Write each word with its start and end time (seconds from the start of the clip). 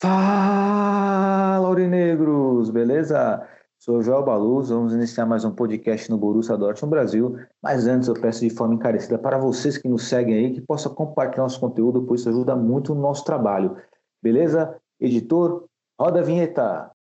Fala, 0.00 1.66
Aurinegros, 1.66 2.70
beleza? 2.70 3.44
Sou 3.80 3.98
o 3.98 4.02
Joel 4.02 4.22
Baluz, 4.22 4.68
vamos 4.68 4.94
iniciar 4.94 5.26
mais 5.26 5.44
um 5.44 5.52
podcast 5.52 6.08
no 6.08 6.16
Borussia 6.16 6.56
Dortmund 6.56 6.90
Brasil, 6.90 7.36
mas 7.60 7.88
antes 7.88 8.06
eu 8.06 8.14
peço 8.14 8.40
de 8.42 8.50
forma 8.50 8.74
encarecida 8.74 9.18
para 9.18 9.36
vocês 9.38 9.76
que 9.76 9.88
nos 9.88 10.04
seguem 10.04 10.34
aí, 10.34 10.52
que 10.52 10.60
possam 10.60 10.94
compartilhar 10.94 11.42
nosso 11.42 11.58
conteúdo, 11.58 12.04
pois 12.04 12.20
isso 12.20 12.28
ajuda 12.28 12.54
muito 12.54 12.94
no 12.94 13.00
nosso 13.00 13.24
trabalho, 13.24 13.76
beleza? 14.22 14.76
Editor, 15.00 15.64
roda 16.00 16.20
a 16.20 16.22
vinheta! 16.22 16.92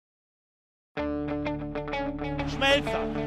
Schmelzer, 2.48 3.27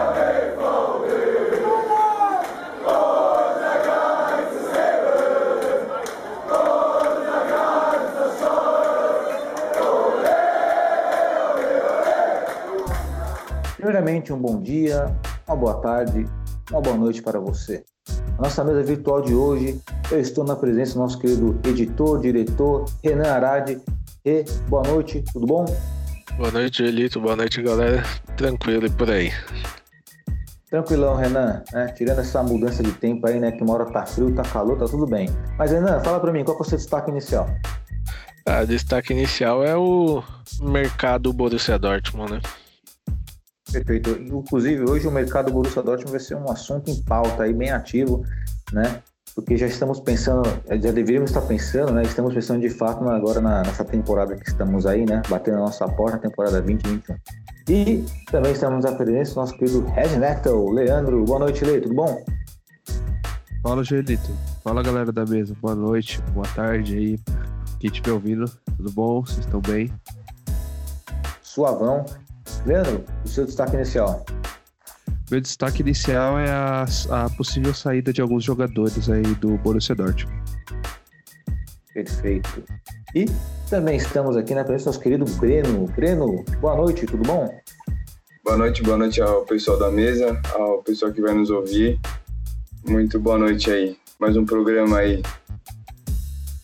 Primeiramente, 13.91 14.31
um 14.31 14.39
bom 14.39 14.57
dia, 14.61 15.13
uma 15.45 15.57
boa 15.57 15.73
tarde, 15.81 16.25
uma 16.71 16.79
boa 16.79 16.95
noite 16.95 17.21
para 17.21 17.41
você. 17.41 17.83
A 18.37 18.43
nossa 18.43 18.63
mesa 18.63 18.81
virtual 18.83 19.21
de 19.21 19.33
hoje, 19.35 19.81
eu 20.09 20.17
estou 20.17 20.45
na 20.45 20.55
presença 20.55 20.93
do 20.93 20.99
nosso 20.99 21.19
querido 21.19 21.59
editor, 21.67 22.21
diretor, 22.21 22.85
Renan 23.03 23.29
Arade. 23.29 23.81
E 24.23 24.45
boa 24.69 24.81
noite, 24.87 25.21
tudo 25.33 25.45
bom? 25.45 25.65
Boa 26.37 26.51
noite, 26.51 26.81
Elito. 26.81 27.19
Boa 27.19 27.35
noite, 27.35 27.61
galera. 27.61 28.01
Tranquilo 28.37 28.85
e 28.85 28.89
por 28.89 29.11
aí. 29.11 29.29
Tranquilão, 30.69 31.17
Renan, 31.17 31.61
né? 31.73 31.87
Tirando 31.87 32.19
essa 32.19 32.41
mudança 32.41 32.81
de 32.81 32.93
tempo 32.93 33.27
aí, 33.27 33.41
né? 33.41 33.51
Que 33.51 33.61
uma 33.61 33.73
hora 33.73 33.91
tá 33.91 34.05
frio, 34.05 34.33
tá 34.33 34.43
calor, 34.43 34.77
tá 34.77 34.85
tudo 34.85 35.05
bem. 35.05 35.27
Mas, 35.57 35.71
Renan, 35.71 35.99
fala 35.99 36.17
pra 36.17 36.31
mim, 36.31 36.45
qual 36.45 36.57
é 36.57 36.61
o 36.61 36.63
seu 36.63 36.77
destaque 36.77 37.11
inicial? 37.11 37.45
A 38.45 38.63
destaque 38.63 39.11
inicial 39.11 39.65
é 39.65 39.75
o 39.75 40.23
mercado 40.61 41.33
Borussia 41.33 41.77
Dortmund, 41.77 42.31
né? 42.31 42.41
Perfeito. 43.71 44.09
Inclusive, 44.09 44.83
hoje 44.83 45.07
o 45.07 45.11
mercado 45.11 45.51
Borussia 45.51 45.81
Dortmund 45.81 46.11
vai 46.11 46.19
ser 46.19 46.35
um 46.35 46.51
assunto 46.51 46.91
em 46.91 47.01
pauta 47.03 47.43
aí, 47.43 47.53
bem 47.53 47.71
ativo, 47.71 48.23
né? 48.73 49.01
Porque 49.33 49.55
já 49.55 49.65
estamos 49.65 50.01
pensando, 50.01 50.43
já 50.67 50.91
deveríamos 50.91 51.29
estar 51.29 51.41
pensando, 51.41 51.93
né? 51.93 52.03
Estamos 52.03 52.33
pensando 52.33 52.59
de 52.59 52.69
fato 52.69 53.07
agora 53.07 53.39
na, 53.39 53.61
nessa 53.61 53.85
temporada 53.85 54.35
que 54.35 54.47
estamos 54.47 54.85
aí, 54.85 55.05
né? 55.05 55.21
Batendo 55.29 55.57
a 55.57 55.61
nossa 55.61 55.87
porta, 55.87 56.17
temporada 56.17 56.61
2021. 56.61 57.15
E 57.69 58.03
também 58.29 58.51
estamos 58.51 58.83
à 58.83 58.91
presença 58.91 59.33
do 59.33 59.39
nosso 59.39 59.57
querido 59.57 59.85
Red 59.85 60.17
Metal, 60.17 60.69
Leandro. 60.69 61.23
Boa 61.23 61.39
noite, 61.39 61.63
Lei, 61.63 61.79
tudo 61.79 61.95
bom? 61.95 62.25
Fala, 63.63 63.83
Joelito. 63.83 64.31
Fala, 64.63 64.83
galera 64.83 65.11
da 65.11 65.25
mesa. 65.25 65.55
Boa 65.61 65.75
noite, 65.75 66.21
boa 66.33 66.47
tarde 66.53 66.97
aí. 66.97 67.19
Quem 67.79 67.89
estiver 67.89 68.11
ouvindo, 68.11 68.45
tudo 68.77 68.91
bom? 68.91 69.21
Vocês 69.21 69.39
estão 69.39 69.61
bem? 69.61 69.89
Suavão. 71.41 72.03
Leandro, 72.65 73.03
o 73.23 73.27
seu 73.27 73.45
destaque 73.45 73.75
inicial. 73.75 74.25
Meu 75.29 75.39
destaque 75.39 75.81
inicial 75.81 76.37
é 76.37 76.49
a, 76.49 76.85
a 77.09 77.29
possível 77.31 77.73
saída 77.73 78.11
de 78.11 78.21
alguns 78.21 78.43
jogadores 78.43 79.09
aí 79.09 79.23
do 79.35 79.57
Borussia 79.59 79.95
Dortmund. 79.95 80.41
Perfeito. 81.93 82.63
E 83.15 83.25
também 83.69 83.97
estamos 83.97 84.35
aqui 84.35 84.53
na 84.53 84.63
presença 84.63 84.85
do 84.85 84.87
nosso 84.87 84.99
querido 84.99 85.25
Breno. 85.39 85.85
Breno, 85.95 86.43
boa 86.59 86.75
noite, 86.75 87.05
tudo 87.05 87.23
bom? 87.23 87.49
Boa 88.43 88.57
noite, 88.57 88.83
boa 88.83 88.97
noite 88.97 89.21
ao 89.21 89.43
pessoal 89.45 89.77
da 89.77 89.91
mesa, 89.91 90.39
ao 90.53 90.83
pessoal 90.83 91.11
que 91.11 91.21
vai 91.21 91.33
nos 91.33 91.49
ouvir. 91.49 91.99
Muito 92.87 93.19
boa 93.19 93.37
noite 93.37 93.69
aí. 93.69 93.97
Mais 94.19 94.35
um 94.35 94.45
programa 94.45 94.97
aí. 94.97 95.21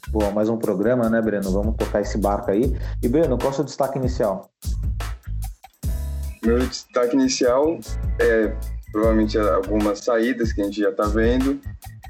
Bom, 0.10 0.32
mais 0.32 0.50
um 0.50 0.58
programa, 0.58 1.10
né, 1.10 1.22
Breno? 1.22 1.52
Vamos 1.52 1.76
tocar 1.76 2.02
esse 2.02 2.18
barco 2.18 2.50
aí. 2.50 2.74
E, 3.04 3.08
Breno, 3.08 3.38
qual 3.38 3.50
é 3.50 3.52
o 3.52 3.56
seu 3.56 3.64
destaque 3.64 3.98
inicial? 3.98 4.50
Meu 6.44 6.60
destaque 6.60 7.16
inicial 7.16 7.80
é 8.20 8.54
provavelmente 8.92 9.38
algumas 9.38 10.00
saídas 10.00 10.54
que 10.54 10.62
a 10.62 10.66
gente 10.66 10.80
já 10.80 10.90
está 10.90 11.06
vendo 11.06 11.60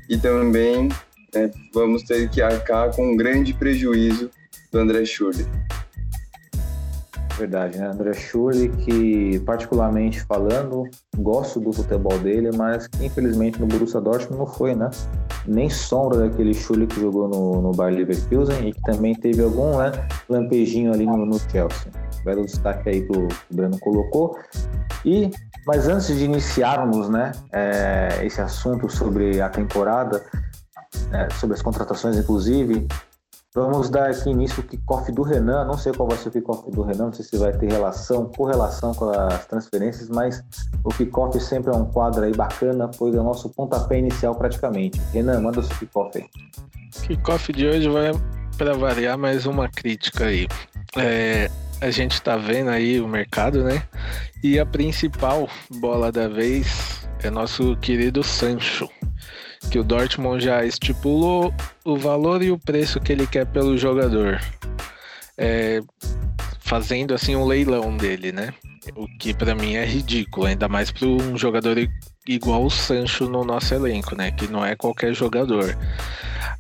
e 0.10 0.18
também 0.18 0.90
né, 1.34 1.52
vamos 1.74 2.04
ter 2.04 2.30
que 2.30 2.42
arcar 2.42 2.96
com 2.96 3.14
um 3.14 3.18
grande 3.18 3.54
prejuízo 3.54 4.30
do 4.72 4.80
André 4.80 5.06
Schurrle. 5.06 5.46
Verdade, 7.38 7.78
né? 7.78 7.88
André 7.88 8.14
Schurrle, 8.14 8.70
que 8.70 9.40
particularmente 9.42 10.22
falando, 10.22 10.90
gosto 11.18 11.60
do 11.60 11.72
futebol 11.72 12.18
dele, 12.18 12.50
mas 12.56 12.88
que 12.88 13.06
infelizmente 13.06 13.60
no 13.60 13.68
Borussia 13.68 14.02
Dortmund 14.02 14.40
não 14.40 14.48
foi, 14.48 14.74
né? 14.74 14.90
Nem 15.46 15.70
sombra 15.70 16.18
daquele 16.18 16.54
Schurrle 16.56 16.88
que 16.88 17.00
jogou 17.00 17.28
no, 17.28 17.62
no 17.62 17.72
Bayer 17.74 18.00
Leverkusen 18.00 18.68
e 18.68 18.74
que 18.74 18.82
também 18.82 19.14
teve 19.14 19.44
algum 19.44 19.78
né, 19.78 19.92
lampejinho 20.28 20.92
ali 20.92 21.06
no, 21.06 21.26
no 21.26 21.40
Chelsea. 21.40 21.92
Belo 22.26 22.44
destaque 22.44 22.90
aí 22.90 23.02
que 23.04 23.16
o 23.16 23.28
Breno 23.52 23.80
colocou. 23.80 24.36
E, 25.06 25.30
mas 25.66 25.88
antes 25.88 26.08
de 26.08 26.26
iniciarmos, 26.26 27.08
né, 27.08 27.34
é, 27.54 28.26
esse 28.26 28.42
assunto 28.42 28.90
sobre 28.90 29.40
a 29.42 29.48
temporada, 29.48 30.26
é, 31.14 31.30
sobre 31.36 31.56
as 31.56 31.62
contratações, 31.62 32.18
inclusive, 32.18 32.88
Vamos 33.58 33.90
dar 33.90 34.12
aqui 34.12 34.30
início 34.30 34.62
ao 34.62 34.70
kickoff 34.70 35.12
do 35.12 35.24
Renan. 35.24 35.66
Não 35.66 35.76
sei 35.76 35.92
qual 35.92 36.08
vai 36.08 36.16
ser 36.16 36.30
o 36.30 36.32
kickoff 36.32 36.70
do 36.70 36.84
Renan, 36.84 37.06
não 37.06 37.14
sei 37.14 37.26
se 37.26 37.38
vai 37.38 37.52
ter 37.52 37.72
relação, 37.72 38.26
correlação 38.26 38.94
com 38.94 39.10
as 39.10 39.48
transferências, 39.48 40.10
mas 40.10 40.44
o 40.84 40.90
kickoff 40.90 41.40
sempre 41.40 41.74
é 41.74 41.76
um 41.76 41.86
quadro 41.86 42.24
aí 42.24 42.32
bacana, 42.36 42.88
pois 42.88 43.16
é 43.16 43.20
o 43.20 43.24
nosso 43.24 43.50
pontapé 43.50 43.98
inicial 43.98 44.36
praticamente. 44.36 45.02
Renan, 45.12 45.42
manda 45.42 45.62
o 45.62 45.64
seu 45.64 45.76
kickoff 45.76 46.16
aí. 46.20 46.30
Kickoff 47.08 47.52
de 47.52 47.66
hoje 47.66 47.90
vai, 47.90 48.12
para 48.60 48.76
variar, 48.76 49.18
mais 49.18 49.48
uma 49.48 49.68
crítica 49.68 50.26
aí. 50.26 50.48
É, 50.96 51.50
a 51.82 51.90
gente 51.90 52.22
tá 52.22 52.38
vendo 52.38 52.70
aí 52.70 53.02
o 53.02 53.08
mercado, 53.08 53.64
né? 53.64 53.82
E 54.44 54.60
a 54.60 54.68
principal 54.68 55.50
bola 55.80 56.12
da 56.12 56.28
vez 56.28 57.10
é 57.24 57.32
nosso 57.32 57.76
querido 57.78 58.24
Sancho. 58.24 58.88
Que 59.70 59.80
o 59.80 59.84
Dortmund 59.84 60.44
já 60.44 60.64
estipulou 60.66 61.54
o 61.84 61.98
valor 61.98 62.42
e 62.42 62.52
o 62.52 62.58
preço 62.58 63.00
que 63.00 63.12
ele 63.12 63.28
quer 63.28 63.46
pelo 63.46 63.78
jogador. 63.78 64.42
É, 65.38 65.82
fazendo 66.60 67.14
assim 67.14 67.36
um 67.36 67.46
leilão 67.46 67.96
dele, 67.96 68.32
né? 68.32 68.54
O 68.96 69.08
que 69.20 69.34
pra 69.34 69.54
mim 69.54 69.76
é 69.76 69.86
ridículo, 69.86 70.48
ainda 70.48 70.68
mais 70.68 70.92
para 70.92 71.08
um 71.08 71.38
jogador 71.38 71.78
igual 72.28 72.66
o 72.66 72.70
Sancho 72.70 73.30
no 73.30 73.44
nosso 73.44 73.74
elenco, 73.74 74.16
né? 74.16 74.32
Que 74.32 74.48
não 74.48 74.66
é 74.66 74.76
qualquer 74.76 75.14
jogador. 75.14 75.78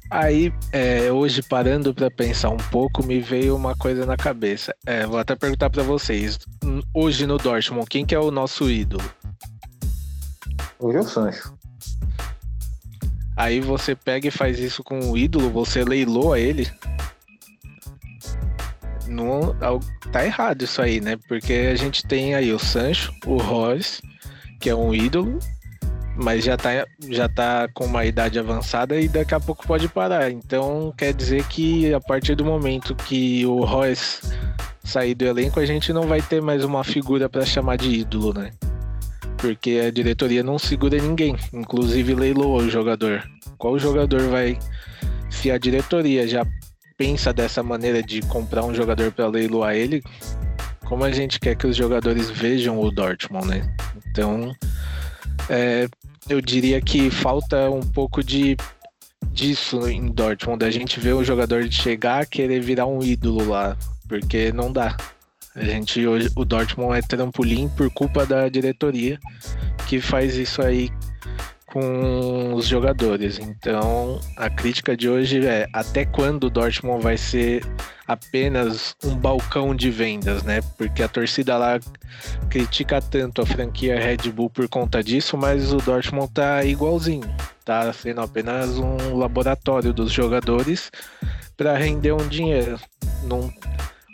Aí, 0.09 0.53
é, 0.72 1.12
hoje 1.12 1.41
parando 1.44 1.94
pra 1.94 2.09
pensar 2.09 2.50
um 2.50 2.57
pouco, 2.57 3.06
me 3.06 3.19
veio 3.19 3.56
uma 3.56 3.75
coisa 3.75 4.06
na 4.06 4.16
cabeça. 4.16 4.74
É, 4.85 5.06
vou 5.06 5.19
até 5.19 5.35
perguntar 5.35 5.69
pra 5.69 5.84
vocês. 5.84 6.39
Hoje 6.94 7.27
no 7.27 7.38
Dortmund, 7.38 7.88
quem 7.89 8.06
que 8.06 8.15
é 8.15 8.19
o 8.19 8.31
nosso 8.31 8.69
ídolo? 8.69 9.03
Hoje 10.80 10.98
é 10.98 11.01
o 11.01 11.03
Sancho. 11.03 11.53
Aí 13.38 13.62
você 13.62 13.95
pega 13.95 14.28
e 14.28 14.31
faz 14.31 14.60
isso 14.60 14.84
com 14.84 15.00
o 15.12 15.18
ídolo, 15.18 15.51
você 15.51 15.84
leiloa 15.84 16.39
ele. 16.39 16.68
Não, 19.07 19.56
tá 20.12 20.25
errado 20.25 20.63
isso 20.63 20.81
aí, 20.81 21.00
né? 21.00 21.18
Porque 21.28 21.54
a 21.54 21.75
gente 21.75 22.06
tem 22.06 22.34
aí 22.34 22.51
o 22.51 22.57
Sancho, 22.57 23.13
o 23.28 23.38
Royce, 23.38 24.01
que 24.60 24.69
é 24.69 24.75
um 24.75 24.94
ídolo, 24.94 25.38
mas 26.16 26.44
já 26.44 26.57
tá, 26.57 26.86
já 27.10 27.30
tá 27.30 27.69
com 27.74 27.86
uma 27.86 28.06
idade 28.06 28.39
avançada 28.39 29.00
e 29.00 29.07
daqui 29.07 29.36
a 29.36 29.39
pouco 29.39 29.68
pode 29.68 29.88
parar. 29.88 30.31
Então 30.31 30.92
quer 30.98 31.13
dizer 31.13 31.45
que 31.45 31.94
a 31.94 32.01
partir 32.01 32.36
do 32.36 32.44
momento 32.44 32.95
que 32.95 33.45
o 33.45 33.63
Royce 33.63 34.19
sair 34.84 35.13
do 35.13 35.25
elenco, 35.25 35.60
a 35.60 35.66
gente 35.66 35.94
não 35.94 36.04
vai 36.04 36.22
ter 36.22 36.42
mais 36.42 36.63
uma 36.63 36.84
figura 36.84 37.30
para 37.30 37.45
chamar 37.45 37.78
de 37.78 37.89
ídolo, 37.89 38.34
né? 38.34 38.51
Porque 39.38 39.81
a 39.86 39.92
diretoria 39.92 40.44
não 40.44 40.57
segura 40.57 40.98
ninguém, 40.98 41.36
inclusive 41.54 42.16
leiloou 42.16 42.57
o 42.57 42.69
jogador. 42.69 43.24
Qual 43.57 43.78
jogador 43.78 44.22
vai. 44.30 44.57
Se 45.30 45.51
a 45.51 45.57
diretoria 45.57 46.28
já 46.28 46.45
pensa 46.98 47.31
dessa 47.31 47.62
maneira 47.62 48.01
de 48.01 48.22
comprar 48.24 48.63
um 48.66 48.74
jogador 48.74 49.12
para 49.12 49.28
leiloar 49.28 49.75
ele, 49.75 50.04
como 50.86 51.04
a 51.04 51.12
gente 51.12 51.39
quer 51.39 51.56
que 51.56 51.68
os 51.68 51.75
jogadores 51.75 52.30
vejam 52.30 52.80
o 52.80 52.89
Dortmund, 52.89 53.48
né? 53.48 53.75
Então, 54.10 54.56
é, 55.50 55.88
eu 56.28 56.42
diria 56.42 56.81
que 56.81 57.12
falta 57.12 57.69
um 57.69 57.81
pouco 57.81 58.24
de 58.24 58.57
disso 59.31 59.88
em 59.88 60.07
Dortmund, 60.07 60.66
a 60.66 60.72
gente 60.72 61.00
vê 61.00 61.13
o 61.13 61.24
jogador 61.24 61.72
chegar 61.72 62.25
querer 62.25 62.60
virar 62.60 62.88
um 62.88 63.04
ídolo 63.04 63.50
lá, 63.50 63.78
porque 64.07 64.51
não 64.51 64.72
dá. 64.72 64.98
A 65.57 65.65
gente 65.65 66.06
hoje 66.06 66.30
o 66.36 66.45
Dortmund 66.45 67.00
é 67.00 67.01
trampolim 67.01 67.68
por 67.69 67.89
culpa 67.89 68.27
da 68.27 68.48
diretoria 68.48 69.19
que 69.88 70.00
faz 70.00 70.36
isso 70.36 70.62
aí 70.62 70.92
com 71.65 72.54
os 72.54 72.68
jogadores. 72.68 73.39
Então, 73.39 74.19
a 74.38 74.51
crítica 74.51 74.95
de 74.95 75.09
hoje 75.09 75.44
é 75.48 75.68
até 75.74 76.06
quando 76.06 76.44
o 76.45 76.50
Dortmund 76.51 77.01
vai 77.01 77.18
ser 77.18 77.65
apenas 78.07 78.95
um 79.04 79.15
balcão 79.15 79.75
de 79.75 79.89
vendas, 79.89 80.44
né? 80.44 80.62
Porque 80.77 81.01
a 81.01 81.07
torcida 81.07 81.57
lá 81.57 81.80
critica 82.51 83.01
tanto 83.01 83.42
a 83.42 83.45
franquia 83.45 84.00
Red 84.00 84.31
Bull 84.31 84.51
por 84.51 84.69
conta 84.69 85.03
disso, 85.03 85.36
mas 85.36 85.74
o 85.74 85.77
Dortmund 85.77 86.31
tá 86.33 86.63
igualzinho, 86.63 87.27
tá 87.65 87.92
sendo 87.92 88.21
apenas 88.21 88.77
um 88.77 89.18
laboratório 89.18 89.92
dos 89.92 90.12
jogadores 90.12 90.92
para 91.57 91.75
render 91.75 92.12
um 92.12 92.27
dinheiro. 92.27 92.80
Não 93.24 93.51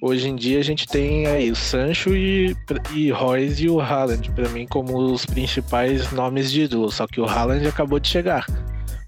Hoje 0.06 0.28
em 0.28 0.36
dia 0.36 0.60
a 0.60 0.62
gente 0.62 0.86
tem 0.86 1.28
aí 1.28 1.50
o 1.50 1.56
Sancho 1.56 2.14
e, 2.14 2.54
e 2.94 3.10
Royce 3.10 3.64
e 3.64 3.70
o 3.70 3.80
Haaland, 3.80 4.30
para 4.32 4.50
mim, 4.50 4.68
como 4.68 4.98
os 4.98 5.26
principais 5.26 6.12
nomes 6.12 6.52
de 6.52 6.64
ídolo. 6.64 6.92
Só 6.92 7.08
que 7.08 7.22
o 7.22 7.26
Haaland 7.26 7.66
acabou 7.66 8.02
de 8.02 8.10
chegar. 8.10 8.46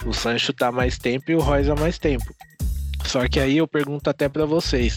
O 0.05 0.13
Sancho 0.13 0.53
tá 0.53 0.71
mais 0.71 0.97
tempo 0.97 1.29
e 1.29 1.35
o 1.35 1.41
Royce 1.41 1.69
há 1.69 1.75
mais 1.75 1.99
tempo. 1.99 2.33
Só 3.03 3.27
que 3.27 3.41
aí 3.41 3.57
eu 3.57 3.67
pergunto 3.67 4.09
até 4.09 4.29
para 4.29 4.45
vocês: 4.45 4.95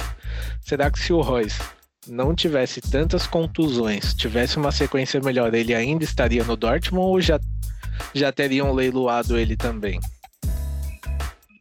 será 0.61 0.89
que 0.89 1.01
se 1.01 1.13
o 1.13 1.21
Royce 1.21 1.61
não 2.07 2.33
tivesse 2.33 2.81
tantas 2.81 3.27
contusões, 3.27 4.15
tivesse 4.15 4.57
uma 4.57 4.71
sequência 4.71 5.21
melhor, 5.21 5.53
ele 5.53 5.75
ainda 5.75 6.05
estaria 6.05 6.45
no 6.45 6.57
Dortmund 6.57 7.07
ou 7.09 7.21
já, 7.21 7.41
já 8.15 8.31
teriam 8.31 8.73
leiloado 8.73 9.37
ele 9.37 9.57
também? 9.57 9.99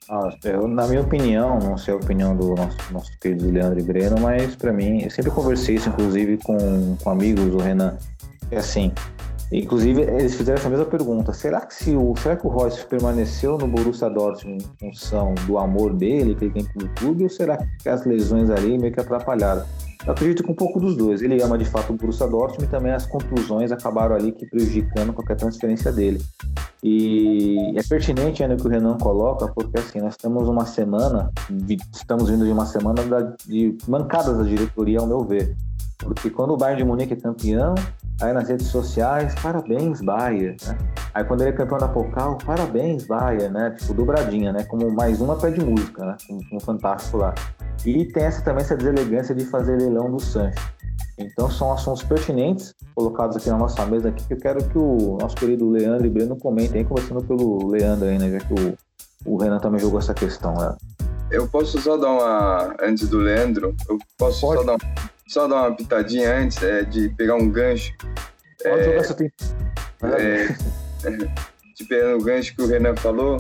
Ah, 0.09 0.30
eu, 0.45 0.68
na 0.69 0.88
minha 0.88 1.01
opinião, 1.01 1.59
não 1.59 1.77
sei 1.77 1.94
a 1.94 1.98
opinião 1.98 2.33
do 2.36 2.56
nosso, 2.56 2.77
nosso 2.92 3.19
querido 3.19 3.51
Leandro 3.51 3.80
e 3.80 3.83
Breno, 3.83 4.15
mas 4.21 4.56
para 4.56 4.71
mim, 4.71 5.01
eu 5.01 5.12
sempre 5.12 5.31
conversei 5.31 5.75
isso, 5.75 5.89
inclusive, 5.89 6.38
com, 6.38 6.95
com 6.95 7.09
amigos 7.09 7.45
do 7.51 7.57
Renan. 7.57 7.98
É 8.50 8.57
assim, 8.57 8.94
inclusive, 9.51 10.04
eles 10.04 10.36
fizeram 10.36 10.57
essa 10.57 10.69
mesma 10.69 10.86
pergunta: 10.86 11.33
será 11.33 11.59
que 11.59 11.75
se 11.75 11.94
o, 11.94 12.15
será 12.15 12.38
que 12.38 12.48
o 12.48 12.50
Royce 12.50 12.86
permaneceu 12.86 13.57
no 13.57 13.68
Borussia 13.68 14.09
Dortmund 14.09 14.65
em 14.81 14.94
função 14.94 15.36
do 15.45 15.57
amor 15.57 15.94
dele 15.94 16.36
que 16.36 16.45
ele 16.45 16.54
tem 16.54 16.63
pelo 16.63 16.88
clube, 16.95 17.24
ou 17.24 17.30
será 17.30 17.57
que 17.57 17.89
as 17.89 18.06
lesões 18.06 18.50
ali 18.50 18.77
meio 18.77 18.94
que 18.94 19.01
atrapalharam? 19.01 19.65
Eu 20.05 20.13
acredito 20.13 20.44
que 20.44 20.51
um 20.51 20.55
pouco 20.55 20.79
dos 20.79 20.95
dois. 20.95 21.21
Ele 21.21 21.41
ama 21.41 21.57
de 21.57 21.65
fato 21.65 21.91
o 21.91 21.95
Borussia 21.95 22.27
Dortmund 22.27 22.65
e 22.65 22.67
também 22.67 22.91
as 22.91 23.05
contusões 23.05 23.71
acabaram 23.71 24.15
ali 24.15 24.31
que 24.31 24.45
prejudicando 24.45 25.13
qualquer 25.13 25.35
transferência 25.35 25.91
dele. 25.91 26.21
E 26.83 27.73
é 27.75 27.83
pertinente 27.83 28.44
ainda 28.44 28.55
que 28.55 28.65
o 28.65 28.69
Renan 28.69 28.97
coloca, 28.97 29.47
porque 29.47 29.79
assim, 29.79 29.99
nós 29.99 30.15
temos 30.15 30.47
uma 30.47 30.65
semana, 30.65 31.31
estamos 31.94 32.29
vindo 32.29 32.45
de 32.45 32.51
uma 32.51 32.65
semana 32.65 33.01
de 33.45 33.75
mancadas 33.88 34.38
da 34.38 34.44
diretoria, 34.44 34.99
ao 34.99 35.07
meu 35.07 35.23
ver. 35.23 35.55
Porque 35.99 36.29
quando 36.29 36.53
o 36.53 36.57
Bayern 36.57 36.83
de 36.83 36.88
Munique 36.88 37.13
é 37.13 37.15
campeão, 37.15 37.73
aí 38.21 38.33
nas 38.33 38.47
redes 38.47 38.67
sociais, 38.67 39.33
parabéns, 39.41 40.01
Bayern, 40.01 40.55
né? 40.65 40.77
Aí 41.13 41.23
quando 41.23 41.41
ele 41.41 41.49
é 41.49 41.53
campeão 41.53 41.77
da 41.77 41.88
Pokal, 41.88 42.38
parabéns, 42.45 43.05
Bayern, 43.07 43.49
né? 43.49 43.71
Tipo, 43.71 43.94
dobradinha, 43.94 44.53
né? 44.53 44.63
Como 44.63 44.91
mais 44.91 45.19
uma 45.19 45.35
pé 45.35 45.51
de 45.51 45.63
música, 45.63 46.05
né? 46.05 46.17
Um, 46.29 46.57
um 46.57 46.59
fantástico 46.59 47.17
lá. 47.17 47.33
E 47.85 48.05
tem 48.05 48.23
essa, 48.23 48.41
também 48.44 48.63
essa 48.63 48.75
deselegância 48.75 49.33
de 49.33 49.45
fazer 49.45 49.77
leilão 49.77 50.11
do 50.11 50.19
Sancho. 50.19 50.59
Então 51.17 51.49
são 51.49 51.73
assuntos 51.73 52.03
pertinentes 52.03 52.75
colocados 52.94 53.38
aqui 53.38 53.49
na 53.49 53.57
nossa 53.57 53.83
mesa 53.85 54.09
aqui, 54.09 54.23
que 54.27 54.33
eu 54.33 54.38
quero 54.38 54.63
que 54.69 54.77
o 54.77 55.17
nosso 55.19 55.35
querido 55.35 55.67
Leandro 55.67 56.05
e 56.05 56.09
Breno 56.09 56.38
comentem 56.38 56.85
começando 56.85 57.23
pelo 57.23 57.69
Leandro 57.69 58.07
aí, 58.07 58.19
né? 58.19 58.29
Já 58.29 58.39
que 58.39 58.53
o, 58.53 58.77
o 59.25 59.38
Renan 59.38 59.57
também 59.59 59.79
jogou 59.79 59.99
essa 59.99 60.13
questão, 60.13 60.53
né? 60.53 60.75
Eu 61.31 61.47
posso 61.47 61.81
só 61.81 61.97
dar 61.97 62.11
uma. 62.11 62.75
Antes 62.81 63.09
do 63.09 63.17
Leandro, 63.17 63.75
eu 63.89 63.97
posso 64.17 64.39
só 64.39 64.63
dar, 64.63 64.77
só 65.27 65.47
dar 65.47 65.68
uma 65.68 65.75
pitadinha 65.75 66.35
antes 66.35 66.62
é, 66.63 66.83
de 66.83 67.09
pegar 67.09 67.35
um 67.35 67.50
gancho. 67.50 67.94
Pode 68.63 68.79
é, 68.79 68.83
jogar 68.83 69.03
seu 69.03 69.15
tempo. 69.15 69.33
É, 70.03 70.56
é, 71.03 71.18
de 71.75 71.85
pegar 71.88 72.15
o 72.15 72.24
gancho 72.24 72.56
que 72.56 72.62
o 72.62 72.68
Renan 72.68 72.95
falou, 72.95 73.38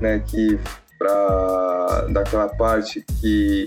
né? 0.00 0.20
Que 0.20 0.58
para 0.98 2.06
daquela 2.10 2.48
parte 2.48 3.04
que 3.20 3.66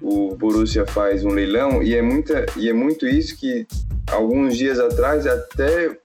o 0.00 0.36
Borussia 0.36 0.86
faz 0.86 1.24
um 1.24 1.30
leilão 1.30 1.82
e 1.82 1.94
é 1.94 2.02
muita 2.02 2.46
e 2.56 2.68
é 2.68 2.72
muito 2.72 3.06
isso 3.06 3.36
que 3.36 3.66
alguns 4.10 4.56
dias 4.56 4.78
atrás 4.78 5.26
até 5.26 5.98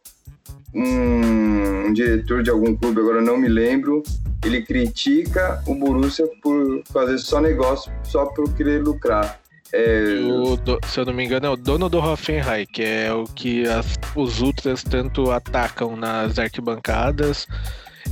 um, 0.74 1.88
um 1.88 1.94
diretor 1.94 2.42
de 2.42 2.50
algum 2.50 2.76
clube 2.76 3.00
agora 3.00 3.22
não 3.22 3.38
me 3.38 3.48
lembro 3.48 4.02
ele 4.44 4.64
critica 4.64 5.62
o 5.68 5.76
Borussia 5.76 6.28
por 6.42 6.82
fazer 6.92 7.20
só 7.20 7.40
negócio 7.40 7.92
só 8.04 8.26
por 8.26 8.52
querer 8.56 8.82
lucrar 8.82 9.40
é... 9.74 10.04
O, 10.22 10.56
se 10.88 11.00
eu 11.00 11.06
não 11.06 11.14
me 11.14 11.26
engano, 11.26 11.48
é 11.48 11.50
o 11.50 11.56
dono 11.56 11.90
do 11.90 11.98
Hoffenheim, 11.98 12.68
que 12.72 12.84
é 12.84 13.12
o 13.12 13.24
que 13.24 13.68
as, 13.68 13.98
os 14.16 14.40
Ultras 14.40 14.84
tanto 14.84 15.32
atacam 15.32 15.96
nas 15.96 16.38
arquibancadas 16.38 17.48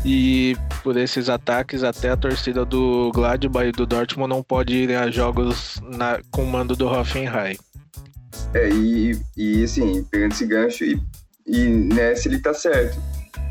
e 0.03 0.57
por 0.81 0.97
esses 0.97 1.29
ataques 1.29 1.83
até 1.83 2.09
a 2.09 2.17
torcida 2.17 2.65
do 2.65 3.11
Gladbach 3.13 3.67
e 3.67 3.71
do 3.71 3.85
Dortmund 3.85 4.29
não 4.29 4.41
pode 4.41 4.75
ir 4.75 4.95
a 4.95 5.11
jogos 5.11 5.79
na, 5.83 6.19
com 6.31 6.43
o 6.43 6.47
mando 6.47 6.75
do 6.75 6.87
Hoffenheim. 6.87 7.57
É, 8.55 8.69
e, 8.69 9.19
e 9.37 9.63
assim, 9.63 10.03
pegando 10.05 10.31
esse 10.31 10.47
gancho, 10.47 10.83
e, 10.83 10.99
e 11.45 11.67
nessa 11.67 12.27
ele 12.27 12.39
tá 12.39 12.53
certo, 12.55 12.99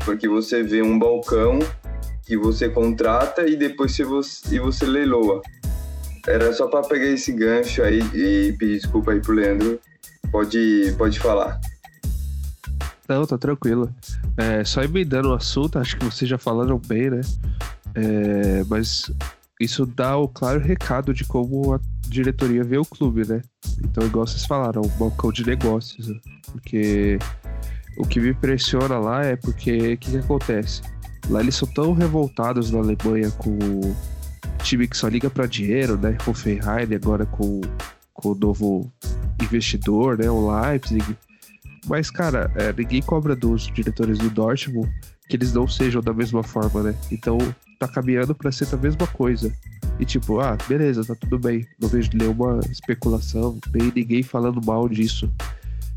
porque 0.03 0.27
você 0.27 0.63
vê 0.63 0.81
um 0.81 0.99
balcão 0.99 1.59
que 2.25 2.35
você 2.35 2.67
contrata 2.67 3.47
e 3.47 3.55
depois 3.55 3.97
você, 3.97 4.55
e 4.55 4.59
você 4.59 4.85
leiloa. 4.85 5.41
Era 6.27 6.53
só 6.53 6.67
para 6.67 6.87
pegar 6.87 7.07
esse 7.07 7.31
gancho 7.31 7.81
aí 7.83 7.99
e 8.13 8.53
pedir 8.53 8.79
desculpa 8.79 9.11
aí 9.11 9.19
pro 9.19 9.33
Leandro. 9.33 9.79
Pode, 10.31 10.93
pode 10.97 11.19
falar. 11.19 11.59
Não, 13.07 13.25
tá 13.25 13.37
tranquilo. 13.37 13.93
É, 14.37 14.63
só 14.63 14.81
emendando 14.81 15.29
o 15.29 15.33
assunto, 15.33 15.77
acho 15.77 15.97
que 15.97 16.05
vocês 16.05 16.29
já 16.29 16.37
falaram 16.37 16.79
bem, 16.79 17.09
né? 17.09 17.21
É, 17.95 18.63
mas 18.69 19.11
isso 19.59 19.85
dá 19.85 20.15
o 20.15 20.27
claro 20.27 20.59
recado 20.59 21.13
de 21.13 21.25
como 21.25 21.73
a 21.73 21.79
diretoria 22.07 22.63
vê 22.63 22.77
o 22.77 22.85
clube, 22.85 23.27
né? 23.27 23.41
Então, 23.83 24.05
igual 24.05 24.25
vocês 24.25 24.45
falaram, 24.45 24.81
um 24.81 24.97
balcão 24.97 25.31
de 25.31 25.45
negócios. 25.45 26.07
Né? 26.07 26.19
Porque 26.51 27.19
o 27.97 28.07
que 28.07 28.19
me 28.19 28.29
impressiona 28.29 28.97
lá 28.97 29.23
é 29.23 29.35
porque 29.35 29.93
o 29.93 29.97
que, 29.97 30.11
que, 30.11 30.17
acontece? 30.17 30.81
Lá 31.29 31.41
eles 31.41 31.55
são 31.55 31.67
tão 31.67 31.93
revoltados 31.93 32.71
na 32.71 32.79
Alemanha 32.79 33.29
com 33.31 33.59
time 34.61 34.87
que 34.87 34.97
só 34.97 35.07
liga 35.07 35.29
para 35.29 35.45
dinheiro, 35.45 35.97
né? 35.97 36.17
Ferrari, 36.33 36.95
agora 36.95 37.25
com, 37.25 37.61
com 38.13 38.29
o 38.29 38.35
novo 38.35 38.91
investidor, 39.41 40.17
né? 40.17 40.29
O 40.29 40.49
Leipzig 40.49 41.17
mas, 41.85 42.11
cara, 42.11 42.51
é, 42.55 42.71
ninguém 42.71 43.01
cobra 43.01 43.35
dos 43.35 43.67
diretores 43.67 44.17
do 44.17 44.29
Dortmund 44.29 44.89
que 45.27 45.37
eles 45.37 45.53
não 45.53 45.65
sejam 45.67 46.01
da 46.01 46.13
mesma 46.13 46.43
forma, 46.43 46.83
né? 46.83 46.95
Então, 47.09 47.37
tá 47.79 47.87
caminhando 47.87 48.35
para 48.35 48.51
ser 48.51 48.67
da 48.67 48.75
mesma 48.75 49.07
coisa. 49.07 49.51
E 49.97 50.05
tipo, 50.05 50.41
ah, 50.41 50.57
beleza, 50.67 51.05
tá 51.05 51.15
tudo 51.15 51.39
bem. 51.39 51.65
Não 51.79 51.87
vejo 51.87 52.09
nenhuma 52.13 52.59
especulação, 52.69 53.57
nem 53.73 53.91
ninguém 53.95 54.23
falando 54.23 54.59
mal 54.65 54.89
disso. 54.89 55.31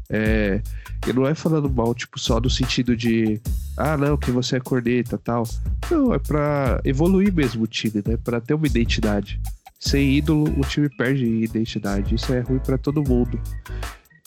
É, 0.09 0.62
e 1.06 1.12
não 1.12 1.26
é 1.26 1.34
falando 1.34 1.70
mal, 1.70 1.94
tipo, 1.94 2.18
só 2.18 2.40
no 2.40 2.48
sentido 2.48 2.96
de, 2.96 3.40
ah, 3.76 3.96
não, 3.96 4.16
que 4.16 4.30
você 4.30 4.56
é 4.56 4.60
corneta 4.60 5.18
tal. 5.18 5.44
Não, 5.90 6.14
é 6.14 6.18
pra 6.18 6.80
evoluir 6.84 7.32
mesmo 7.32 7.64
o 7.64 7.66
time, 7.66 8.02
né? 8.06 8.16
Pra 8.16 8.40
ter 8.40 8.54
uma 8.54 8.66
identidade. 8.66 9.40
Sem 9.78 10.16
ídolo, 10.16 10.44
o 10.58 10.62
time 10.62 10.88
perde 10.88 11.26
identidade. 11.26 12.14
Isso 12.14 12.32
é 12.32 12.40
ruim 12.40 12.58
para 12.58 12.78
todo 12.78 13.06
mundo. 13.06 13.38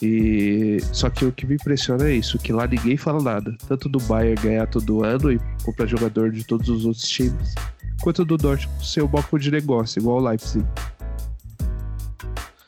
E 0.00 0.78
só 0.92 1.10
que 1.10 1.24
o 1.24 1.32
que 1.32 1.44
me 1.44 1.56
impressiona 1.56 2.08
é 2.08 2.14
isso, 2.14 2.38
que 2.38 2.52
lá 2.52 2.68
ninguém 2.68 2.96
fala 2.96 3.20
nada, 3.20 3.56
tanto 3.66 3.88
do 3.88 3.98
Bayern 3.98 4.40
ganhar 4.40 4.68
todo 4.68 5.04
ano 5.04 5.32
e 5.32 5.40
comprar 5.64 5.86
jogador 5.86 6.30
de 6.30 6.44
todos 6.46 6.68
os 6.68 6.86
outros 6.86 7.08
times, 7.08 7.54
quanto 8.00 8.24
do 8.24 8.36
Dortmund 8.36 8.86
ser 8.86 9.02
um 9.02 9.08
balcão 9.08 9.36
de 9.36 9.50
negócio, 9.50 9.98
igual 9.98 10.18
o 10.18 10.28
Leipzig. 10.28 10.64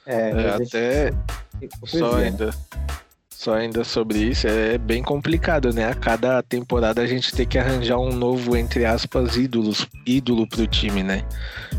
É, 0.05 0.31
é 0.31 0.51
até 0.51 1.15
só 1.87 2.17
ainda 2.17 2.51
só 3.41 3.55
ainda 3.55 3.85
sobre 3.85 4.19
isso 4.19 4.47
é 4.47 4.77
bem 4.77 5.03
complicado, 5.03 5.73
né? 5.73 5.87
A 5.87 5.95
cada 5.95 6.43
temporada 6.43 7.01
a 7.01 7.07
gente 7.07 7.35
tem 7.35 7.49
que 7.49 7.57
arranjar 7.57 7.97
um 7.97 8.13
novo 8.13 8.55
entre 8.55 8.85
aspas 8.85 9.35
ídolos, 9.35 9.87
ídolo 10.05 10.47
pro 10.47 10.67
time, 10.67 11.03
né? 11.03 11.25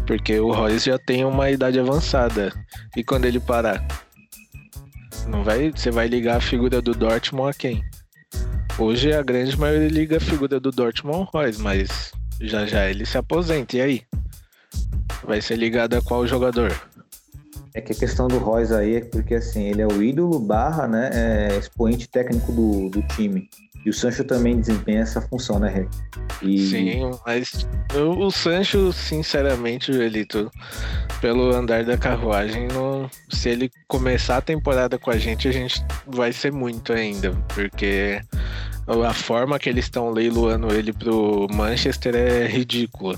Porque 0.08 0.39
o 0.39 0.51
Royce 0.51 0.89
já 0.89 0.98
tem 0.98 1.24
uma 1.24 1.51
idade 1.51 1.80
avançada 1.80 2.51
e 2.98 3.03
quando 3.03 3.25
ele 3.25 3.39
parar 3.39 3.86
não 5.27 5.44
vai, 5.44 5.70
você 5.70 5.91
vai 5.91 6.08
ligar 6.08 6.38
a 6.38 6.41
figura 6.41 6.82
do 6.82 6.96
Dortmund 6.96 7.51
a 7.51 7.53
quem? 7.53 7.84
Hoje 8.80 9.13
a 9.13 9.22
grande 9.22 9.56
maioria 9.56 9.88
liga 9.88 10.18
a 10.18 10.20
figura 10.20 10.60
do 10.60 10.72
Dortmund 10.72 11.20
ao 11.20 11.30
Royce, 11.32 11.62
mas 11.62 12.12
já 12.41 12.65
já 12.65 12.89
ele 12.89 13.06
se 13.06 13.20
aposenta. 13.20 13.77
E 13.77 13.82
aí? 13.82 14.01
Vai 15.24 15.39
ser 15.44 15.58
ligado 15.58 15.94
a 15.94 16.01
qual 16.01 16.25
jogador? 16.25 16.75
É 17.74 17.82
que 17.82 17.94
a 17.94 17.96
questão 17.96 18.28
do 18.28 18.38
Royce 18.38 18.74
aí 18.74 18.96
é 18.98 19.01
porque 19.01 19.36
assim, 19.36 19.63
ele 19.63 19.82
é 19.82 19.88
o 19.88 20.04
ídolo 20.04 20.40
barra, 20.40 20.88
né, 20.88 21.10
é 21.13 21.58
expoente 21.58 22.08
técnico 22.08 22.51
do, 22.51 22.90
do 22.90 23.01
time. 23.04 23.50
E 23.84 23.90
o 23.90 23.94
Sancho 23.94 24.24
também 24.24 24.60
desempenha 24.60 25.00
essa 25.00 25.22
função, 25.22 25.58
né, 25.58 25.70
Rê? 25.70 25.88
E... 26.44 26.68
Sim, 26.68 27.12
mas 27.25 27.68
o, 27.96 28.28
o 28.28 28.32
Sancho, 28.32 28.94
sinceramente, 28.94 29.92
Elito, 29.92 30.51
pelo 31.20 31.56
andar 31.56 31.84
da 31.84 31.98
carruagem, 31.98 32.68
se 33.30 33.50
ele 33.50 33.72
começar 33.88 34.38
a 34.38 34.42
temporada 34.42 35.00
com 35.00 35.10
a 35.10 35.18
gente, 35.18 35.48
a 35.48 35.51
gente 35.51 35.84
vai 36.06 36.32
ser 36.32 36.51
muito 36.51 36.94
ainda, 36.94 37.32
porque 37.56 38.22
a 38.88 39.13
forma 39.13 39.58
que 39.58 39.70
eles 39.70 39.86
estão 39.86 40.12
leiloando 40.12 40.74
ele 40.74 40.94
pro 40.94 41.48
Manchester 41.51 42.16
é 42.16 42.46
ridícula. 42.46 43.18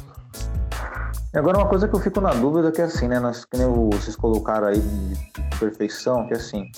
Agora 1.36 1.58
uma 1.58 1.68
coisa 1.68 1.88
que 1.88 1.96
eu 1.96 2.00
fico 2.00 2.22
na 2.22 2.30
dúvida 2.30 2.68
é 2.68 2.72
que 2.72 2.82
assim, 2.82 3.08
né, 3.08 3.20
nós, 3.20 3.44
que 3.44 3.58
nem 3.58 3.68
vocês 3.90 4.16
colocaram 4.16 4.68
aí 4.68 4.80
de 4.80 5.60
perfeição, 5.60 6.28
que 6.28 6.36
assim, 6.36 6.70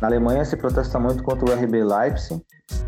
na 0.00 0.08
Alemanha 0.08 0.42
se 0.46 0.56
protesta 0.56 0.98
muito 0.98 1.22
contra 1.22 1.44
o 1.44 1.52
RB 1.54 1.84
Leipzig, 1.84 2.42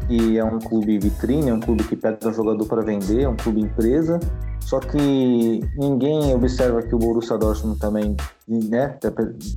que 0.08 0.38
é 0.38 0.44
um 0.44 0.58
clube 0.58 0.98
vitrine, 0.98 1.50
é 1.50 1.54
um 1.54 1.60
clube 1.60 1.84
que 1.84 1.94
pega 1.94 2.26
o 2.26 2.32
jogador 2.32 2.66
para 2.66 2.80
vender, 2.80 3.24
é 3.24 3.28
um 3.28 3.36
clube 3.36 3.60
empresa, 3.60 4.18
só 4.60 4.78
que 4.78 5.60
ninguém 5.76 6.34
observa 6.34 6.82
que 6.82 6.94
o 6.94 6.98
Borussia 6.98 7.36
Dortmund 7.36 7.78
também, 7.80 8.16
né, 8.46 8.96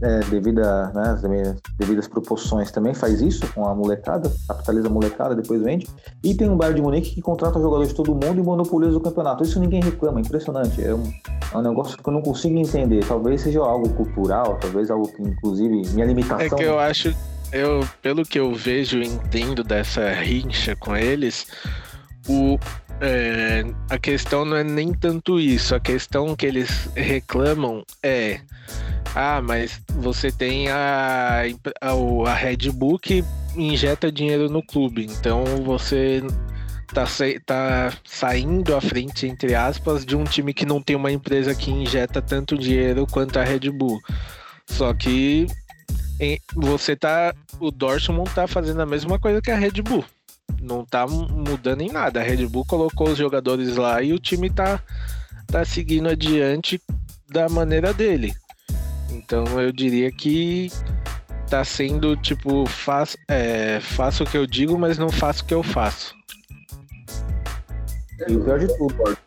é, 0.01 0.19
devido 0.29 0.59
a, 0.59 0.91
né, 0.93 1.09
as 1.11 1.21
devidas 1.77 2.07
proporções, 2.07 2.71
também 2.71 2.93
faz 2.93 3.21
isso 3.21 3.45
com 3.53 3.67
a 3.67 3.75
molecada, 3.75 4.31
capitaliza 4.47 4.87
a 4.87 4.91
molecada, 4.91 5.35
depois 5.35 5.61
vende. 5.61 5.87
E 6.23 6.33
tem 6.33 6.49
um 6.49 6.57
Bayern 6.57 6.77
de 6.77 6.81
Munique 6.81 7.15
que 7.15 7.21
contrata 7.21 7.59
jogadores 7.59 7.89
de 7.89 7.95
todo 7.95 8.11
mundo 8.11 8.39
e 8.39 8.43
monopoliza 8.43 8.97
o 8.97 9.01
campeonato. 9.01 9.43
Isso 9.43 9.59
ninguém 9.59 9.81
reclama, 9.81 10.19
é 10.19 10.21
impressionante. 10.21 10.83
É 10.83 10.93
um, 10.93 11.03
é 11.53 11.57
um 11.57 11.61
negócio 11.61 11.97
que 11.97 12.07
eu 12.07 12.13
não 12.13 12.21
consigo 12.21 12.57
entender. 12.57 13.05
Talvez 13.05 13.41
seja 13.41 13.59
algo 13.59 13.89
cultural, 13.89 14.57
talvez 14.59 14.89
algo 14.89 15.07
que, 15.07 15.21
inclusive, 15.21 15.81
minha 15.93 16.05
limitação. 16.05 16.39
É 16.39 16.49
que 16.49 16.63
eu 16.63 16.79
acho, 16.79 17.13
eu, 17.51 17.87
pelo 18.01 18.23
que 18.23 18.39
eu 18.39 18.53
vejo 18.53 18.99
e 18.99 19.07
entendo 19.07 19.63
dessa 19.63 20.09
rincha 20.11 20.75
com 20.75 20.95
eles, 20.95 21.45
o, 22.27 22.57
é, 23.01 23.63
a 23.89 23.97
questão 23.97 24.45
não 24.45 24.57
é 24.57 24.63
nem 24.63 24.93
tanto 24.93 25.39
isso. 25.39 25.75
A 25.75 25.79
questão 25.79 26.35
que 26.35 26.45
eles 26.45 26.89
reclamam 26.95 27.83
é: 28.01 28.39
ah, 29.15 29.41
mas 29.41 29.81
você 29.95 30.31
tem 30.31 30.69
a, 30.69 31.43
a, 31.81 31.91
a 32.29 32.33
Red 32.33 32.71
Bull 32.71 32.99
que 32.99 33.23
injeta 33.55 34.11
dinheiro 34.11 34.49
no 34.49 34.65
clube, 34.65 35.05
então 35.05 35.43
você 35.63 36.23
tá, 36.93 37.05
tá 37.45 37.93
saindo 38.03 38.75
à 38.75 38.81
frente, 38.81 39.27
entre 39.27 39.53
aspas, 39.53 40.05
de 40.05 40.15
um 40.15 40.23
time 40.23 40.53
que 40.53 40.65
não 40.65 40.81
tem 40.81 40.95
uma 40.95 41.11
empresa 41.11 41.53
que 41.53 41.71
injeta 41.71 42.21
tanto 42.21 42.57
dinheiro 42.57 43.05
quanto 43.05 43.37
a 43.37 43.43
Red 43.43 43.69
Bull. 43.71 43.99
Só 44.65 44.93
que 44.93 45.47
você 46.55 46.95
tá. 46.95 47.33
O 47.59 47.69
Dortmund 47.69 48.29
tá 48.33 48.47
fazendo 48.47 48.81
a 48.81 48.85
mesma 48.85 49.19
coisa 49.19 49.41
que 49.41 49.51
a 49.51 49.57
Red 49.57 49.81
Bull 49.81 50.05
não 50.61 50.85
tá 50.85 51.05
mudando 51.07 51.81
em 51.81 51.91
nada. 51.91 52.19
A 52.19 52.23
Red 52.23 52.45
Bull 52.47 52.65
colocou 52.65 53.09
os 53.09 53.17
jogadores 53.17 53.75
lá 53.75 54.01
e 54.01 54.13
o 54.13 54.19
time 54.19 54.49
tá, 54.49 54.79
tá 55.47 55.63
seguindo 55.65 56.09
adiante 56.09 56.81
da 57.29 57.49
maneira 57.49 57.93
dele. 57.93 58.33
Então 59.09 59.45
eu 59.61 59.71
diria 59.71 60.11
que 60.11 60.71
tá 61.49 61.63
sendo 61.63 62.15
tipo, 62.17 62.65
faz, 62.65 63.15
é, 63.27 63.79
faço 63.79 64.23
o 64.23 64.27
que 64.27 64.37
eu 64.37 64.47
digo, 64.47 64.77
mas 64.77 64.97
não 64.97 65.09
faço 65.09 65.43
o 65.43 65.45
que 65.45 65.53
eu 65.53 65.63
faço. 65.63 66.15
E 68.27 68.35
o 68.35 68.43
pior 68.43 68.59
de 68.59 68.67
tudo, 68.77 69.17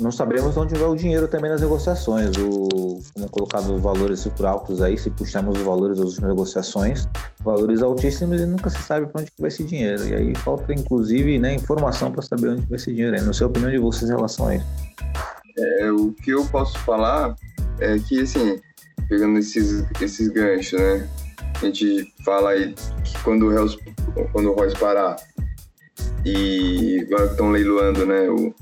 não, 0.00 0.10
saberemos 0.10 0.56
onde 0.56 0.74
vai 0.74 0.88
o 0.88 0.96
dinheiro 0.96 1.28
também 1.28 1.50
nas 1.50 1.60
negociações. 1.60 2.36
O, 2.38 3.00
como 3.12 3.28
colocado 3.28 3.78
valores 3.78 4.20
super 4.20 4.46
altos 4.46 4.80
aí, 4.80 4.96
se 4.96 5.10
puxarmos 5.10 5.58
os 5.58 5.64
valores 5.64 5.98
das 5.98 6.18
negociações, 6.18 7.06
valores 7.40 7.82
altíssimos 7.82 8.40
e 8.40 8.46
nunca 8.46 8.70
se 8.70 8.82
sabe 8.82 9.06
para 9.06 9.20
onde 9.20 9.32
vai 9.38 9.48
esse 9.48 9.62
dinheiro. 9.64 10.06
E 10.08 10.14
aí 10.14 10.34
falta, 10.36 10.72
inclusive, 10.72 11.38
né, 11.38 11.54
informação 11.54 12.10
para 12.10 12.22
saber 12.22 12.48
onde 12.48 12.66
vai 12.66 12.76
esse 12.76 12.92
dinheiro. 12.92 13.22
Não 13.24 13.32
sei 13.32 13.44
a 13.44 13.50
opinião 13.50 13.70
de 13.70 13.78
vocês 13.78 14.10
em 14.10 14.14
relação 14.14 14.48
a 14.48 14.56
isso. 14.56 14.66
É, 15.58 15.92
o 15.92 16.12
que 16.12 16.30
eu 16.30 16.46
posso 16.46 16.78
falar 16.78 17.36
é 17.78 17.98
que, 17.98 18.20
assim, 18.22 18.58
pegando 19.08 19.38
esses, 19.38 19.84
esses 20.00 20.28
ganchos, 20.28 20.80
né? 20.80 21.08
A 21.60 21.66
gente 21.66 22.12
fala 22.24 22.50
aí 22.50 22.74
que 23.04 23.18
quando 23.22 23.46
o 23.46 23.50
Reus, 23.50 23.78
quando 24.32 24.50
o 24.50 24.54
Royce 24.54 24.76
parar 24.78 25.16
e 26.24 27.06
agora 27.06 27.26
estão 27.26 27.50
leiloando, 27.50 28.06
né, 28.06 28.28
o, 28.30 28.54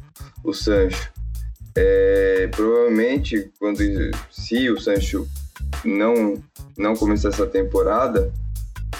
o 0.44 0.52
Sancho. 0.52 1.10
É, 1.76 2.48
provavelmente, 2.48 3.50
quando 3.58 3.78
se 4.30 4.70
o 4.70 4.80
Sancho 4.80 5.26
não, 5.84 6.42
não 6.76 6.96
começar 6.96 7.28
essa 7.28 7.46
temporada, 7.46 8.32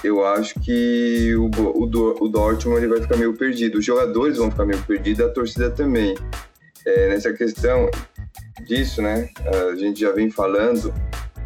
eu 0.02 0.25
acho 0.25 0.59
que 0.61 1.35
o, 1.37 1.50
o, 1.50 2.25
o 2.25 2.28
Dortmund 2.28 2.78
ele 2.78 2.88
vai 2.88 3.02
ficar 3.02 3.16
meio 3.16 3.35
perdido. 3.35 3.78
Os 3.78 3.85
jogadores 3.85 4.38
vão 4.38 4.50
ficar 4.50 4.64
meio 4.64 4.82
perdidos, 4.82 5.25
a 5.25 5.28
torcida 5.28 5.70
também. 5.70 6.14
É, 6.87 7.09
nessa 7.09 7.32
questão 7.32 7.90
disso, 8.66 9.02
né? 9.02 9.28
A 9.44 9.75
gente 9.76 10.00
já 10.00 10.12
vem 10.12 10.30
falando, 10.30 10.94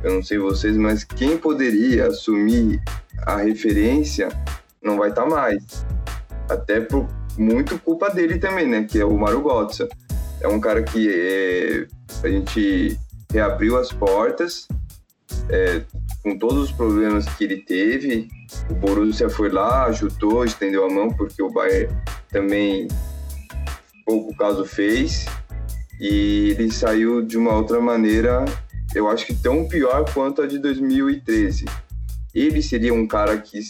eu 0.03 0.15
não 0.15 0.23
sei 0.23 0.39
vocês, 0.39 0.77
mas 0.77 1.03
quem 1.03 1.37
poderia 1.37 2.07
assumir 2.07 2.81
a 3.27 3.39
referência 3.39 4.29
não 4.83 4.99
vai 4.99 5.11
estar 5.11 5.23
tá 5.23 5.29
mais. 5.29 5.85
Até 6.49 6.81
por, 6.81 7.09
muito 7.37 7.79
culpa 7.79 8.11
dele 8.11 8.38
também, 8.38 8.67
né? 8.67 8.85
Que 8.85 9.00
é 9.00 9.05
o 9.05 9.17
Maru 9.19 9.43
Götze. 9.43 9.88
É 10.41 10.49
um 10.49 10.61
cara 10.61 10.83
que 10.83 11.09
é, 11.09 11.87
a 12.23 12.29
gente 12.29 12.99
reabriu 13.33 13.76
as 13.79 13.91
portas 13.91 14.69
é, 15.49 15.83
com 16.23 16.38
todos 16.38 16.64
os 16.64 16.73
problemas 16.73 17.26
que 17.26 17.45
ele 17.45 17.59
teve. 17.59 18.29
O 18.71 18.75
Borussia 18.75 19.29
foi 19.29 19.50
lá, 19.50 19.87
ajudou, 19.87 20.45
estendeu 20.45 20.87
a 20.87 20.91
mão, 20.91 21.09
porque 21.09 21.43
o 21.43 21.50
Bayern 21.50 21.95
também 22.31 22.88
pouco 24.05 24.35
caso 24.37 24.64
fez. 24.64 25.26
E 26.00 26.50
ele 26.59 26.73
saiu 26.73 27.23
de 27.23 27.37
uma 27.37 27.55
outra 27.55 27.81
maneira, 27.81 28.45
eu 28.95 29.09
acho 29.09 29.26
que 29.26 29.35
tão 29.35 29.67
pior 29.69 30.05
quanto 30.12 30.43
a 30.43 30.47
de 30.47 30.59
2013. 30.59 31.64
Ele 32.35 32.61
seria 32.62 32.93
um 32.93 33.07
cara 33.07 33.38
que 33.38 33.61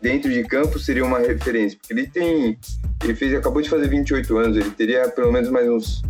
dentro 0.00 0.30
de 0.30 0.42
campo 0.44 0.78
seria 0.78 1.04
uma 1.04 1.18
referência, 1.18 1.78
porque 1.78 1.92
ele 1.92 2.06
tem, 2.06 2.58
ele 3.02 3.14
fez, 3.14 3.34
acabou 3.34 3.62
de 3.62 3.68
fazer 3.68 3.88
28 3.88 4.36
anos, 4.38 4.56
ele 4.56 4.70
teria 4.70 5.08
pelo 5.08 5.32
menos 5.32 5.50
mais 5.50 5.68
uns 5.68 6.02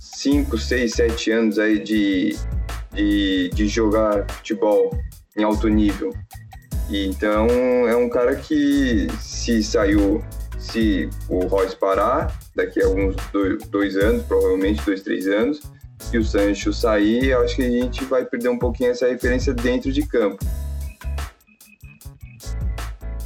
5, 0.00 0.56
6, 0.56 0.92
7 0.92 1.30
anos 1.30 1.58
aí 1.58 1.78
de, 1.78 2.36
de, 2.92 3.50
de 3.50 3.68
jogar 3.68 4.26
futebol 4.30 4.96
em 5.36 5.42
alto 5.44 5.68
nível. 5.68 6.12
E, 6.88 7.06
então 7.06 7.46
é 7.88 7.96
um 7.96 8.08
cara 8.08 8.36
que 8.36 9.08
se 9.20 9.62
saiu, 9.62 10.24
se 10.58 11.08
o 11.28 11.40
Royce 11.46 11.76
parar, 11.76 12.36
daqui 12.54 12.80
a 12.80 12.86
alguns 12.86 13.16
dois, 13.32 13.66
dois 13.68 13.96
anos, 13.96 14.22
provavelmente 14.24 14.82
dois, 14.84 15.02
três 15.02 15.26
anos, 15.26 15.60
e 16.12 16.18
o 16.18 16.24
Sancho 16.24 16.72
sair, 16.72 17.26
eu 17.26 17.42
acho 17.42 17.56
que 17.56 17.62
a 17.62 17.70
gente 17.70 18.04
vai 18.04 18.24
perder 18.24 18.48
um 18.48 18.58
pouquinho 18.58 18.90
essa 18.90 19.08
referência 19.08 19.52
dentro 19.52 19.92
de 19.92 20.06
campo. 20.06 20.44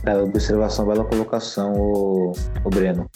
É, 0.04 0.16
observação, 0.16 0.86
bela 0.86 1.04
colocação, 1.04 1.74
o, 1.74 2.32
o 2.64 2.70
Breno. 2.70 3.08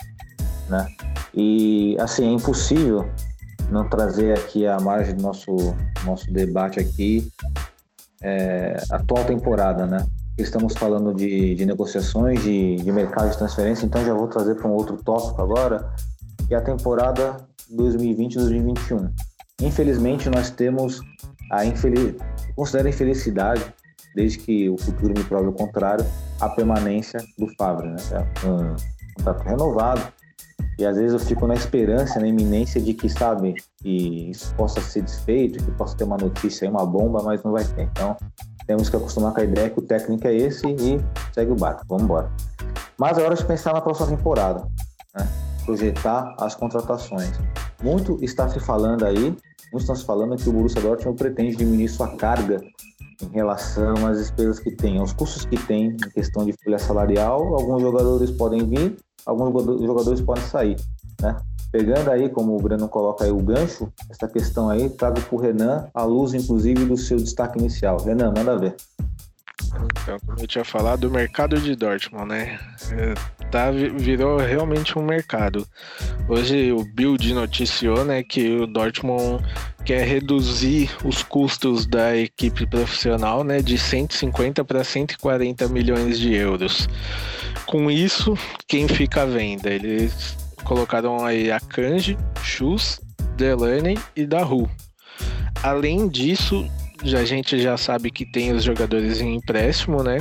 Né? 0.69 0.87
E, 1.33 1.97
assim, 1.99 2.29
é 2.29 2.33
impossível 2.33 3.09
não 3.71 3.89
trazer 3.89 4.37
aqui 4.39 4.67
a 4.67 4.79
margem 4.79 5.15
do 5.15 5.23
nosso, 5.23 5.55
nosso 6.05 6.31
debate 6.31 6.79
aqui 6.79 7.31
é, 8.23 8.77
atual 8.91 9.25
temporada, 9.25 9.87
né? 9.87 10.07
Estamos 10.37 10.75
falando 10.75 11.15
de, 11.15 11.55
de 11.55 11.65
negociações, 11.65 12.43
de, 12.43 12.77
de 12.77 12.93
mercado 12.93 13.31
de 13.31 13.39
transferência, 13.39 13.87
então 13.87 14.05
já 14.05 14.13
vou 14.13 14.27
trazer 14.27 14.57
para 14.57 14.67
um 14.67 14.73
outro 14.73 14.97
tópico 14.97 15.41
agora, 15.41 15.93
que 16.49 16.55
é 16.55 16.57
a 16.57 16.61
temporada 16.61 17.37
2020-2021. 17.73 19.13
Infelizmente, 19.61 20.29
nós 20.29 20.51
temos 20.51 21.01
a 21.51 21.65
infeliz... 21.65 22.17
considero 22.57 22.89
infelicidade 22.89 23.63
desde 24.15 24.39
que 24.39 24.69
o 24.69 24.79
futuro 24.79 25.13
me 25.17 25.25
prove 25.25 25.49
o 25.49 25.53
contrário, 25.53 26.05
a 26.41 26.49
permanência 26.49 27.21
do 27.39 27.47
Fábio, 27.57 27.91
né? 27.91 27.97
É 28.13 28.47
um 28.47 28.77
contrato 29.17 29.43
renovado. 29.43 30.03
E 30.79 30.85
às 30.85 30.97
vezes 30.97 31.13
eu 31.13 31.21
fico 31.21 31.47
na 31.47 31.55
esperança, 31.55 32.19
na 32.19 32.27
iminência 32.27 32.81
de 32.81 32.95
que, 32.95 33.09
sabe, 33.09 33.55
que 33.77 34.31
isso 34.31 34.53
possa 34.55 34.81
ser 34.81 35.03
desfeito, 35.03 35.63
que 35.63 35.71
possa 35.73 35.97
ter 35.97 36.05
uma 36.05 36.17
notícia 36.17 36.67
aí, 36.67 36.71
uma 36.71 36.85
bomba, 36.85 37.23
mas 37.23 37.43
não 37.43 37.53
vai 37.53 37.65
ter. 37.65 37.83
Então, 37.83 38.17
temos 38.67 38.89
que 38.89 38.97
acostumar 38.97 39.33
com 39.33 39.41
a 39.41 39.45
ideia 39.45 39.71
que 39.71 39.79
o 39.79 39.83
técnico 39.83 40.27
é 40.27 40.35
esse 40.35 40.67
e 40.67 41.01
segue 41.33 41.53
o 41.53 41.57
barco. 41.57 41.85
Vamos 41.89 42.05
embora. 42.05 42.31
Mas 42.99 43.19
é 43.19 43.23
hora 43.23 43.35
de 43.35 43.45
pensar 43.45 43.73
na 43.73 43.81
próxima 43.81 44.09
temporada, 44.09 44.67
né? 45.15 45.29
projetar 45.65 46.35
as 46.39 46.55
contratações. 46.55 47.33
Muito 47.83 48.19
está 48.23 48.49
se 48.49 48.59
falando 48.61 49.05
aí, 49.05 49.37
estão 49.83 49.95
se 49.95 50.05
falando 50.05 50.37
que 50.37 50.49
o 50.49 50.53
Borussia 50.53 50.81
Dortmund 50.81 51.19
pretende 51.19 51.57
diminuir 51.57 51.89
sua 51.89 52.17
carga 52.17 52.61
em 53.23 53.29
relação 53.33 54.07
às 54.07 54.19
despesas 54.19 54.59
que 54.59 54.71
tem, 54.71 54.99
aos 54.99 55.13
custos 55.13 55.45
que 55.45 55.57
tem 55.67 55.87
em 55.87 55.97
questão 55.97 56.45
de 56.45 56.53
folha 56.53 56.79
salarial. 56.79 57.55
Alguns 57.55 57.83
jogadores 57.83 58.31
podem 58.31 58.67
vir, 58.67 58.97
alguns 59.25 59.65
jogadores 59.85 60.21
podem 60.21 60.45
sair, 60.45 60.77
né? 61.21 61.37
Pegando 61.71 62.09
aí, 62.11 62.29
como 62.29 62.57
o 62.57 62.63
Breno 62.63 62.89
coloca 62.89 63.25
aí 63.25 63.33
o 63.33 63.39
gancho, 63.39 63.93
essa 64.09 64.29
questão 64.29 64.71
aí, 64.71 64.89
trago 64.89 65.21
para 65.21 65.35
o 65.35 65.41
Renan, 65.41 65.89
a 65.93 66.05
luz, 66.05 66.33
inclusive, 66.33 66.85
do 66.85 66.97
seu 66.97 67.17
destaque 67.17 67.59
inicial. 67.59 67.99
Renan, 67.99 68.33
manda 68.37 68.57
ver. 68.57 68.77
Então, 70.03 70.19
como 70.27 70.41
eu 70.41 70.47
tinha 70.47 70.65
falado, 70.65 71.05
o 71.05 71.11
mercado 71.11 71.61
de 71.61 71.75
Dortmund, 71.75 72.29
né? 72.29 72.59
É, 72.93 73.15
tá, 73.51 73.71
virou 73.71 74.39
realmente 74.39 74.99
um 74.99 75.03
mercado. 75.03 75.67
Hoje 76.29 76.73
o 76.73 76.85
Bild 76.85 77.33
noticiou 77.33 78.05
né, 78.05 78.23
que 78.23 78.57
o 78.57 78.67
Dortmund 78.67 79.45
quer 79.85 80.07
reduzir 80.07 80.91
os 81.05 81.23
custos 81.23 81.87
da 81.87 82.17
equipe 82.17 82.67
profissional 82.67 83.45
né, 83.45 83.61
de 83.61 83.79
150 83.79 84.65
para 84.65 84.83
140 84.83 85.69
milhões 85.69 86.19
de 86.19 86.35
euros. 86.35 86.89
Com 87.67 87.91
isso, 87.91 88.37
quem 88.67 88.89
fica 88.89 89.23
à 89.23 89.27
venda? 89.27 89.71
Eles 89.71 90.37
colocaram 90.65 91.25
aí 91.25 91.51
a 91.51 91.61
Kanji, 91.61 92.17
Schus, 92.43 93.01
Delaney 93.37 93.99
e 94.17 94.27
Daru. 94.27 94.69
Além 95.63 96.09
disso, 96.09 96.69
já, 97.05 97.19
a 97.19 97.25
gente 97.25 97.61
já 97.61 97.77
sabe 97.77 98.11
que 98.11 98.25
tem 98.25 98.53
os 98.53 98.65
jogadores 98.65 99.21
em 99.21 99.35
empréstimo, 99.35 100.03
né? 100.03 100.19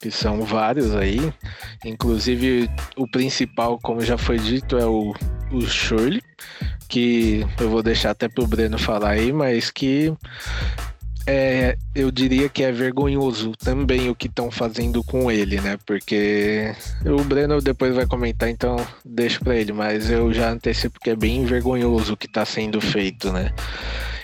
Que 0.00 0.10
são 0.10 0.42
vários 0.42 0.94
aí. 0.94 1.32
Inclusive, 1.84 2.68
o 2.96 3.08
principal, 3.08 3.78
como 3.78 4.00
já 4.00 4.18
foi 4.18 4.38
dito, 4.38 4.76
é 4.76 4.84
o, 4.84 5.14
o 5.52 5.60
Shirley, 5.62 6.22
que 6.88 7.46
eu 7.60 7.70
vou 7.70 7.82
deixar 7.82 8.10
até 8.10 8.28
pro 8.28 8.46
Breno 8.46 8.78
falar 8.78 9.10
aí, 9.10 9.32
mas 9.32 9.70
que 9.70 10.12
é, 11.26 11.76
eu 11.92 12.10
diria 12.10 12.48
que 12.48 12.62
é 12.62 12.70
vergonhoso 12.70 13.52
também 13.52 14.08
o 14.08 14.14
que 14.14 14.28
estão 14.28 14.50
fazendo 14.50 15.02
com 15.02 15.30
ele, 15.30 15.60
né? 15.60 15.76
Porque 15.84 16.72
o 17.04 17.24
Breno 17.24 17.60
depois 17.60 17.94
vai 17.94 18.06
comentar, 18.06 18.48
então 18.48 18.76
deixo 19.04 19.40
para 19.40 19.56
ele, 19.56 19.72
mas 19.72 20.08
eu 20.08 20.32
já 20.32 20.50
antecipo 20.50 21.00
que 21.00 21.10
é 21.10 21.16
bem 21.16 21.44
vergonhoso 21.44 22.12
o 22.12 22.16
que 22.16 22.26
está 22.26 22.44
sendo 22.44 22.80
feito, 22.80 23.32
né? 23.32 23.52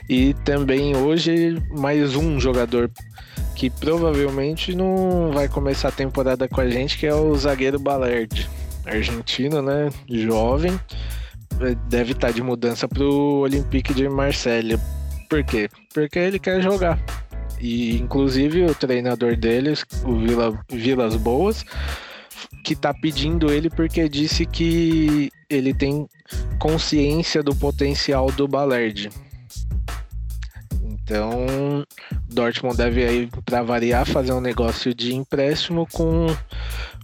E 0.08 0.34
também 0.44 0.96
hoje 0.96 1.62
mais 1.70 2.16
um 2.16 2.38
jogador 2.40 2.90
que 3.54 3.70
provavelmente 3.70 4.74
não 4.74 5.30
vai 5.32 5.48
começar 5.48 5.88
a 5.88 5.92
temporada 5.92 6.48
com 6.48 6.60
a 6.60 6.68
gente, 6.68 6.98
que 6.98 7.06
é 7.06 7.14
o 7.14 7.34
zagueiro 7.36 7.78
Balerd, 7.78 8.48
argentino, 8.84 9.62
né? 9.62 9.88
Jovem, 10.08 10.78
deve 11.88 12.12
estar 12.12 12.28
tá 12.28 12.32
de 12.32 12.42
mudança 12.42 12.88
para 12.88 13.04
o 13.04 13.40
Olympique 13.40 13.94
de 13.94 14.08
Marselha. 14.08 14.78
Por 15.28 15.44
quê? 15.44 15.68
Porque 15.94 16.18
ele 16.18 16.38
quer 16.38 16.60
jogar. 16.60 16.98
E 17.60 17.96
inclusive 17.96 18.64
o 18.64 18.74
treinador 18.74 19.36
deles, 19.36 19.84
o 20.04 20.16
Vila, 20.16 20.58
Vilas 20.68 21.16
Boas, 21.16 21.64
que 22.64 22.74
tá 22.74 22.92
pedindo 22.92 23.52
ele 23.52 23.70
porque 23.70 24.08
disse 24.08 24.44
que 24.44 25.30
ele 25.48 25.72
tem 25.72 26.08
consciência 26.58 27.42
do 27.42 27.54
potencial 27.54 28.30
do 28.32 28.48
Balerd. 28.48 29.10
Então, 31.12 31.84
Dortmund 32.26 32.74
deve 32.74 33.04
aí, 33.04 33.28
para 33.44 33.62
variar, 33.62 34.06
fazer 34.06 34.32
um 34.32 34.40
negócio 34.40 34.94
de 34.94 35.14
empréstimo 35.14 35.86
com 35.92 36.26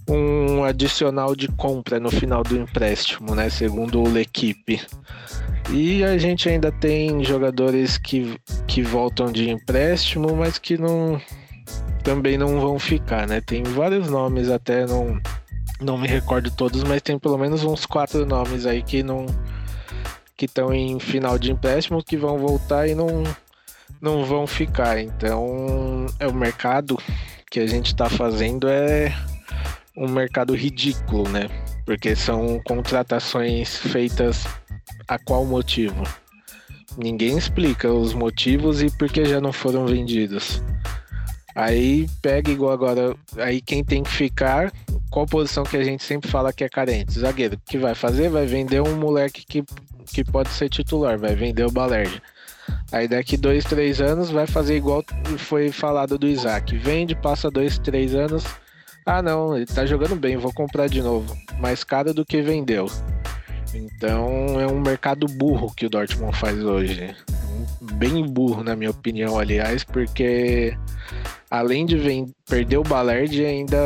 um 0.09 0.63
adicional 0.63 1.35
de 1.35 1.47
compra 1.49 1.99
no 1.99 2.09
final 2.09 2.41
do 2.41 2.57
empréstimo, 2.57 3.35
né? 3.35 3.51
Segundo 3.51 4.01
o 4.01 4.09
L'Equipe. 4.11 4.81
E 5.69 6.03
a 6.03 6.17
gente 6.17 6.49
ainda 6.49 6.71
tem 6.71 7.23
jogadores 7.23 7.99
que, 7.99 8.35
que 8.65 8.81
voltam 8.81 9.31
de 9.31 9.47
empréstimo, 9.47 10.35
mas 10.35 10.57
que 10.57 10.75
não 10.75 11.21
também 12.03 12.35
não 12.35 12.59
vão 12.59 12.79
ficar, 12.79 13.27
né? 13.27 13.39
Tem 13.39 13.61
vários 13.61 14.09
nomes 14.09 14.49
até, 14.49 14.87
não, 14.87 15.21
não 15.79 15.99
me 15.99 16.07
recordo 16.07 16.49
todos, 16.49 16.83
mas 16.83 17.03
tem 17.03 17.19
pelo 17.19 17.37
menos 17.37 17.63
uns 17.63 17.85
quatro 17.85 18.25
nomes 18.25 18.65
aí 18.65 18.81
que 18.81 19.03
não 19.03 19.27
que 20.35 20.45
estão 20.45 20.73
em 20.73 20.99
final 20.99 21.37
de 21.37 21.51
empréstimo 21.51 22.03
que 22.03 22.17
vão 22.17 22.39
voltar 22.39 22.87
e 22.87 22.95
não 22.95 23.23
não 24.01 24.25
vão 24.25 24.47
ficar. 24.47 24.99
Então, 24.99 26.05
é 26.19 26.27
o 26.27 26.33
mercado 26.33 26.97
que 27.49 27.59
a 27.59 27.67
gente 27.67 27.87
está 27.87 28.09
fazendo 28.09 28.67
é 28.67 29.13
um 29.97 30.07
mercado 30.07 30.55
ridículo, 30.55 31.27
né? 31.29 31.49
Porque 31.85 32.15
são 32.15 32.61
contratações 32.65 33.75
feitas 33.77 34.45
a 35.07 35.17
qual 35.17 35.45
motivo? 35.45 36.03
Ninguém 36.97 37.37
explica 37.37 37.91
os 37.91 38.13
motivos 38.13 38.81
e 38.81 38.89
por 38.97 39.09
que 39.09 39.25
já 39.25 39.41
não 39.41 39.51
foram 39.51 39.85
vendidos. 39.85 40.61
Aí 41.55 42.07
pega 42.21 42.51
igual 42.51 42.71
agora, 42.71 43.15
aí 43.37 43.59
quem 43.59 43.83
tem 43.83 44.03
que 44.03 44.11
ficar, 44.11 44.71
qual 45.09 45.25
posição 45.25 45.63
que 45.63 45.75
a 45.75 45.83
gente 45.83 46.03
sempre 46.03 46.29
fala 46.29 46.53
que 46.53 46.63
é 46.63 46.69
carente? 46.69 47.19
Zagueiro, 47.19 47.59
que 47.65 47.77
vai 47.77 47.95
fazer? 47.95 48.29
Vai 48.29 48.45
vender 48.45 48.81
um 48.81 48.95
moleque 48.95 49.45
que, 49.45 49.63
que 50.05 50.23
pode 50.23 50.49
ser 50.49 50.69
titular, 50.69 51.17
vai 51.17 51.35
vender 51.35 51.65
o 51.65 51.71
Balerja. 51.71 52.21
Aí 52.91 53.07
daqui 53.07 53.37
dois, 53.37 53.63
três 53.63 54.01
anos 54.01 54.29
vai 54.29 54.47
fazer 54.47 54.75
igual 54.75 55.03
foi 55.37 55.71
falado 55.71 56.17
do 56.17 56.27
Isaac. 56.27 56.75
Vende, 56.77 57.15
passa 57.15 57.49
dois, 57.49 57.77
três 57.77 58.15
anos. 58.15 58.45
Ah 59.05 59.21
não, 59.21 59.55
ele 59.55 59.65
tá 59.65 59.85
jogando 59.85 60.15
bem, 60.15 60.37
vou 60.37 60.53
comprar 60.53 60.87
de 60.87 61.01
novo. 61.01 61.35
Mais 61.59 61.83
caro 61.83 62.13
do 62.13 62.25
que 62.25 62.41
vendeu. 62.41 62.87
Então 63.73 64.59
é 64.59 64.67
um 64.67 64.79
mercado 64.79 65.27
burro 65.27 65.73
que 65.75 65.85
o 65.85 65.89
Dortmund 65.89 66.35
faz 66.37 66.63
hoje. 66.63 67.15
Bem 67.93 68.25
burro, 68.25 68.63
na 68.63 68.75
minha 68.75 68.91
opinião, 68.91 69.37
aliás, 69.37 69.83
porque 69.83 70.77
além 71.49 71.85
de 71.85 71.97
perder 72.47 72.77
o 72.77 72.83
Ballard, 72.83 73.45
ainda 73.45 73.77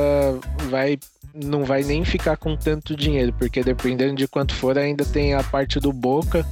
vai 0.69 0.97
não 1.33 1.63
vai 1.63 1.83
nem 1.83 2.05
ficar 2.05 2.37
com 2.37 2.55
tanto 2.55 2.95
dinheiro, 2.95 3.33
porque 3.33 3.63
dependendo 3.63 4.15
de 4.15 4.27
quanto 4.27 4.53
for, 4.53 4.77
ainda 4.77 5.03
tem 5.03 5.33
a 5.33 5.43
parte 5.43 5.79
do 5.79 5.91
Boca 5.91 6.45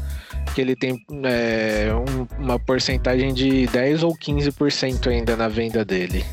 que 0.56 0.62
ele 0.62 0.76
tem 0.76 1.06
é, 1.24 1.90
um, 1.94 2.44
uma 2.44 2.60
porcentagem 2.60 3.34
de 3.34 3.68
10 3.68 4.04
ou 4.04 4.16
15% 4.18 5.08
ainda 5.08 5.36
na 5.36 5.48
venda 5.48 5.86
dele. 5.86 6.26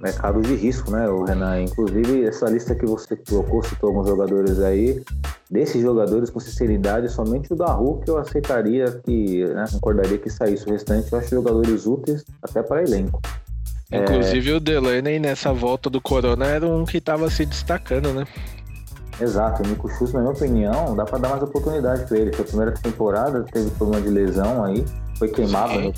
Mercado 0.00 0.40
de 0.40 0.54
risco, 0.54 0.92
né, 0.92 1.08
o 1.08 1.24
Renan? 1.24 1.62
Inclusive, 1.62 2.24
essa 2.24 2.48
lista 2.48 2.74
que 2.74 2.86
você 2.86 3.16
colocou, 3.16 3.62
citou 3.64 3.88
alguns 3.88 4.08
jogadores 4.08 4.60
aí. 4.60 5.02
Desses 5.50 5.82
jogadores, 5.82 6.30
com 6.30 6.38
sinceridade, 6.38 7.10
somente 7.10 7.52
o 7.52 7.56
da 7.56 7.72
Rua 7.72 8.00
que 8.00 8.10
eu 8.10 8.16
aceitaria 8.16 9.00
que, 9.04 9.44
né, 9.44 9.64
concordaria 9.72 10.18
que 10.18 10.30
saísse. 10.30 10.68
O 10.68 10.70
restante 10.70 11.12
eu 11.12 11.18
acho 11.18 11.30
jogadores 11.30 11.84
úteis 11.86 12.24
até 12.40 12.62
para 12.62 12.82
elenco. 12.82 13.20
Inclusive 13.92 14.50
é... 14.50 14.54
o 14.54 14.60
Delaney 14.60 15.18
nessa 15.18 15.52
volta 15.52 15.88
do 15.88 16.00
Corona 16.00 16.46
era 16.46 16.66
um 16.66 16.84
que 16.84 16.98
estava 16.98 17.30
se 17.30 17.46
destacando, 17.46 18.12
né? 18.12 18.26
Exato, 19.20 19.62
o 19.62 19.66
Nico 19.66 19.88
Schuss, 19.88 20.12
na 20.12 20.20
minha 20.20 20.32
opinião, 20.32 20.94
dá 20.94 21.04
para 21.04 21.18
dar 21.18 21.28
mais 21.30 21.42
oportunidade 21.42 22.06
para 22.06 22.18
ele. 22.18 22.32
Foi 22.32 22.44
a 22.44 22.48
primeira 22.48 22.72
temporada, 22.72 23.44
teve 23.44 23.70
problema 23.72 24.02
de 24.02 24.10
lesão 24.10 24.64
aí, 24.64 24.84
foi 25.18 25.28
queimado. 25.28 25.80
No... 25.80 25.92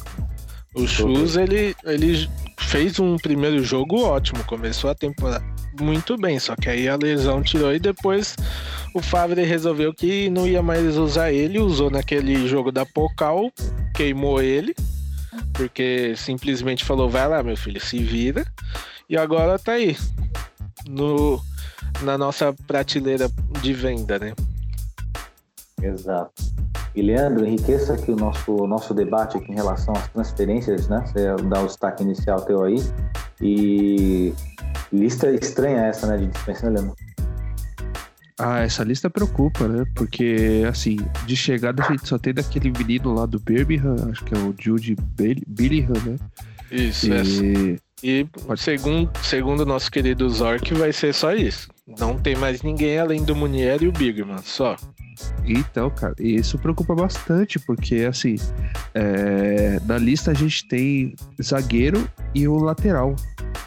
O 0.75 0.87
Schuss, 0.87 1.37
ele, 1.37 1.75
ele 1.85 2.29
fez 2.59 2.99
um 2.99 3.17
primeiro 3.17 3.63
jogo 3.63 4.03
ótimo, 4.05 4.43
começou 4.45 4.89
a 4.89 4.95
temporada 4.95 5.45
muito 5.81 6.17
bem, 6.17 6.39
só 6.39 6.55
que 6.55 6.69
aí 6.69 6.89
a 6.89 6.97
lesão 6.97 7.43
tirou 7.43 7.75
e 7.75 7.79
depois 7.79 8.37
o 8.95 9.03
Favre 9.03 9.43
resolveu 9.43 9.93
que 9.93 10.31
não 10.31 10.47
ia 10.47 10.63
mais 10.63 10.97
usar 10.97 11.33
ele, 11.33 11.59
usou 11.59 11.91
naquele 11.91 12.47
jogo 12.47 12.71
da 12.71 12.87
Pocal, 12.87 13.51
queimou 13.95 14.41
ele, 14.41 14.75
porque 15.53 16.15
simplesmente 16.17 16.85
falou: 16.85 17.09
vai 17.09 17.29
lá, 17.29 17.43
meu 17.43 17.57
filho, 17.57 17.81
se 17.81 17.99
vira, 17.99 18.45
e 19.09 19.17
agora 19.17 19.59
tá 19.59 19.73
aí. 19.73 19.97
No, 20.89 21.41
na 22.03 22.17
nossa 22.17 22.53
prateleira 22.67 23.31
de 23.61 23.73
venda, 23.73 24.19
né? 24.19 24.33
Exato. 25.83 26.33
E 26.95 27.03
Leandro, 27.03 27.47
enriqueça 27.47 27.95
aqui 27.95 28.11
o 28.11 28.17
nosso, 28.17 28.67
nosso 28.67 28.93
debate 28.93 29.37
aqui 29.37 29.53
em 29.53 29.55
relação 29.55 29.95
às 29.95 30.09
transferências, 30.09 30.89
né? 30.89 31.05
Você 31.07 31.37
dá 31.49 31.63
o 31.63 31.67
destaque 31.67 32.03
inicial 32.03 32.41
teu 32.43 32.65
aí. 32.65 32.79
E 33.41 34.35
lista 34.93 35.31
estranha 35.31 35.87
essa, 35.87 36.07
né? 36.07 36.17
De 36.17 36.27
dispensa, 36.27 36.69
né, 36.69 36.81
Leandro? 36.81 36.97
Ah, 38.43 38.61
essa 38.61 38.83
lista 38.83 39.11
preocupa, 39.11 39.69
né? 39.69 39.85
Porque, 39.95 40.63
assim, 40.67 40.97
de 41.27 41.37
chegada 41.37 41.85
a 41.85 41.91
gente 41.91 42.09
só 42.09 42.17
tem 42.17 42.33
daquele 42.33 42.71
menino 42.71 43.13
lá 43.13 43.27
do 43.27 43.39
Birmingham, 43.39 43.97
acho 44.11 44.25
que 44.25 44.35
é 44.35 44.39
o 44.39 44.55
Jude 44.59 44.97
Billingham, 45.47 46.01
né? 46.07 46.17
Isso, 46.71 47.13
e... 47.13 47.79
E 48.03 48.27
segundo, 48.57 49.11
segundo 49.23 49.67
nosso 49.67 49.91
querido 49.91 50.29
Zork, 50.29 50.73
vai 50.75 50.93
ser 50.93 51.13
só 51.13 51.35
isso. 51.35 51.69
Não 51.99 52.19
tem 52.19 52.35
mais 52.35 52.63
ninguém 52.63 52.99
além 52.99 53.23
do 53.25 53.37
Munier 53.37 53.83
e 53.83 53.89
o 53.89 53.93
Bigman, 53.93 54.39
só. 54.43 54.77
Então, 55.45 55.91
cara, 55.91 56.15
isso 56.19 56.59
preocupa 56.59 56.95
bastante, 56.95 57.59
porque 57.59 58.07
assim, 58.09 58.37
é, 58.95 59.79
na 59.85 59.99
lista 59.99 60.31
a 60.31 60.35
gente 60.35 60.67
tem 60.67 61.15
zagueiro 61.43 62.09
e 62.35 62.49
o 62.49 62.57
lateral. 62.57 63.15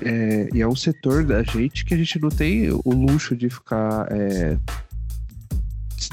É, 0.01 0.49
e 0.53 0.61
é 0.61 0.67
um 0.67 0.75
setor 0.75 1.23
da 1.23 1.43
gente 1.43 1.85
que 1.85 1.93
a 1.93 1.97
gente 1.97 2.19
não 2.19 2.29
tem 2.29 2.71
o 2.71 2.89
luxo 2.89 3.35
de 3.35 3.49
ficar 3.49 4.07
é, 4.11 4.57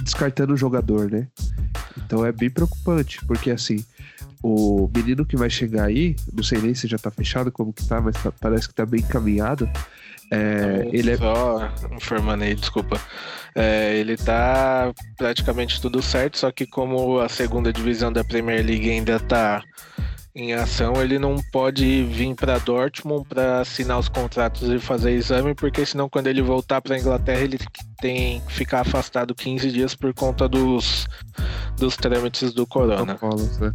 descartando 0.03 0.53
o 0.53 0.57
jogador, 0.57 1.11
né? 1.11 1.27
Então 1.97 2.25
é 2.25 2.33
bem 2.33 2.51
preocupante, 2.51 3.25
porque 3.25 3.51
assim, 3.51 3.85
o 4.43 4.91
menino 4.95 5.25
que 5.25 5.37
vai 5.37 5.51
chegar 5.51 5.85
aí, 5.87 6.17
não 6.33 6.43
sei 6.43 6.61
nem 6.61 6.75
se 6.75 6.87
já 6.89 6.99
tá 6.99 7.11
fechado, 7.11 7.53
como 7.53 7.73
que 7.73 7.87
tá, 7.87 8.01
mas 8.01 8.17
tá- 8.23 8.33
parece 8.41 8.69
que 8.69 8.75
tá 8.75 8.87
bem 8.87 9.01
encaminhado. 9.01 9.69
É, 10.33 10.89
ele 10.93 11.11
é 11.11 11.17
Só 11.17 11.69
informando 11.93 12.45
aí, 12.45 12.55
desculpa. 12.55 13.01
É, 13.55 13.97
ele 13.97 14.17
tá 14.17 14.93
praticamente 15.17 15.81
tudo 15.81 16.01
certo, 16.01 16.39
só 16.39 16.53
que 16.53 16.67
como 16.67 17.19
a 17.19 17.29
segunda 17.29 17.73
divisão 17.73 18.13
da 18.13 18.23
Premier 18.23 18.65
League 18.65 18.89
ainda 18.89 19.19
tá 19.19 19.63
em 20.33 20.53
ação, 20.55 21.03
ele 21.03 21.19
não 21.19 21.37
pode 21.51 22.05
vir 22.05 22.35
para 22.37 22.59
Dortmund 22.59 23.27
para 23.29 23.61
assinar 23.61 23.99
os 23.99 24.09
contratos 24.09 24.71
e 24.71 24.79
fazer 24.79 25.11
exame, 25.11 25.55
porque 25.55 25.85
senão 25.85 26.09
quando 26.09 26.29
ele 26.29 26.41
voltar 26.41 26.81
para 26.81 26.97
Inglaterra 26.97 27.41
ele 27.41 27.59
tem 28.01 28.41
que 28.43 28.53
ficar 28.53 28.83
afastado 28.83 29.35
15 29.35 29.73
dias 29.73 29.95
por 29.97 30.15
conta 30.15 30.49
dos, 30.49 31.09
dos 31.77 31.97
trâmites 31.97 32.53
do 32.53 32.65
corona. 32.65 33.17
protocolos, 33.17 33.59
né? 33.59 33.73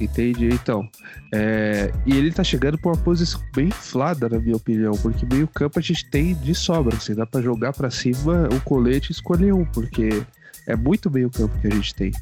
Entendi, 0.00 0.48
então. 0.48 0.88
É, 1.32 1.92
e 2.04 2.14
ele 2.14 2.30
tá 2.30 2.44
chegando 2.44 2.76
por 2.76 2.92
uma 2.92 3.02
posição 3.02 3.40
bem 3.54 3.68
inflada, 3.68 4.28
na 4.28 4.38
minha 4.38 4.56
opinião, 4.56 4.92
porque 4.92 5.24
meio 5.24 5.48
campo 5.48 5.78
a 5.78 5.82
gente 5.82 6.08
tem 6.10 6.34
de 6.34 6.54
sobra, 6.54 6.96
assim, 6.96 7.14
dá 7.14 7.26
pra 7.26 7.40
jogar 7.40 7.72
pra 7.72 7.90
cima 7.90 8.48
o 8.54 8.60
colete 8.60 9.10
e 9.10 9.12
escolher 9.12 9.52
um, 9.52 9.64
porque 9.64 10.22
é 10.66 10.76
muito 10.76 11.10
meio 11.10 11.30
campo 11.30 11.58
que 11.60 11.66
a 11.66 11.70
gente 11.70 11.94
tem. 11.94 12.12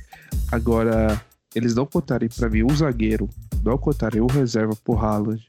Agora, 0.53 1.21
eles 1.55 1.75
não 1.75 1.87
contarem 1.87 2.29
pra 2.29 2.49
mim 2.49 2.63
um 2.63 2.75
zagueiro, 2.75 3.29
não 3.65 3.77
contarem 3.77 4.21
um 4.21 4.27
reserva 4.27 4.77
pro 4.77 4.97
Haaland 4.97 5.45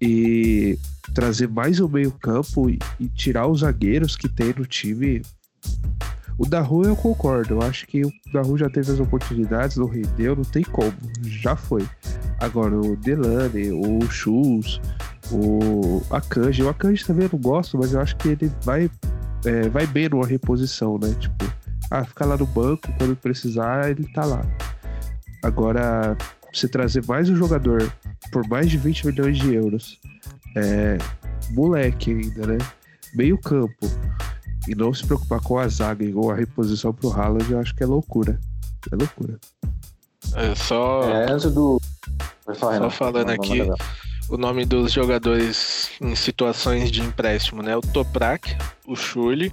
e 0.00 0.78
trazer 1.14 1.48
mais 1.48 1.80
um 1.80 1.88
meio 1.88 2.12
campo 2.12 2.68
e, 2.68 2.78
e 2.98 3.08
tirar 3.08 3.46
os 3.46 3.60
zagueiros 3.60 4.16
que 4.16 4.28
tem 4.28 4.52
no 4.56 4.66
time, 4.66 5.22
o 6.38 6.46
da 6.46 6.60
Rua 6.60 6.86
eu 6.86 6.96
concordo. 6.96 7.54
Eu 7.54 7.62
acho 7.62 7.86
que 7.86 8.04
o 8.04 8.12
da 8.32 8.42
Rua 8.42 8.58
já 8.58 8.68
teve 8.68 8.92
as 8.92 9.00
oportunidades, 9.00 9.76
não 9.76 9.86
rendeu, 9.86 10.36
não 10.36 10.44
tem 10.44 10.62
como. 10.62 10.92
Já 11.22 11.56
foi. 11.56 11.86
Agora, 12.38 12.76
o 12.76 12.96
Delane, 12.96 13.70
o 13.70 14.00
Schultz, 14.10 14.80
o 15.30 16.02
Akanji. 16.10 16.62
O 16.62 16.68
Akanji 16.68 17.04
também 17.04 17.24
eu 17.24 17.30
não 17.32 17.40
gosto, 17.40 17.78
mas 17.78 17.92
eu 17.92 18.00
acho 18.00 18.16
que 18.16 18.28
ele 18.28 18.52
vai, 18.62 18.90
é, 19.44 19.68
vai 19.68 19.86
bem 19.86 20.08
numa 20.08 20.26
reposição, 20.26 20.98
né? 20.98 21.14
Tipo, 21.18 21.44
ah, 21.90 22.04
ficar 22.04 22.26
lá 22.26 22.36
no 22.36 22.46
banco, 22.46 22.92
quando 22.98 23.16
precisar, 23.16 23.90
ele 23.90 24.06
tá 24.12 24.24
lá. 24.24 24.44
Agora, 25.42 26.16
você 26.52 26.68
trazer 26.68 27.04
mais 27.06 27.30
um 27.30 27.36
jogador 27.36 27.90
por 28.30 28.46
mais 28.48 28.68
de 28.68 28.76
20 28.76 29.06
milhões 29.06 29.38
de 29.38 29.54
euros, 29.54 29.98
é, 30.56 30.98
moleque 31.52 32.10
ainda, 32.10 32.46
né? 32.46 32.58
Meio 33.14 33.38
campo 33.38 33.86
e 34.68 34.74
não 34.74 34.92
se 34.92 35.04
preocupar 35.04 35.40
com 35.40 35.58
a 35.58 35.68
zaga 35.68 36.04
igual 36.04 36.30
a 36.30 36.34
reposição 36.36 36.92
pro 36.92 37.10
Haaland, 37.12 37.50
eu 37.50 37.58
acho 37.60 37.74
que 37.74 37.82
é 37.82 37.86
loucura. 37.86 38.38
É 38.92 38.96
loucura. 38.96 39.38
É 40.34 40.54
só, 40.54 41.02
É, 41.10 41.30
antes 41.32 41.50
do. 41.52 41.80
Falar, 42.56 42.78
só 42.78 42.90
falando 42.90 43.30
aqui, 43.30 43.62
o 44.28 44.36
nome 44.36 44.64
dos 44.64 44.92
jogadores 44.92 45.90
em 46.00 46.14
situações 46.14 46.90
de 46.92 47.00
empréstimo, 47.00 47.62
né? 47.62 47.76
O 47.76 47.80
Toprak, 47.80 48.56
o 48.86 48.94
Schurli, 48.94 49.52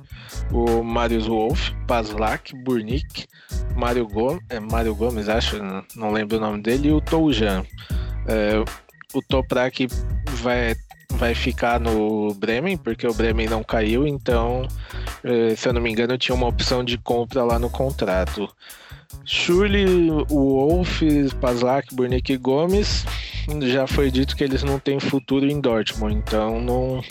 o 0.52 0.84
Marius 0.84 1.26
Wolf, 1.28 1.72
Paslak, 1.88 2.54
Burnick, 2.64 3.26
Mário 3.76 4.08
Gomes, 4.08 4.42
é 4.50 4.60
Mário 4.60 4.94
Gomes, 4.96 5.28
acho, 5.30 5.58
não- 5.62 5.84
não 5.96 6.12
lembro 6.12 6.38
o 6.38 6.40
nome 6.40 6.62
dele, 6.62 6.90
e 6.90 6.92
o 6.92 7.02
Toujan. 7.02 7.64
É, 8.28 8.64
o 9.14 9.22
Toprak 9.28 9.88
vai, 10.42 10.76
vai 11.18 11.34
ficar 11.36 11.80
no 11.80 12.34
Bremen, 12.34 12.78
porque 12.78 13.08
o 13.08 13.14
Bremen 13.14 13.48
não 13.48 13.64
caiu, 13.64 14.06
então, 14.08 14.68
é, 15.24 15.56
se 15.56 15.68
eu 15.68 15.74
não 15.74 15.82
me 15.82 15.92
engano, 15.92 16.18
tinha 16.18 16.36
uma 16.36 16.48
opção 16.48 16.84
de 16.84 16.98
compra 16.98 17.44
lá 17.44 17.58
no 17.60 17.70
contrato. 17.70 18.50
Schurli, 19.26 20.10
o 20.12 20.26
Wolf, 20.68 21.02
Paslak, 21.40 21.94
Burnick 21.96 22.34
e 22.34 22.38
Gomes 22.38 23.06
já 23.62 23.86
foi 23.86 24.10
dito 24.10 24.36
que 24.36 24.44
eles 24.44 24.64
não 24.64 24.80
têm 24.80 25.00
futuro 25.00 25.46
em 25.46 25.60
Dortmund, 25.62 26.16
então 26.16 26.60
não, 26.60 27.02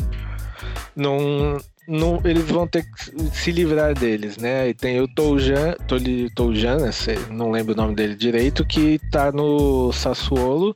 não, 0.96 1.58
não 1.86 2.20
eles 2.24 2.44
vão 2.50 2.66
ter 2.66 2.82
que 2.84 3.30
se 3.36 3.50
livrar 3.52 3.94
deles, 3.94 4.36
né? 4.36 4.68
E 4.68 4.74
tem 4.74 5.00
o 5.00 5.08
Toujan, 5.08 5.74
sei- 6.92 7.18
não 7.30 7.50
lembro 7.50 7.72
o 7.72 7.76
nome 7.76 7.94
dele 7.94 8.14
direito, 8.14 8.64
que 8.64 8.98
tá 9.10 9.30
no 9.30 9.92
Sassuolo. 9.92 10.74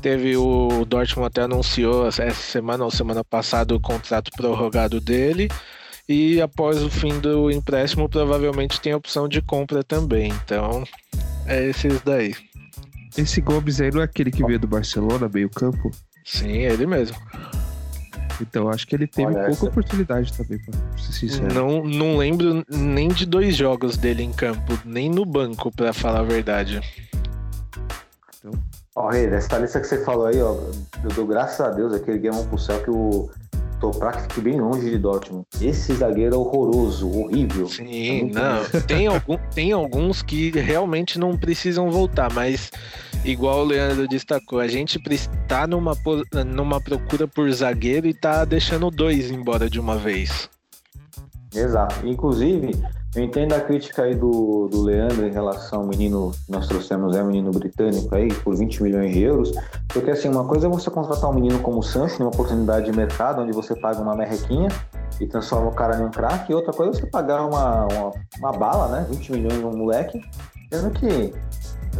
Teve 0.00 0.36
o 0.36 0.84
Dortmund 0.84 1.26
até 1.28 1.42
anunciou 1.42 2.06
essa 2.06 2.28
semana 2.30 2.84
ou 2.84 2.90
semana 2.90 3.24
passada 3.24 3.74
o 3.74 3.80
contrato 3.80 4.30
prorrogado 4.36 5.00
dele. 5.00 5.48
E 6.08 6.40
após 6.40 6.82
o 6.82 6.88
fim 6.88 7.18
do 7.18 7.50
empréstimo, 7.50 8.08
provavelmente 8.08 8.80
tem 8.80 8.92
a 8.92 8.96
opção 8.96 9.26
de 9.28 9.42
compra 9.42 9.82
também. 9.82 10.28
Então, 10.44 10.84
é 11.46 11.64
esses 11.68 12.00
daí. 12.02 12.34
Esse 13.18 13.40
Gomes 13.40 13.80
aí 13.80 13.90
não 13.90 14.00
é 14.02 14.04
aquele 14.04 14.30
que 14.30 14.44
veio 14.44 14.58
do 14.60 14.66
Barcelona, 14.68 15.28
meio 15.32 15.48
campo? 15.50 15.90
Sim, 16.24 16.50
ele 16.58 16.86
mesmo. 16.86 17.16
Então 18.40 18.68
acho 18.68 18.86
que 18.86 18.94
ele 18.94 19.06
teve 19.06 19.28
Olha, 19.28 19.36
pouca 19.46 19.50
essa- 19.52 19.66
oportunidade 19.66 20.32
também, 20.34 20.58
pra 20.58 20.74
ser 20.98 21.12
sincero. 21.12 21.54
Não, 21.54 21.82
não 21.82 22.18
lembro 22.18 22.62
nem 22.68 23.08
de 23.08 23.24
dois 23.24 23.56
jogos 23.56 23.96
dele 23.96 24.22
em 24.22 24.32
campo, 24.32 24.78
nem 24.84 25.08
no 25.08 25.24
banco, 25.24 25.72
pra 25.74 25.92
falar 25.94 26.20
a 26.20 26.24
verdade. 26.24 26.80
Ó, 28.94 29.08
Rei, 29.08 29.26
dessa 29.28 29.58
lista 29.58 29.80
que 29.80 29.86
você 29.86 30.04
falou 30.04 30.26
aí, 30.26 30.40
ó, 30.40 30.54
eu 31.04 31.10
dou 31.14 31.26
graças 31.26 31.60
a 31.60 31.70
Deus 31.70 31.92
aquele 31.92 32.18
game 32.18 32.42
pro 32.46 32.58
céu 32.58 32.82
que 32.82 32.90
o 32.90 33.28
Toprak 33.80 34.22
fique 34.22 34.40
bem 34.40 34.60
longe 34.60 34.88
de 34.88 34.96
Dortmund. 34.98 35.44
Esse 35.60 35.94
zagueiro 35.94 36.34
é 36.34 36.38
horroroso, 36.38 37.10
horrível. 37.10 37.68
Sim, 37.68 38.30
É 38.30 38.32
não. 38.32 38.64
Tem, 38.86 39.06
algum, 39.06 39.36
tem 39.54 39.72
alguns 39.72 40.22
que 40.22 40.50
realmente 40.50 41.18
não 41.18 41.36
precisam 41.36 41.90
voltar, 41.90 42.32
mas 42.32 42.70
igual 43.22 43.60
o 43.60 43.64
Leandro 43.64 44.08
destacou, 44.08 44.60
a 44.60 44.66
gente 44.68 44.98
pre- 44.98 45.18
tá 45.46 45.66
numa, 45.66 45.92
numa 46.46 46.80
procura 46.80 47.28
por 47.28 47.52
zagueiro 47.52 48.06
e 48.06 48.14
tá 48.14 48.46
deixando 48.46 48.90
dois 48.90 49.30
embora 49.30 49.68
de 49.68 49.78
uma 49.78 49.98
vez. 49.98 50.48
Exato. 51.54 52.06
Inclusive, 52.06 52.70
eu 53.16 53.24
entendo 53.24 53.54
a 53.54 53.60
crítica 53.60 54.02
aí 54.02 54.14
do, 54.14 54.68
do 54.68 54.82
Leandro 54.82 55.26
em 55.26 55.32
relação 55.32 55.80
ao 55.80 55.86
menino 55.86 56.32
que 56.44 56.52
nós 56.52 56.68
trouxemos, 56.68 57.16
é 57.16 57.22
um 57.22 57.26
menino 57.28 57.50
britânico 57.50 58.14
aí, 58.14 58.32
por 58.32 58.54
20 58.54 58.82
milhões 58.82 59.12
de 59.12 59.22
euros. 59.22 59.52
Porque 59.88 60.10
assim, 60.10 60.28
uma 60.28 60.44
coisa 60.44 60.66
é 60.66 60.70
você 60.70 60.90
contratar 60.90 61.30
um 61.30 61.32
menino 61.32 61.58
como 61.60 61.78
o 61.78 61.82
Sancho, 61.82 62.18
numa 62.18 62.28
oportunidade 62.28 62.84
de 62.90 62.96
mercado, 62.96 63.40
onde 63.40 63.52
você 63.52 63.74
paga 63.74 64.00
uma 64.02 64.14
merrequinha 64.14 64.68
e 65.18 65.26
transforma 65.26 65.68
o 65.68 65.74
cara 65.74 65.96
em 65.98 66.04
um 66.04 66.10
craque, 66.10 66.52
e 66.52 66.54
outra 66.54 66.74
coisa 66.74 66.92
é 66.92 67.00
você 67.00 67.06
pagar 67.06 67.46
uma, 67.46 67.86
uma, 67.86 68.12
uma 68.38 68.52
bala, 68.52 68.88
né? 68.88 69.06
20 69.08 69.32
milhões 69.32 69.62
num 69.62 69.74
moleque, 69.74 70.20
sendo 70.70 70.90
que. 70.90 71.32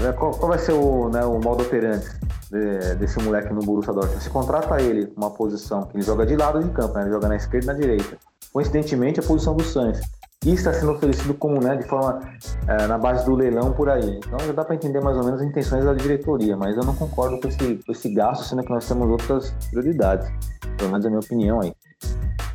né, 0.02 0.12
Qual, 0.18 0.33
qual 0.33 0.50
vai 0.50 0.59
ser 0.59 0.72
o, 0.72 1.09
né, 1.09 1.24
o 1.24 1.40
modo 1.40 1.62
operante 1.62 2.07
de- 2.50 2.94
desse 2.96 3.18
moleque 3.22 3.55
no 3.55 3.61
Borussia 3.62 3.94
Dortmund? 3.94 4.22
Você 4.22 4.29
contrata 4.29 4.83
ele 4.83 5.11
numa 5.16 5.31
posição 5.31 5.85
que 5.85 5.96
ele 5.96 6.05
joga 6.05 6.26
de 6.26 6.37
lado 6.37 6.62
de 6.62 6.68
campo, 6.70 6.92
né? 6.94 7.05
Ele 7.05 7.11
joga 7.11 7.26
na 7.29 7.37
esquerda 7.37 7.64
e 7.64 7.66
na 7.68 7.81
direita 7.81 8.18
coincidentemente 8.52 9.20
a 9.20 9.22
posição 9.22 9.55
do 9.55 9.62
Sancho. 9.62 10.00
E 10.44 10.53
está 10.53 10.72
sendo 10.72 10.92
oferecido 10.92 11.35
como, 11.35 11.61
né, 11.61 11.77
de 11.77 11.85
forma 11.88 12.20
eh, 12.68 12.87
na 12.87 12.96
base 12.99 13.25
do 13.25 13.35
leilão 13.35 13.72
por 13.72 13.88
aí. 13.88 14.18
Então 14.18 14.38
já 14.38 14.53
dá 14.53 14.64
para 14.64 14.75
entender 14.77 15.01
mais 15.01 15.16
ou 15.16 15.25
menos 15.25 15.40
as 15.40 15.46
intenções 15.46 15.85
da 15.85 15.94
diretoria, 15.94 16.57
mas 16.57 16.77
eu 16.77 16.85
não 16.85 16.94
concordo 16.94 17.40
com 17.40 17.49
esse, 17.49 17.77
com 17.85 17.92
esse 17.92 18.12
gasto, 18.12 18.44
sendo 18.44 18.62
que 18.62 18.70
nós 18.70 18.87
temos 18.87 19.09
outras 19.09 19.51
prioridades. 19.70 20.31
Pelo 20.77 20.90
menos 20.90 21.05
é 21.05 21.09
a 21.09 21.11
minha 21.11 21.20
opinião 21.20 21.61
aí. 21.61 21.72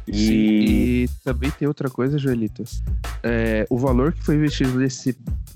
E, 0.07 1.03
E 1.03 1.09
também 1.23 1.51
tem 1.51 1.67
outra 1.67 1.89
coisa, 1.89 2.17
Joelito. 2.17 2.63
É, 3.23 3.65
o 3.69 3.77
valor 3.77 4.13
que 4.13 4.23
foi 4.23 4.35
investido 4.35 4.77
nesse 4.77 5.15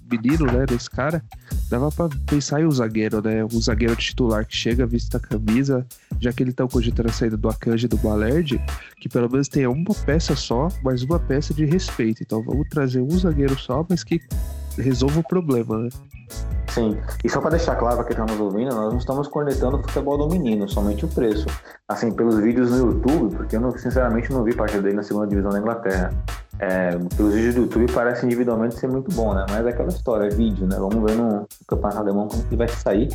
menino, 0.09 0.45
né, 0.45 0.65
nesse 0.69 0.89
cara, 0.89 1.23
dava 1.69 1.91
pra 1.91 2.09
pensar 2.27 2.61
em 2.61 2.65
um 2.65 2.71
zagueiro, 2.71 3.21
né? 3.21 3.43
Um 3.43 3.59
zagueiro 3.59 3.95
titular 3.95 4.45
que 4.45 4.55
chega, 4.55 4.85
vista 4.85 5.17
a 5.17 5.19
camisa, 5.19 5.85
já 6.19 6.31
que 6.31 6.43
ele 6.43 6.53
tá 6.53 6.67
cogitando 6.67 7.09
a 7.09 7.13
saída 7.13 7.35
do 7.35 7.49
Akanji 7.49 7.85
e 7.85 7.89
do 7.89 7.97
Balerd, 7.97 8.61
que 8.99 9.09
pelo 9.09 9.29
menos 9.29 9.47
tenha 9.47 9.69
uma 9.69 9.95
peça 10.05 10.35
só, 10.35 10.69
mas 10.83 11.01
uma 11.01 11.19
peça 11.19 11.53
de 11.53 11.65
respeito. 11.65 12.21
Então 12.21 12.43
vamos 12.43 12.67
trazer 12.69 13.01
um 13.01 13.17
zagueiro 13.17 13.57
só, 13.59 13.85
mas 13.89 14.03
que 14.03 14.21
resolva 14.77 15.19
o 15.19 15.23
problema, 15.23 15.77
né? 15.77 15.89
sim, 16.75 16.97
e 17.23 17.29
só 17.29 17.39
para 17.39 17.51
deixar 17.51 17.77
claro 17.77 17.95
para 17.95 18.03
quem 18.03 18.11
está 18.11 18.25
nos 18.25 18.39
ouvindo, 18.39 18.75
nós 18.75 18.91
não 18.91 18.97
estamos 18.97 19.29
cornetando 19.29 19.77
o 19.77 19.81
futebol 19.81 20.17
do 20.17 20.27
menino, 20.27 20.67
somente 20.67 21.05
o 21.05 21.07
preço. 21.07 21.45
Assim, 21.87 22.11
pelos 22.11 22.37
vídeos 22.37 22.69
no 22.69 22.91
YouTube, 22.91 23.33
porque 23.33 23.55
eu 23.55 23.61
não- 23.61 23.71
sinceramente 23.77 24.29
não 24.31 24.43
vi 24.43 24.53
parte 24.53 24.77
dele 24.79 24.95
na 24.95 25.03
segunda 25.03 25.27
divisão 25.27 25.51
da 25.51 25.59
Inglaterra. 25.59 26.11
É, 26.59 26.97
pelos 27.15 27.33
vídeos 27.33 27.55
do 27.55 27.61
YouTube 27.61 27.91
parece 27.93 28.25
individualmente 28.25 28.75
ser 28.75 28.87
muito 28.87 29.09
bom, 29.13 29.33
né? 29.33 29.45
Mas 29.49 29.65
é 29.65 29.69
aquela 29.69 29.89
história, 29.89 30.25
é 30.25 30.29
vídeo, 30.29 30.67
né? 30.67 30.75
Vamos 30.77 31.09
ver 31.09 31.17
no 31.17 31.47
campeonato 31.67 31.99
alemão 31.99 32.27
como 32.27 32.43
que 32.43 32.55
vai 32.57 32.67
sair. 32.67 33.09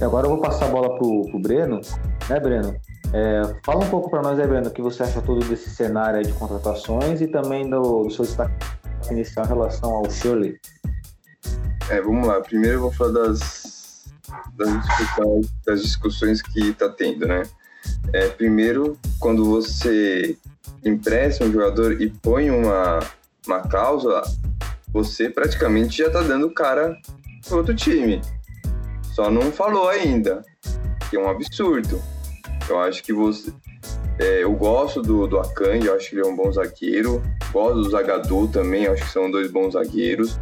E 0.00 0.04
agora 0.04 0.26
eu 0.26 0.30
vou 0.30 0.40
passar 0.40 0.66
a 0.66 0.68
bola 0.68 0.98
pro, 0.98 1.24
pro 1.30 1.40
Breno, 1.40 1.80
né, 2.28 2.40
Breno? 2.40 2.74
É, 3.12 3.42
fala 3.64 3.84
um 3.84 3.88
pouco 3.88 4.10
para 4.10 4.20
nós 4.20 4.38
aí, 4.38 4.46
Breno, 4.46 4.68
o 4.68 4.70
que 4.70 4.82
você 4.82 5.02
acha 5.02 5.22
todo 5.22 5.42
desse 5.46 5.70
cenário 5.70 6.22
de 6.22 6.32
contratações 6.34 7.22
e 7.22 7.26
também 7.26 7.68
do, 7.70 8.04
do 8.04 8.10
seu 8.10 8.24
destaque 8.24 8.52
inicial 9.10 9.46
em 9.46 9.48
relação 9.48 9.90
ao 9.90 10.10
Shirley. 10.10 10.56
É, 11.90 12.02
vamos 12.02 12.28
lá. 12.28 12.40
Primeiro 12.40 12.76
eu 12.76 12.80
vou 12.82 12.92
falar 12.92 13.12
das, 13.12 14.04
das, 14.54 14.86
discussões, 14.86 15.46
das 15.64 15.82
discussões 15.82 16.42
que 16.42 16.72
tá 16.74 16.88
tendo, 16.88 17.26
né? 17.26 17.44
É, 18.12 18.28
primeiro, 18.28 18.98
quando 19.18 19.44
você 19.44 20.36
empresta 20.84 21.44
um 21.44 21.52
jogador 21.52 22.00
e 22.00 22.10
põe 22.10 22.50
uma, 22.50 22.98
uma 23.46 23.60
cláusula, 23.60 24.22
você 24.92 25.30
praticamente 25.30 25.98
já 25.98 26.10
tá 26.10 26.20
dando 26.20 26.50
cara 26.50 26.94
para 27.46 27.56
outro 27.56 27.74
time. 27.74 28.20
só 29.14 29.30
não 29.30 29.50
falou 29.50 29.88
ainda, 29.88 30.44
que 31.08 31.16
é 31.16 31.20
um 31.20 31.30
absurdo. 31.30 32.02
Eu 32.68 32.80
acho 32.80 33.02
que 33.02 33.14
você. 33.14 33.50
É, 34.18 34.42
eu 34.42 34.52
gosto 34.52 35.00
do, 35.00 35.26
do 35.26 35.38
Akanji, 35.38 35.86
eu 35.86 35.94
acho 35.94 36.10
que 36.10 36.16
ele 36.16 36.26
é 36.26 36.30
um 36.30 36.36
bom 36.36 36.52
zagueiro. 36.52 37.22
Gosto 37.50 37.82
do 37.82 37.90
Zagadu 37.90 38.48
também, 38.48 38.86
acho 38.86 39.04
que 39.04 39.10
são 39.10 39.30
dois 39.30 39.50
bons 39.50 39.72
zagueiros. 39.72 40.38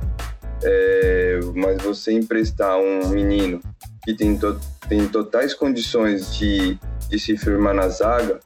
É, 0.63 1.41
mas 1.55 1.83
você 1.83 2.13
emprestar 2.13 2.79
um 2.79 3.09
menino 3.09 3.61
que 4.05 4.15
tem, 4.15 4.37
to, 4.37 4.59
tem 4.89 5.07
totais 5.07 5.53
condições 5.53 6.35
de, 6.35 6.79
de 7.09 7.19
se 7.19 7.37
firmar 7.37 7.75
na 7.75 7.89
zaga, 7.89 8.41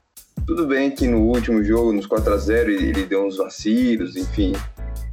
tudo 0.45 0.65
bem 0.67 0.91
que 0.91 1.07
no 1.07 1.19
último 1.19 1.63
jogo, 1.63 1.93
nos 1.93 2.05
4 2.05 2.33
a 2.33 2.37
0 2.37 2.71
ele 2.71 3.05
deu 3.05 3.25
uns 3.25 3.37
vacilos, 3.37 4.15
enfim. 4.15 4.53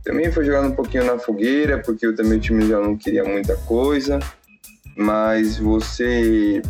Também 0.03 0.33
foi 0.33 0.45
jogado 0.45 0.69
um 0.69 0.75
pouquinho 0.75 1.05
na 1.05 1.19
fogueira, 1.19 1.79
porque 1.83 2.11
também 2.13 2.39
o 2.39 2.41
time 2.41 2.67
já 2.67 2.81
não 2.81 2.97
queria 2.97 3.25
muita 3.25 3.55
coisa. 3.57 4.19
Mas 4.97 5.59
você 5.59 6.63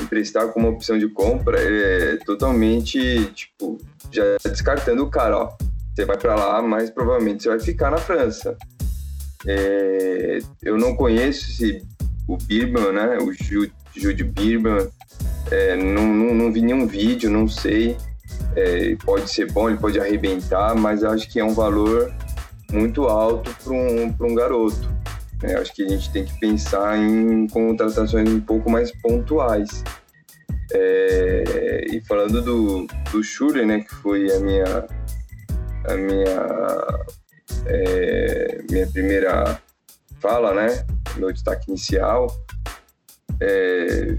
emprestar 0.00 0.48
como 0.48 0.68
opção 0.68 0.98
de 0.98 1.08
compra 1.08 1.58
é 1.60 2.16
totalmente, 2.24 3.26
tipo, 3.32 3.78
já 4.10 4.24
descartando 4.44 5.04
o 5.04 5.10
cara, 5.10 5.38
ó. 5.38 5.56
Você 5.94 6.04
vai 6.04 6.16
para 6.16 6.34
lá, 6.34 6.62
mas 6.62 6.90
provavelmente 6.90 7.42
você 7.42 7.50
vai 7.50 7.60
ficar 7.60 7.90
na 7.90 7.98
França. 7.98 8.56
É, 9.46 10.38
eu 10.62 10.76
não 10.78 10.94
conheço 10.94 11.50
esse, 11.50 11.82
o 12.26 12.36
Birman, 12.36 12.92
né? 12.92 13.18
O 13.18 13.32
Jude 13.32 14.24
Birman. 14.24 14.88
É, 15.50 15.76
não, 15.76 16.06
não, 16.06 16.34
não, 16.34 16.52
vi 16.52 16.62
nenhum 16.62 16.86
vídeo, 16.86 17.30
não 17.30 17.46
sei. 17.46 17.96
É, 18.56 18.96
pode 19.04 19.30
ser 19.30 19.50
bom, 19.52 19.68
ele 19.68 19.78
pode 19.78 20.00
arrebentar, 20.00 20.74
mas 20.74 21.04
acho 21.04 21.28
que 21.30 21.38
é 21.38 21.44
um 21.44 21.54
valor 21.54 22.12
muito 22.72 23.04
alto 23.04 23.54
para 23.62 23.72
um, 23.72 24.14
um 24.20 24.34
garoto. 24.34 24.88
É, 25.42 25.54
acho 25.56 25.74
que 25.74 25.82
a 25.82 25.88
gente 25.88 26.10
tem 26.10 26.24
que 26.24 26.38
pensar 26.40 26.98
em 26.98 27.46
contratações 27.48 28.28
um 28.28 28.40
pouco 28.40 28.70
mais 28.70 28.90
pontuais. 29.02 29.84
É, 30.72 31.84
e 31.90 32.00
falando 32.00 32.40
do, 32.42 32.86
do 33.12 33.22
Schuller, 33.22 33.66
né, 33.66 33.80
que 33.80 33.94
foi 33.96 34.32
a 34.32 34.40
minha, 34.40 34.86
a 35.86 35.94
minha, 35.94 37.04
é, 37.66 38.62
minha 38.70 38.86
primeira 38.86 39.60
fala, 40.20 40.54
né, 40.54 40.86
meu 41.16 41.32
destaque 41.32 41.70
inicial, 41.70 42.26
é, 43.40 44.16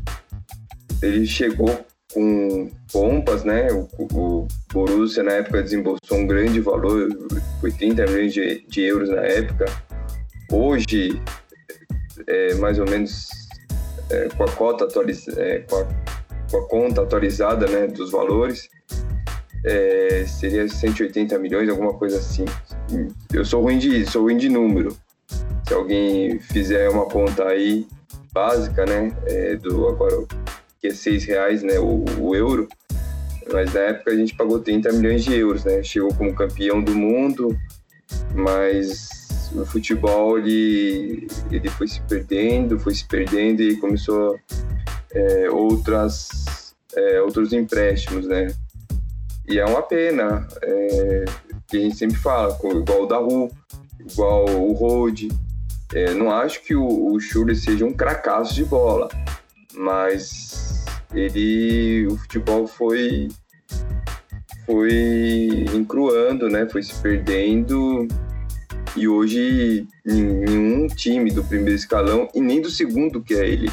ele 1.02 1.26
chegou 1.26 1.86
com 2.14 2.72
pompas, 2.92 3.44
né? 3.44 3.68
O, 3.72 3.90
o 4.00 4.48
Borussia 4.72 5.22
na 5.22 5.34
época 5.34 5.64
desembolsou 5.64 6.18
um 6.18 6.26
grande 6.26 6.62
valor, 6.62 7.10
foi 7.60 7.72
30 7.72 8.06
milhões 8.06 8.34
de, 8.34 8.66
de 8.68 8.82
euros 8.84 9.10
na 9.10 9.22
época. 9.22 9.66
Hoje, 10.50 11.22
é, 12.26 12.54
mais 12.56 12.80
ou 12.80 12.86
menos 12.90 13.28
é, 14.10 14.30
com 14.30 14.44
a 14.44 14.52
cota 14.52 14.88
é, 15.38 15.60
com, 15.60 15.76
a, 15.76 15.86
com, 16.50 16.58
a, 16.58 16.68
conta 16.70 17.02
atualizada, 17.02 17.68
né, 17.68 17.88
dos 17.88 18.12
valores, 18.12 18.70
é, 19.66 20.26
seria 20.26 20.68
180 20.70 21.38
milhões, 21.40 21.68
alguma 21.68 21.94
coisa 21.96 22.18
assim. 22.18 22.46
Eu 23.34 23.44
sou 23.44 23.62
ruim 23.62 23.78
de, 23.78 24.06
sou 24.06 24.24
ruim 24.24 24.38
de 24.38 24.50
número. 24.50 24.96
Se 25.68 25.74
alguém 25.74 26.40
fizer 26.40 26.90
uma 26.90 27.06
conta 27.06 27.46
aí 27.48 27.88
básica, 28.32 28.86
né, 28.86 29.16
é, 29.26 29.56
do 29.56 29.88
agora 29.88 30.26
que 30.80 30.88
é 30.88 30.94
seis 30.94 31.24
reais, 31.24 31.64
né, 31.64 31.80
o, 31.80 32.04
o, 32.20 32.36
euro, 32.36 32.68
mas 33.52 33.74
na 33.74 33.80
época 33.80 34.12
a 34.12 34.16
gente 34.16 34.36
pagou 34.36 34.60
30 34.60 34.92
milhões 34.92 35.24
de 35.24 35.34
euros, 35.34 35.64
né, 35.64 35.82
chegou 35.82 36.14
como 36.14 36.36
campeão 36.36 36.84
do 36.84 36.94
mundo, 36.94 37.58
mas 38.36 39.50
o 39.56 39.66
futebol 39.66 40.38
ele, 40.38 41.28
ele 41.50 41.70
foi 41.70 41.88
se 41.88 42.02
perdendo, 42.02 42.78
foi 42.78 42.94
se 42.94 43.06
perdendo 43.06 43.62
e 43.62 43.78
começou 43.78 44.38
é, 45.12 45.50
outras 45.50 46.76
é, 46.96 47.22
outros 47.22 47.54
empréstimos, 47.54 48.28
né, 48.28 48.54
e 49.48 49.60
é 49.60 49.66
uma 49.66 49.84
pena, 49.84 50.48
é, 50.62 51.26
que 51.76 51.80
a 51.80 51.82
gente 51.82 51.98
sempre 51.98 52.18
fala, 52.18 52.58
igual 52.64 53.04
o 53.04 53.06
da 53.06 53.18
Ru, 53.18 53.52
igual 54.00 54.46
o 54.46 54.72
Rode, 54.74 55.30
é, 55.94 56.14
não 56.14 56.32
acho 56.32 56.64
que 56.64 56.74
o, 56.74 57.14
o 57.14 57.20
seja 57.56 57.86
um 57.86 57.94
cracaço 57.94 58.54
de 58.54 58.64
bola, 58.64 59.10
mas 59.74 60.86
ele 61.14 62.08
o 62.08 62.18
futebol 62.18 62.66
foi 62.66 63.28
foi 64.66 65.66
encruando, 65.76 66.50
né? 66.50 66.68
Foi 66.68 66.82
se 66.82 66.96
perdendo 66.96 68.08
e 68.96 69.08
hoje 69.08 69.86
nenhum 70.06 70.88
time 70.88 71.30
do 71.30 71.44
primeiro 71.44 71.76
escalão 71.76 72.28
e 72.34 72.42
nem 72.42 72.62
do 72.62 72.70
segundo 72.70 73.22
que 73.22 73.36
é 73.36 73.48
ele. 73.48 73.70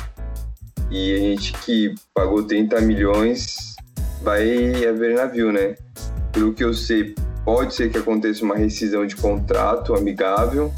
E 0.91 1.15
a 1.15 1.19
gente 1.19 1.53
que 1.55 1.95
pagou 2.13 2.43
30 2.43 2.81
milhões 2.83 3.75
vai 4.23 4.85
haver 4.85 5.15
navio, 5.15 5.51
né? 5.51 5.77
Pelo 6.33 6.53
que 6.53 6.65
eu 6.65 6.75
sei, 6.75 7.15
pode 7.45 7.75
ser 7.75 7.91
que 7.91 7.99
aconteça 7.99 8.45
uma 8.45 8.57
rescisão 8.57 9.07
de 9.07 9.17
contrato 9.17 9.95
amigável 9.95 10.73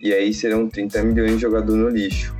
e 0.00 0.12
aí 0.12 0.32
serão 0.32 0.68
30 0.68 1.02
milhões 1.02 1.32
de 1.32 1.38
jogador 1.38 1.76
no 1.76 1.88
lixo. 1.88 2.34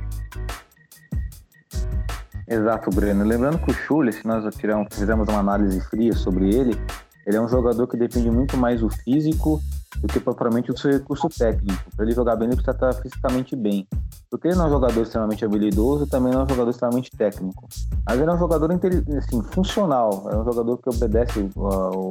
Exato, 2.47 2.89
Breno. 2.91 3.25
Lembrando 3.25 3.59
que 3.59 3.71
o 3.71 3.73
Schuller, 3.73 4.13
se 4.13 4.25
nós 4.25 4.55
tiramos, 4.55 4.87
fizemos 4.91 5.27
uma 5.27 5.39
análise 5.39 5.81
fria 5.81 6.13
sobre 6.13 6.53
ele, 6.55 6.79
ele 7.25 7.35
é 7.35 7.41
um 7.41 7.49
jogador 7.49 7.85
que 7.87 7.97
depende 7.97 8.31
muito 8.31 8.55
mais 8.55 8.79
do 8.79 8.89
físico 8.89 9.61
do 9.99 10.07
que 10.07 10.19
propriamente 10.19 10.71
do 10.71 10.79
seu 10.79 10.91
recurso 10.91 11.27
técnico. 11.27 11.83
Para 11.95 12.05
ele 12.05 12.13
jogar 12.13 12.35
bem, 12.35 12.47
ele 12.47 12.55
precisa 12.55 12.71
estar 12.71 12.93
fisicamente 13.01 13.55
bem. 13.55 13.85
Porque 14.29 14.47
ele 14.47 14.55
não 14.55 14.65
é 14.65 14.67
um 14.67 14.71
jogador 14.71 15.01
extremamente 15.01 15.43
habilidoso, 15.43 16.07
também 16.07 16.31
não 16.31 16.41
é 16.41 16.43
um 16.43 16.49
jogador 16.49 16.69
extremamente 16.69 17.11
técnico. 17.11 17.67
Mas 18.05 18.19
ele 18.19 18.29
é 18.29 18.33
um 18.33 18.39
jogador 18.39 18.71
assim, 18.71 19.43
funcional, 19.51 20.29
é 20.31 20.37
um 20.37 20.45
jogador 20.45 20.77
que 20.77 20.89
obedece 20.89 21.49
o, 21.55 22.09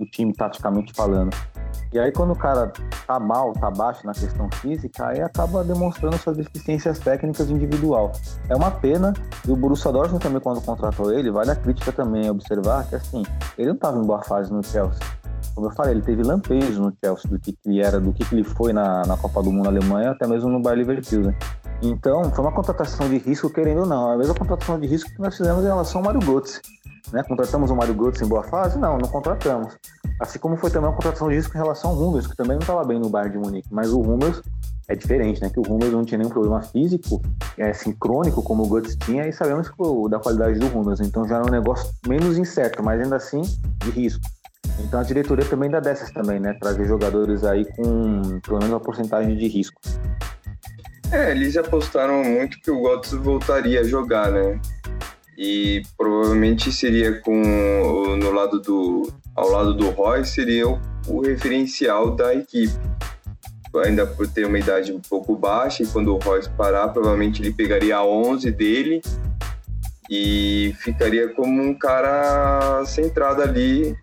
o, 0.00 0.06
time 0.06 0.32
taticamente 0.32 0.92
falando. 0.92 1.36
E 1.92 1.98
aí 1.98 2.12
quando 2.12 2.32
o 2.32 2.36
cara 2.36 2.72
tá 3.06 3.18
mal, 3.18 3.52
tá 3.52 3.70
baixo 3.70 4.06
na 4.06 4.12
questão 4.12 4.48
física, 4.50 5.08
aí 5.08 5.20
acaba 5.20 5.64
demonstrando 5.64 6.16
suas 6.18 6.36
deficiências 6.36 6.98
técnicas 6.98 7.50
individual. 7.50 8.12
É 8.48 8.54
uma 8.54 8.70
pena, 8.70 9.12
e 9.46 9.50
o 9.50 9.56
Borussia 9.56 9.90
Dortmund 9.92 10.22
também 10.22 10.40
quando 10.40 10.60
contratou 10.60 11.12
ele, 11.12 11.30
vale 11.30 11.50
a 11.50 11.56
crítica 11.56 11.92
também 11.92 12.30
observar 12.30 12.86
que 12.88 12.96
assim, 12.96 13.24
ele 13.58 13.68
não 13.68 13.74
estava 13.74 13.98
em 13.98 14.04
boa 14.04 14.22
fase 14.22 14.52
no 14.52 14.62
Chelsea. 14.62 15.00
Como 15.54 15.66
eu 15.66 15.72
falei, 15.72 15.94
ele 15.94 16.02
teve 16.02 16.22
lampejos 16.22 16.78
no 16.78 16.92
Chelsea 17.02 17.30
do 17.30 17.38
que, 17.38 17.52
que 17.52 17.80
era, 17.80 18.00
do 18.00 18.12
que, 18.12 18.24
que 18.24 18.34
ele 18.34 18.44
foi 18.44 18.72
na, 18.72 19.04
na 19.04 19.16
Copa 19.16 19.42
do 19.42 19.50
Mundo 19.50 19.64
na 19.64 19.70
Alemanha, 19.70 20.10
até 20.12 20.26
mesmo 20.26 20.48
no 20.48 20.60
Bayer 20.60 20.78
Leverkusen. 20.78 21.34
Então, 21.82 22.24
foi 22.30 22.44
uma 22.44 22.52
contratação 22.52 23.08
de 23.08 23.18
risco, 23.18 23.48
querendo 23.50 23.80
ou 23.80 23.86
não. 23.86 24.10
É 24.10 24.14
a 24.14 24.18
mesma 24.18 24.34
contratação 24.34 24.78
de 24.78 24.86
risco 24.86 25.10
que 25.10 25.20
nós 25.20 25.36
fizemos 25.36 25.64
em 25.64 25.66
relação 25.66 26.00
ao 26.00 26.04
Mário 26.04 26.20
Götze. 26.20 26.60
Né? 27.12 27.22
Contratamos 27.22 27.70
o 27.70 27.76
Mário 27.76 27.94
Götze 27.94 28.24
em 28.24 28.28
boa 28.28 28.42
fase? 28.42 28.78
Não, 28.78 28.98
não 28.98 29.08
contratamos. 29.08 29.76
Assim 30.20 30.38
como 30.38 30.56
foi 30.58 30.70
também 30.70 30.90
uma 30.90 30.94
contratação 30.94 31.30
de 31.30 31.34
risco 31.34 31.56
em 31.56 31.60
relação 31.60 31.90
ao 31.90 31.96
Hummels, 31.96 32.26
que 32.26 32.36
também 32.36 32.52
não 32.52 32.60
estava 32.60 32.84
bem 32.84 32.98
no 33.00 33.08
Bayern 33.08 33.32
de 33.32 33.38
Munique. 33.38 33.68
Mas 33.72 33.90
o 33.90 34.00
Hummels 34.00 34.42
é 34.86 34.94
diferente, 34.94 35.40
né? 35.40 35.48
Que 35.48 35.58
o 35.58 35.62
Hummels 35.62 35.92
não 35.92 36.04
tinha 36.04 36.18
nenhum 36.18 36.30
problema 36.30 36.60
físico, 36.60 37.22
é 37.56 37.70
assim, 37.70 37.92
crônico, 37.92 38.42
como 38.42 38.64
o 38.64 38.66
Guts 38.66 38.96
tinha, 38.96 39.26
e 39.26 39.32
sabemos 39.32 39.70
que 39.70 39.74
o, 39.78 40.08
da 40.08 40.18
qualidade 40.18 40.58
do 40.58 40.66
Hummels. 40.66 41.00
Então 41.00 41.26
já 41.26 41.36
era 41.36 41.46
um 41.46 41.50
negócio 41.50 41.90
menos 42.06 42.36
incerto, 42.36 42.82
mas 42.82 43.00
ainda 43.00 43.16
assim 43.16 43.40
de 43.82 43.90
risco. 43.90 44.20
Então 44.80 45.00
a 45.00 45.02
diretoria 45.02 45.44
também 45.44 45.70
dá 45.70 45.80
dessas 45.80 46.10
também, 46.10 46.38
né? 46.38 46.52
Trazer 46.60 46.86
jogadores 46.86 47.42
aí 47.44 47.64
com 47.76 48.40
pelo 48.40 48.58
menos 48.58 48.70
uma 48.70 48.80
porcentagem 48.80 49.36
de 49.36 49.48
risco. 49.48 49.80
É, 51.10 51.30
eles 51.30 51.56
apostaram 51.56 52.22
muito 52.22 52.60
que 52.60 52.70
o 52.70 52.82
Götze 52.82 53.16
voltaria 53.16 53.80
a 53.80 53.84
jogar, 53.84 54.30
né? 54.30 54.60
E 55.36 55.82
provavelmente 55.96 56.70
seria 56.70 57.20
com 57.20 57.34
no 58.16 58.30
lado 58.32 58.60
do 58.60 59.10
ao 59.34 59.48
lado 59.48 59.74
do 59.74 59.90
Roy 59.90 60.24
seria 60.24 60.68
o, 60.68 61.20
referencial 61.20 62.14
da 62.14 62.34
equipe. 62.34 62.74
Ainda 63.84 64.06
por 64.06 64.26
ter 64.26 64.46
uma 64.46 64.58
idade 64.58 64.92
um 64.92 65.00
pouco 65.00 65.36
baixa, 65.36 65.82
e 65.82 65.86
quando 65.86 66.12
o 66.12 66.18
Royce 66.18 66.50
parar, 66.50 66.88
provavelmente 66.88 67.40
ele 67.40 67.52
pegaria 67.52 67.96
a 67.96 68.04
11 68.04 68.50
dele 68.50 69.00
e 70.10 70.74
ficaria 70.80 71.28
como 71.28 71.62
um 71.62 71.72
cara 71.72 72.84
centrado 72.84 73.42
ali, 73.42 73.96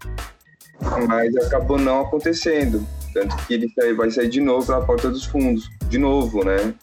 mas 1.06 1.36
acabou 1.36 1.78
não 1.78 2.02
acontecendo. 2.02 2.88
Tanto 3.14 3.36
que 3.46 3.54
ele 3.56 3.94
vai 3.94 4.10
sair 4.10 4.30
de 4.30 4.40
novo 4.40 4.66
pela 4.66 4.86
porta 4.86 5.10
dos 5.10 5.26
fundos, 5.26 5.70
de 5.90 5.98
novo, 5.98 6.46
né? 6.46 6.74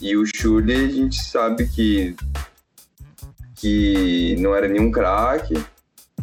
E 0.00 0.16
o 0.16 0.24
Schürrle, 0.24 0.74
a 0.74 0.88
gente 0.88 1.22
sabe 1.22 1.66
que, 1.68 2.16
que 3.54 4.36
não 4.38 4.54
era 4.54 4.66
nenhum 4.66 4.90
craque, 4.90 5.54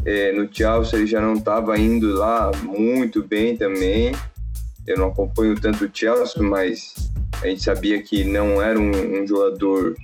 é, 0.04 0.32
no 0.32 0.48
Chelsea 0.52 0.98
ele 0.98 1.06
já 1.06 1.20
não 1.20 1.34
estava 1.34 1.78
indo 1.78 2.12
lá 2.14 2.50
muito 2.62 3.22
bem 3.22 3.56
também. 3.56 4.12
Eu 4.86 4.98
não 4.98 5.08
acompanho 5.08 5.54
tanto 5.60 5.84
o 5.84 5.90
Chelsea, 5.92 6.42
mas 6.42 6.94
a 7.40 7.46
gente 7.46 7.62
sabia 7.62 8.02
que 8.02 8.24
não 8.24 8.60
era 8.60 8.78
um, 8.78 9.22
um 9.22 9.26
jogador 9.26 9.94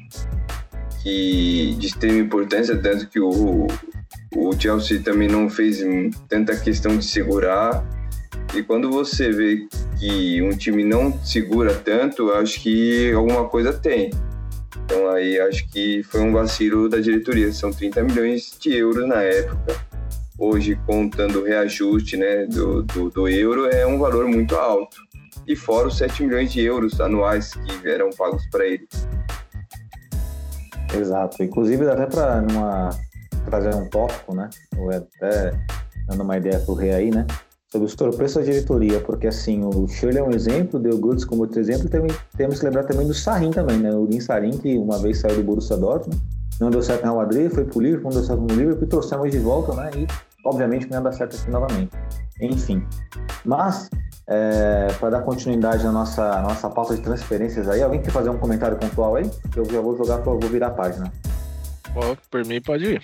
que 1.03 1.75
de 1.79 1.87
extrema 1.87 2.19
importância, 2.19 2.77
tanto 2.77 3.09
que 3.09 3.19
o, 3.19 3.67
o 4.37 4.53
Chelsea 4.59 5.01
também 5.03 5.29
não 5.29 5.49
fez 5.49 5.85
tanta 6.29 6.57
questão 6.57 6.97
de 6.97 7.05
segurar. 7.05 7.85
E 8.55 8.63
quando 8.63 8.91
você 8.91 9.31
vê 9.31 9.67
que 9.99 10.41
um 10.43 10.51
time 10.51 10.85
não 10.85 11.13
segura 11.25 11.75
tanto, 11.75 12.31
acho 12.33 12.61
que 12.61 13.13
alguma 13.13 13.49
coisa 13.49 13.73
tem. 13.73 14.11
Então 14.85 15.11
aí 15.11 15.39
acho 15.41 15.69
que 15.69 16.03
foi 16.05 16.21
um 16.21 16.33
vacilo 16.33 16.89
da 16.89 16.99
diretoria. 16.99 17.53
São 17.53 17.71
30 17.71 18.05
milhões 18.05 18.57
de 18.59 18.75
euros 18.75 19.07
na 19.07 19.23
época. 19.23 19.88
Hoje, 20.39 20.79
contando 20.87 21.41
o 21.41 21.45
reajuste 21.45 22.17
né, 22.17 22.47
do, 22.47 22.85
do, 22.85 23.11
do 23.11 23.29
euro, 23.29 23.67
é 23.67 23.85
um 23.85 23.99
valor 23.99 24.29
muito 24.29 24.55
alto. 24.55 24.97
E 25.49 25.57
fora 25.57 25.89
os 25.89 25.97
7 25.97 26.23
milhões 26.23 26.53
de 26.53 26.61
euros 26.61 27.01
anuais 27.01 27.55
que 27.55 27.89
eram 27.89 28.11
pagos 28.11 28.47
para 28.51 28.65
ele. 28.65 28.87
Exato. 30.97 31.43
Inclusive, 31.43 31.85
dá 31.85 31.95
até 31.95 32.07
para 32.07 32.91
trazer 33.47 33.75
um 33.75 33.89
tópico, 33.89 34.35
né? 34.35 34.49
Ou 34.77 34.91
até 34.91 35.53
dando 36.07 36.23
uma 36.23 36.37
ideia 36.37 36.61
para 36.61 36.73
o 36.73 36.75
Rei 36.75 36.93
aí, 36.93 37.11
né? 37.11 37.27
Sobre 37.71 37.87
os 37.87 37.95
tropeços 37.95 38.37
da 38.37 38.53
diretoria, 38.53 39.01
porque 39.01 39.27
assim, 39.27 39.63
o 39.65 39.87
Shirley 39.89 40.19
é 40.19 40.23
um 40.23 40.31
exemplo, 40.31 40.79
deu 40.81 40.97
Goods 40.99 41.25
como 41.25 41.43
outro 41.43 41.61
exemplo, 41.61 41.87
e 41.87 41.91
também, 41.91 42.17
temos 42.37 42.59
que 42.59 42.65
lembrar 42.65 42.85
também 42.85 43.07
do 43.07 43.13
Sarin 43.13 43.51
também, 43.51 43.79
né? 43.79 43.91
O 43.93 44.07
Lin 44.07 44.21
Sarin, 44.21 44.57
que 44.57 44.79
uma 44.79 44.99
vez 44.99 45.19
saiu 45.19 45.37
do 45.37 45.43
Borussia 45.43 45.77
Dortmund, 45.77 46.19
não 46.59 46.71
deu 46.71 46.83
certo 46.83 47.03
Real 47.03 47.17
Madrid, 47.17 47.51
foi 47.51 47.65
pro 47.65 47.81
Liverpool, 47.81 48.11
não 48.11 48.21
deu 48.21 48.27
certo 48.27 48.41
no 48.41 48.55
Liverpool, 48.55 48.85
e 48.85 48.87
trouxemos 48.87 49.31
de 49.31 49.39
volta, 49.39 49.75
né? 49.75 49.91
E, 49.97 50.07
obviamente, 50.49 50.89
não 50.91 50.99
ia 50.99 51.03
dar 51.03 51.13
certo 51.13 51.37
aqui 51.37 51.51
novamente. 51.51 51.91
Enfim. 52.41 52.87
Mas, 53.45 53.91
é, 54.27 54.89
para 54.99 55.11
dar 55.11 55.23
continuidade 55.23 55.85
na 55.85 55.93
nossa, 55.93 56.43
nossa 56.43 56.69
pauta 56.69 56.95
de 56.95 57.03
transferências 57.03 57.69
aí, 57.69 57.83
alguém 57.83 58.03
quer 58.03 58.11
fazer 58.11 58.31
um 58.31 58.39
comentário 58.39 58.77
pontual 58.77 59.17
aí? 59.17 59.31
Eu 59.57 59.65
já 59.65 59.81
vou 59.81 59.97
jogar, 59.97 60.19
vou 60.19 60.39
virar 60.41 60.69
a 60.69 60.71
página. 60.71 61.13
Ó, 61.95 62.17
por 62.31 62.45
mim 62.45 62.61
pode 62.61 62.85
ir. 62.85 63.03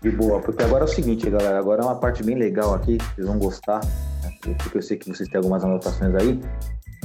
De 0.00 0.10
boa, 0.10 0.40
porque 0.40 0.62
agora 0.62 0.84
é 0.84 0.88
o 0.88 0.88
seguinte, 0.88 1.28
galera, 1.28 1.58
agora 1.58 1.82
é 1.82 1.84
uma 1.84 1.96
parte 1.96 2.22
bem 2.22 2.36
legal 2.36 2.74
aqui, 2.74 2.98
vocês 3.14 3.26
vão 3.26 3.38
gostar, 3.38 3.80
né? 4.22 4.54
porque 4.58 4.78
eu 4.78 4.82
sei 4.82 4.96
que 4.96 5.08
vocês 5.08 5.28
têm 5.28 5.38
algumas 5.38 5.64
anotações 5.64 6.14
aí. 6.14 6.40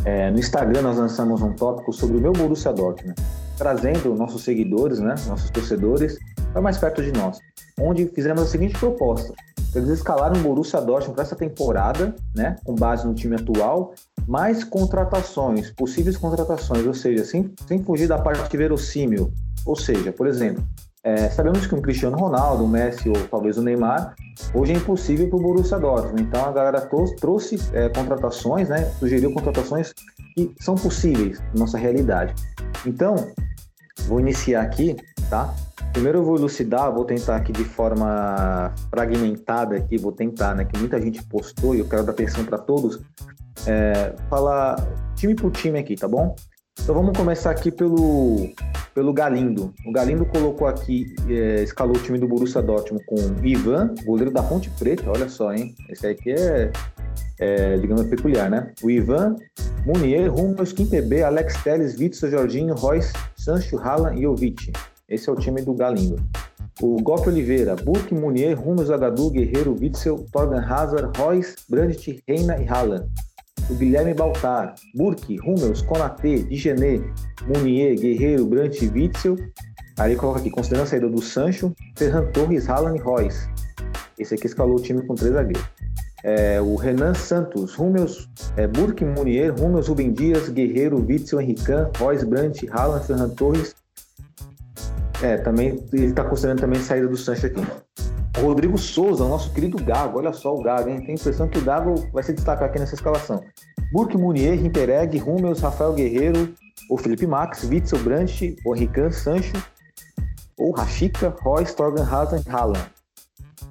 É, 0.05 0.29
no 0.31 0.39
Instagram 0.39 0.81
nós 0.81 0.97
lançamos 0.97 1.41
um 1.41 1.53
tópico 1.53 1.93
sobre 1.93 2.17
o 2.17 2.21
meu 2.21 2.33
Borussia 2.33 2.73
Dortmund, 2.73 3.15
trazendo 3.57 4.13
nossos 4.15 4.43
seguidores, 4.43 4.99
né, 4.99 5.15
nossos 5.27 5.49
torcedores, 5.51 6.17
para 6.51 6.61
mais 6.61 6.77
perto 6.77 7.01
de 7.01 7.11
nós, 7.11 7.39
onde 7.79 8.07
fizemos 8.07 8.43
a 8.43 8.45
seguinte 8.45 8.77
proposta. 8.77 9.33
Eles 9.73 9.89
escalaram 9.89 10.35
o 10.39 10.43
Borussia 10.43 10.81
Dortmund 10.81 11.15
para 11.15 11.23
essa 11.23 11.35
temporada, 11.35 12.13
né, 12.35 12.57
com 12.63 12.75
base 12.75 13.07
no 13.07 13.13
time 13.13 13.35
atual, 13.35 13.93
mais 14.27 14.63
contratações, 14.63 15.71
possíveis 15.71 16.17
contratações, 16.17 16.85
ou 16.85 16.93
seja, 16.93 17.23
sem, 17.23 17.53
sem 17.67 17.81
fugir 17.83 18.07
da 18.07 18.17
parte 18.17 18.55
verossímil. 18.57 19.31
Ou 19.65 19.75
seja, 19.75 20.11
por 20.11 20.27
exemplo, 20.27 20.63
é, 21.03 21.29
sabemos 21.29 21.65
que 21.65 21.73
um 21.73 21.81
Cristiano 21.81 22.17
Ronaldo, 22.17 22.63
um 22.63 22.67
Messi 22.67 23.09
ou 23.09 23.15
talvez 23.29 23.57
o 23.57 23.61
Neymar, 23.63 24.15
hoje 24.53 24.73
é 24.73 24.75
impossível 24.75 25.27
para 25.29 25.37
o 25.37 25.41
Borussia 25.41 25.79
Dortmund. 25.79 26.21
Então 26.21 26.45
a 26.45 26.51
galera 26.51 26.87
trouxe 27.19 27.57
é, 27.73 27.89
contratações, 27.89 28.69
né, 28.69 28.85
sugeriu 28.99 29.33
contratações 29.33 29.93
que 30.35 30.53
são 30.59 30.75
possíveis 30.75 31.39
na 31.53 31.61
nossa 31.61 31.77
realidade. 31.77 32.35
Então, 32.85 33.15
vou 34.05 34.19
iniciar 34.19 34.61
aqui, 34.61 34.95
tá? 35.29 35.53
Primeiro 35.93 36.19
eu 36.19 36.23
vou 36.23 36.37
elucidar, 36.37 36.91
vou 36.93 37.03
tentar 37.03 37.35
aqui 37.35 37.51
de 37.51 37.65
forma 37.65 38.73
fragmentada 38.89 39.75
aqui, 39.75 39.97
vou 39.97 40.11
tentar, 40.11 40.55
né, 40.55 40.65
que 40.65 40.79
muita 40.79 40.99
gente 41.01 41.21
postou 41.23 41.75
e 41.75 41.79
eu 41.79 41.87
quero 41.87 42.03
dar 42.03 42.13
atenção 42.13 42.45
para 42.45 42.57
todos, 42.57 42.99
é, 43.67 44.15
falar 44.29 44.75
time 45.15 45.35
por 45.35 45.51
time 45.51 45.77
aqui, 45.77 45.95
tá 45.95 46.07
bom? 46.07 46.35
Então 46.81 46.95
vamos 46.95 47.15
começar 47.15 47.51
aqui 47.51 47.69
pelo, 47.69 48.49
pelo 48.95 49.13
Galindo. 49.13 49.73
O 49.85 49.91
Galindo 49.91 50.25
colocou 50.25 50.65
aqui, 50.65 51.13
é, 51.29 51.61
escalou 51.61 51.95
o 51.95 51.99
time 51.99 52.17
do 52.17 52.27
Borussia 52.27 52.61
Dortmund 52.61 53.05
com 53.05 53.17
Ivan, 53.45 53.93
goleiro 54.05 54.31
da 54.31 54.41
Ponte 54.41 54.69
Preta, 54.71 55.11
olha 55.11 55.27
só, 55.27 55.53
hein? 55.53 55.75
Esse 55.89 56.07
aqui 56.07 56.31
é, 56.31 56.71
é 57.39 57.77
digamos, 57.77 58.05
peculiar, 58.07 58.49
né? 58.49 58.71
O 58.81 58.89
Ivan, 58.89 59.35
Munier, 59.85 60.33
Hummels, 60.33 60.71
Kimpembe, 60.71 61.21
Alex 61.21 61.61
Telles, 61.63 61.99
Witzel, 61.99 62.31
Jorginho, 62.31 62.73
Royce, 62.73 63.13
Sancho, 63.35 63.77
Haaland 63.77 64.17
e 64.17 64.23
Jovic. 64.23 64.71
Esse 65.11 65.29
é 65.29 65.33
o 65.33 65.35
time 65.35 65.61
do 65.61 65.73
Galindo. 65.73 66.15
O 66.81 66.99
Golpe 67.03 67.29
Oliveira, 67.29 67.75
Burke, 67.75 68.15
Munier, 68.15 68.57
Hummels, 68.59 68.89
Agadu, 68.89 69.29
Guerreiro, 69.29 69.75
Witzel, 69.79 70.25
Torgan 70.31 70.61
Hazard, 70.61 71.15
Royce, 71.19 71.55
Brandt, 71.69 72.23
Reina 72.27 72.57
e 72.59 72.67
Haaland 72.67 73.05
o 73.71 73.75
Guilherme 73.75 74.13
Baltar, 74.13 74.75
Burke, 74.95 75.39
Hummels, 75.39 75.81
Konaté, 75.81 76.37
Digené, 76.37 77.01
Munier, 77.47 77.95
Guerreiro, 77.95 78.45
Brant 78.45 78.81
e 78.81 78.87
Witzel. 78.87 79.37
Aí 79.97 80.15
coloca 80.15 80.39
aqui, 80.39 80.49
considerando 80.49 80.85
a 80.85 80.89
saída 80.89 81.09
do 81.09 81.21
Sancho, 81.21 81.73
Ferran 81.95 82.25
Torres, 82.31 82.69
Haaland 82.69 82.99
e 82.99 83.01
Royce. 83.01 83.47
Esse 84.17 84.35
aqui 84.35 84.47
escalou 84.47 84.75
o 84.75 84.81
time 84.81 85.05
com 85.05 85.15
três 85.15 85.33
zagueiros. 85.33 85.63
É, 86.23 86.61
o 86.61 86.75
Renan 86.75 87.13
Santos, 87.13 87.77
Hummels, 87.79 88.29
é, 88.55 88.67
Burke, 88.67 89.03
Munier, 89.05 89.53
Hummels, 89.59 89.87
Rubem 89.87 90.11
Dias, 90.11 90.49
Guerreiro, 90.49 91.03
Witzel, 91.03 91.41
Henrican, 91.41 91.89
Royce, 91.97 92.25
Brandt, 92.25 92.67
Haaland, 92.69 93.05
Ferran 93.05 93.29
Torres. 93.29 93.75
É, 95.21 95.37
também, 95.37 95.83
ele 95.93 96.05
está 96.05 96.23
considerando 96.23 96.61
também 96.61 96.79
a 96.79 96.83
saída 96.83 97.07
do 97.07 97.15
Sancho 97.15 97.45
aqui. 97.45 97.61
Rodrigo 98.39 98.77
Souza, 98.77 99.23
o 99.23 99.29
nosso 99.29 99.53
querido 99.53 99.77
Gago. 99.83 100.17
Olha 100.17 100.33
só 100.33 100.55
o 100.55 100.63
Gago, 100.63 100.89
hein? 100.89 101.01
Tem 101.01 101.11
a 101.11 101.13
impressão 101.13 101.47
que 101.47 101.59
o 101.59 101.63
Gago 101.63 101.95
vai 102.11 102.23
se 102.23 102.33
destacar 102.33 102.69
aqui 102.69 102.79
nessa 102.79 102.95
escalação. 102.95 103.43
Burke 103.91 104.17
Munier, 104.17 104.59
Rimpereg, 104.59 105.17
Rummels, 105.17 105.59
Rafael 105.59 105.93
Guerreiro, 105.93 106.53
o 106.89 106.97
Felipe 106.97 107.27
Max, 107.27 107.63
Witzel 107.63 107.99
Brandt, 107.99 108.55
o 108.65 108.75
Henrican 108.75 109.11
Sancho, 109.11 109.53
o 110.57 110.71
Rashica, 110.71 111.35
Royce, 111.41 111.75
Torgan 111.75 112.03
e 112.03 112.49
Haaland. 112.49 112.85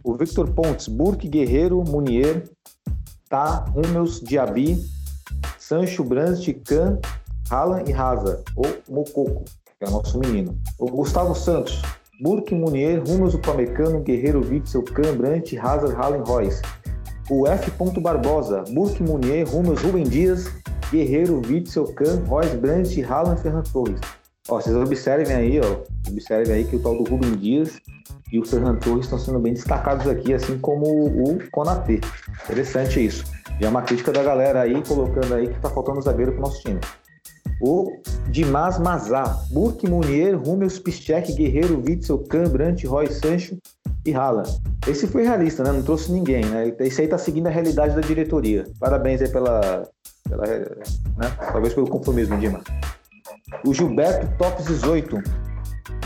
O 0.05 0.15
Victor 0.15 0.51
Pontes, 0.53 0.89
Burke, 0.89 1.29
Guerreiro, 1.29 1.83
Munier, 1.83 2.45
Tá, 3.29 3.65
Rummels, 3.75 4.21
Diaby, 4.21 4.79
Sancho, 5.59 6.03
Brandt, 6.05 6.53
Can, 6.67 6.99
Haaland 7.49 7.91
e 7.91 7.95
Hazard, 7.95 8.43
ou 8.57 8.67
Mococo, 8.89 9.45
que 9.81 9.87
é 9.87 9.89
o 9.89 9.93
nosso 9.93 10.19
menino. 10.19 10.57
O 10.79 10.87
Gustavo 10.91 11.35
Santos, 11.35 11.81
Burke, 12.21 12.55
Munier, 12.55 13.03
Rummels, 13.03 13.33
Upamecano, 13.33 14.01
Guerreiro, 14.01 14.47
Witzel, 14.47 14.83
Can, 14.83 15.17
Brandt, 15.17 15.59
Hazard, 15.59 15.97
Haaland, 15.97 16.29
Royce. 16.29 16.61
O 17.31 17.47
F. 17.47 17.71
Barbosa, 17.99 18.63
Burke, 18.73 19.03
Munier, 19.03 19.49
Rummels, 19.49 19.81
Rubem 19.81 20.05
Dias, 20.05 20.51
Guerreiro, 20.93 21.41
Witzel, 21.49 21.87
Can, 21.95 22.23
Royce, 22.27 22.57
Brandt, 22.59 23.03
Haaland, 23.03 23.41
Ferran 23.41 23.63
Torres. 23.73 24.01
Ó, 24.51 24.61
vocês 24.61 24.77
observem 24.77 25.35
aí, 25.35 25.61
ó, 25.61 26.11
observem 26.11 26.57
aí 26.57 26.65
que 26.65 26.77
o 26.77 26.81
tal 26.81 27.03
do 27.03 27.09
Rubem 27.09 27.35
Dias 27.37 27.81
e 28.31 28.39
o 28.39 28.45
Ferran 28.45 28.77
Torres 28.77 29.07
estão 29.07 29.19
sendo 29.19 29.39
bem 29.39 29.55
destacados 29.55 30.07
aqui, 30.07 30.35
assim 30.35 30.59
como 30.59 30.85
o 31.07 31.39
Konatê. 31.51 32.01
Interessante 32.45 33.07
isso. 33.07 33.25
E 33.59 33.65
é 33.65 33.69
uma 33.69 33.81
crítica 33.81 34.13
da 34.13 34.23
galera 34.23 34.61
aí, 34.61 34.83
colocando 34.87 35.35
aí 35.35 35.49
que 35.49 35.59
tá 35.59 35.71
faltando 35.71 36.03
zagueiro 36.03 36.33
pro 36.33 36.43
nosso 36.43 36.61
time 36.61 36.81
o 37.61 37.93
Dimas 38.31 38.79
Mazá, 38.79 39.39
Burke, 39.51 39.89
Munier, 39.89 40.37
Rummels, 40.37 40.79
Piszczek, 40.79 41.33
Guerreiro, 41.33 41.83
Witzel, 41.87 42.19
Kahn, 42.29 42.47
Roy, 42.87 43.07
Sancho 43.09 43.57
e 44.07 44.15
Haaland. 44.15 44.49
Esse 44.87 45.07
foi 45.07 45.25
realista, 45.25 45.63
né? 45.63 45.73
Não 45.73 45.83
trouxe 45.83 46.11
ninguém, 46.11 46.45
né? 46.47 46.73
Esse 46.81 47.03
aí 47.03 47.09
tá 47.09 47.19
seguindo 47.19 47.49
a 47.49 47.51
realidade 47.51 47.95
da 47.95 48.01
diretoria. 48.01 48.65
Parabéns 48.79 49.21
aí 49.21 49.29
pela... 49.29 49.89
pela 50.29 50.47
né? 50.47 51.31
Talvez 51.53 51.75
pelo 51.75 51.89
conformismo, 51.89 52.39
Dimas. 52.39 52.63
O 53.67 53.75
Gilberto, 53.75 54.27
top 54.39 54.63
18. 54.63 55.19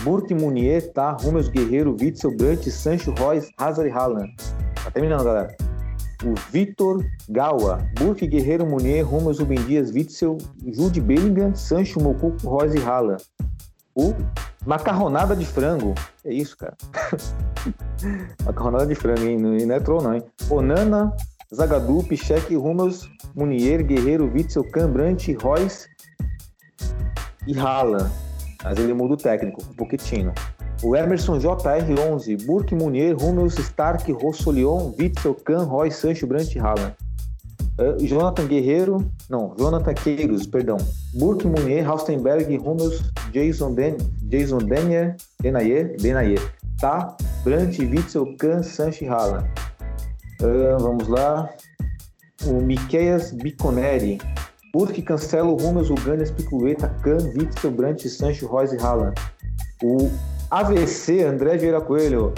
Burke, 0.02 0.34
Munier, 0.34 0.92
tá? 0.92 1.12
Rummels, 1.12 1.48
Guerreiro, 1.48 1.96
Witzel, 2.00 2.36
Brandt, 2.36 2.70
Sancho, 2.70 3.14
Royce, 3.18 3.50
Hazard 3.58 3.88
e 3.88 3.92
Haaland. 3.92 4.34
Tá 4.82 4.90
terminando, 4.90 5.24
galera 5.24 5.54
o 6.26 6.34
Vitor 6.50 7.04
Gawa, 7.28 7.86
Burke, 7.98 8.26
Guerreiro, 8.26 8.66
Munier, 8.66 9.06
Rumas, 9.06 9.38
Rubem 9.38 9.62
Dias, 9.64 9.90
Witzel, 9.90 10.38
Jude 10.66 11.00
Bellingham, 11.00 11.54
Sancho, 11.54 12.00
Mocuco, 12.00 12.46
Rose 12.46 12.78
e. 12.78 13.16
O 13.94 14.12
Macarronada 14.66 15.36
de 15.36 15.46
Frango. 15.46 15.94
É 16.24 16.32
isso, 16.32 16.56
cara. 16.56 16.76
Macarronada 18.44 18.86
de 18.86 18.94
Frango, 18.94 19.22
hein? 19.22 19.38
Não, 19.38 19.74
é 19.74 19.80
troll, 19.80 20.02
não, 20.02 20.14
hein? 20.14 20.22
Onana, 20.50 21.14
Zagadu, 21.54 22.02
Pichek, 22.02 22.56
Rumas, 22.56 23.08
Munier, 23.34 23.84
Guerreiro, 23.84 24.30
Witzel, 24.32 24.64
Cambrante, 24.70 25.32
Royce 25.34 25.88
e 27.46 27.56
Haaland. 27.58 28.10
Mas 28.64 28.78
ele 28.78 28.94
muda 28.94 29.14
o 29.14 29.16
técnico, 29.16 29.62
o 29.62 29.74
Pochettino. 29.74 30.32
O 30.82 30.94
Emerson 30.94 31.38
JR11, 31.38 32.44
Burke, 32.44 32.74
Munier, 32.74 33.14
Hummels, 33.14 33.58
Stark, 33.58 34.10
Rossolion, 34.12 34.94
Witzel, 34.98 35.34
Kahn, 35.34 35.64
Roy, 35.64 35.90
Sancho, 35.90 36.26
Brandt 36.26 36.56
e 36.56 36.60
Haaland. 36.60 36.94
Uh, 37.78 37.96
Jonathan 38.04 38.46
Guerreiro, 38.46 39.10
não, 39.28 39.54
Jonathan 39.58 39.94
Queiros, 39.94 40.46
perdão. 40.46 40.76
Burke, 41.14 41.46
Munier, 41.46 41.88
Haustenberg, 41.88 42.56
Hummels, 42.58 43.02
Jason, 43.32 43.74
Den, 43.74 43.96
Jason 44.30 44.58
Denier, 44.58 45.16
Denayer, 45.40 45.96
Denayer. 45.96 46.40
Tá? 46.78 47.16
Brandt, 47.42 47.84
Witzel, 47.84 48.36
Kahn, 48.36 48.62
Sancho 48.62 49.04
e 49.04 49.08
Haaland. 49.08 49.48
Uh, 50.40 50.78
vamos 50.78 51.08
lá. 51.08 51.50
O 52.46 52.60
Miqueias 52.60 53.32
Biconeri. 53.32 54.18
Burke, 54.72 55.02
Cancelo, 55.02 55.56
Hummels, 55.56 55.88
Uganes, 55.88 56.30
Piculeta, 56.30 56.88
Kahn, 57.02 57.32
Witzel, 57.36 57.70
Brandt, 57.70 58.08
Sancho, 58.08 58.46
Royce 58.46 58.76
e 58.76 58.80
Haaland. 58.80 59.14
O 59.82 60.10
AVC, 60.54 61.24
André 61.24 61.56
Vieira 61.56 61.80
Coelho. 61.80 62.32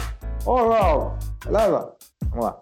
Oral, 0.46 1.18
leva. 1.44 1.92
Vamos 2.30 2.46
lá. 2.46 2.58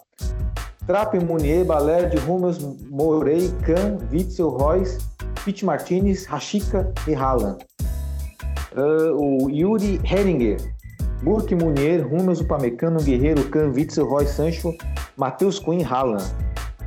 Trap, 0.85 1.15
Munier, 1.21 1.65
Balerd, 1.65 2.19
Rummels, 2.27 2.59
Morei, 2.91 3.53
Can, 3.65 3.99
Witzel, 4.11 4.49
Royce, 4.49 4.99
Pete 5.45 5.65
Martinez, 5.65 6.27
Rashica 6.27 6.93
e 7.07 7.15
Haaland. 7.15 7.65
Uh, 8.73 9.45
o 9.45 9.49
Yuri 9.49 10.01
Heringer, 10.03 10.57
Burke 11.23 11.55
Munier, 11.55 12.05
Rummels, 12.05 12.41
Upamecano, 12.41 13.01
Guerreiro, 13.01 13.49
Can, 13.51 13.69
Witzel, 13.69 14.09
Roy 14.09 14.27
Sancho, 14.27 14.75
Matheus 15.17 15.61
Cunha 15.61 15.83
e 15.83 15.85
Haaland. 15.85 16.25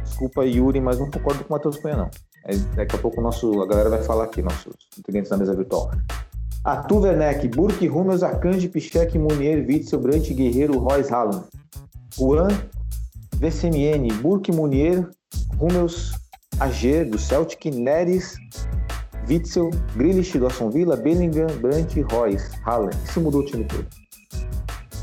Desculpa, 0.03 0.43
Yuri, 0.45 0.81
mas 0.81 0.99
não 0.99 1.09
concordo 1.09 1.41
com 1.45 1.53
o 1.53 1.57
Matheus 1.57 1.77
Cunha, 1.77 1.95
não. 1.95 2.11
É, 2.43 2.53
daqui 2.75 2.97
a 2.97 2.99
pouco 2.99 3.21
nosso, 3.21 3.61
a 3.61 3.65
galera 3.65 3.89
vai 3.89 4.03
falar 4.03 4.25
aqui, 4.25 4.41
nossos 4.41 4.75
integrantes 4.99 5.31
da 5.31 5.37
mesa 5.37 5.55
virtual. 5.55 5.89
Atu 6.67 6.99
Werneck, 6.99 7.47
Burke, 7.55 7.87
Rummels, 7.87 8.23
Akanji, 8.23 8.67
Pichek, 8.67 9.13
Munier, 9.15 9.65
Witzel, 9.65 10.01
Brant, 10.01 10.29
Guerreiro, 10.35 10.77
Royce, 10.77 11.09
Haaland. 11.09 11.45
Juan, 12.17 12.51
VCMN, 13.39 14.11
Burke, 14.21 14.51
Munier, 14.51 15.09
Rummels, 15.61 16.11
AG, 16.59 17.05
do 17.05 17.17
Celtic, 17.17 17.71
Neres, 17.71 18.35
Witzel, 19.29 19.69
Grealish, 19.95 20.33
do 20.33 20.45
Aston 20.45 20.69
Villa, 20.69 20.97
Bellingham, 20.97 21.47
Brandt, 21.61 22.01
Royce, 22.11 22.51
Haaland. 22.65 22.97
Isso 23.05 23.21
mudou 23.21 23.43
o 23.43 23.45
time 23.45 23.63
todo. 23.63 23.87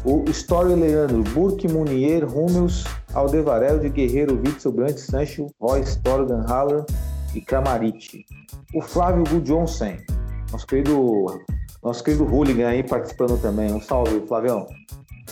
O 0.05 0.31
Story 0.33 0.75
Leandro, 0.75 1.23
Burke, 1.33 1.67
Munier, 1.67 2.27
Rummels, 2.27 2.85
Aldevarel, 3.15 3.79
de 3.79 3.89
Guerreiro, 3.89 4.35
Witzel, 4.35 4.71
Brandt, 4.71 5.01
Sancho, 5.01 5.47
Royce, 5.59 5.99
Torgan, 6.03 6.45
Haaland 6.47 6.85
e 7.35 7.41
Kramaric. 7.41 8.27
O 8.75 8.83
Flávio 8.83 9.25
Gudjonsen, 9.25 10.05
nosso 10.55 10.67
querido, 10.69 11.45
nosso 11.83 12.05
querido 12.05 12.25
Hooligan 12.25 12.69
aí 12.69 12.85
participando 12.85 13.41
também. 13.41 13.73
Um 13.73 13.81
salve, 13.81 14.21
Flavião. 14.27 14.67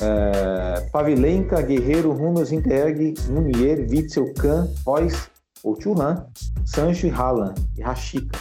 É, 0.01 0.81
Pavilenka, 0.91 1.63
Guerreiro, 1.63 2.13
Rummels, 2.13 2.51
Intereg, 2.51 3.15
Munier, 3.29 3.87
Witzel, 3.89 4.35
Kahn, 4.35 4.67
Royce, 4.85 5.29
ou 5.63 5.81
Churran, 5.81 6.27
Sancho 6.65 7.07
e 7.07 7.11
Haaland 7.11 7.55
e 7.79 7.83
Rashika. 7.83 8.37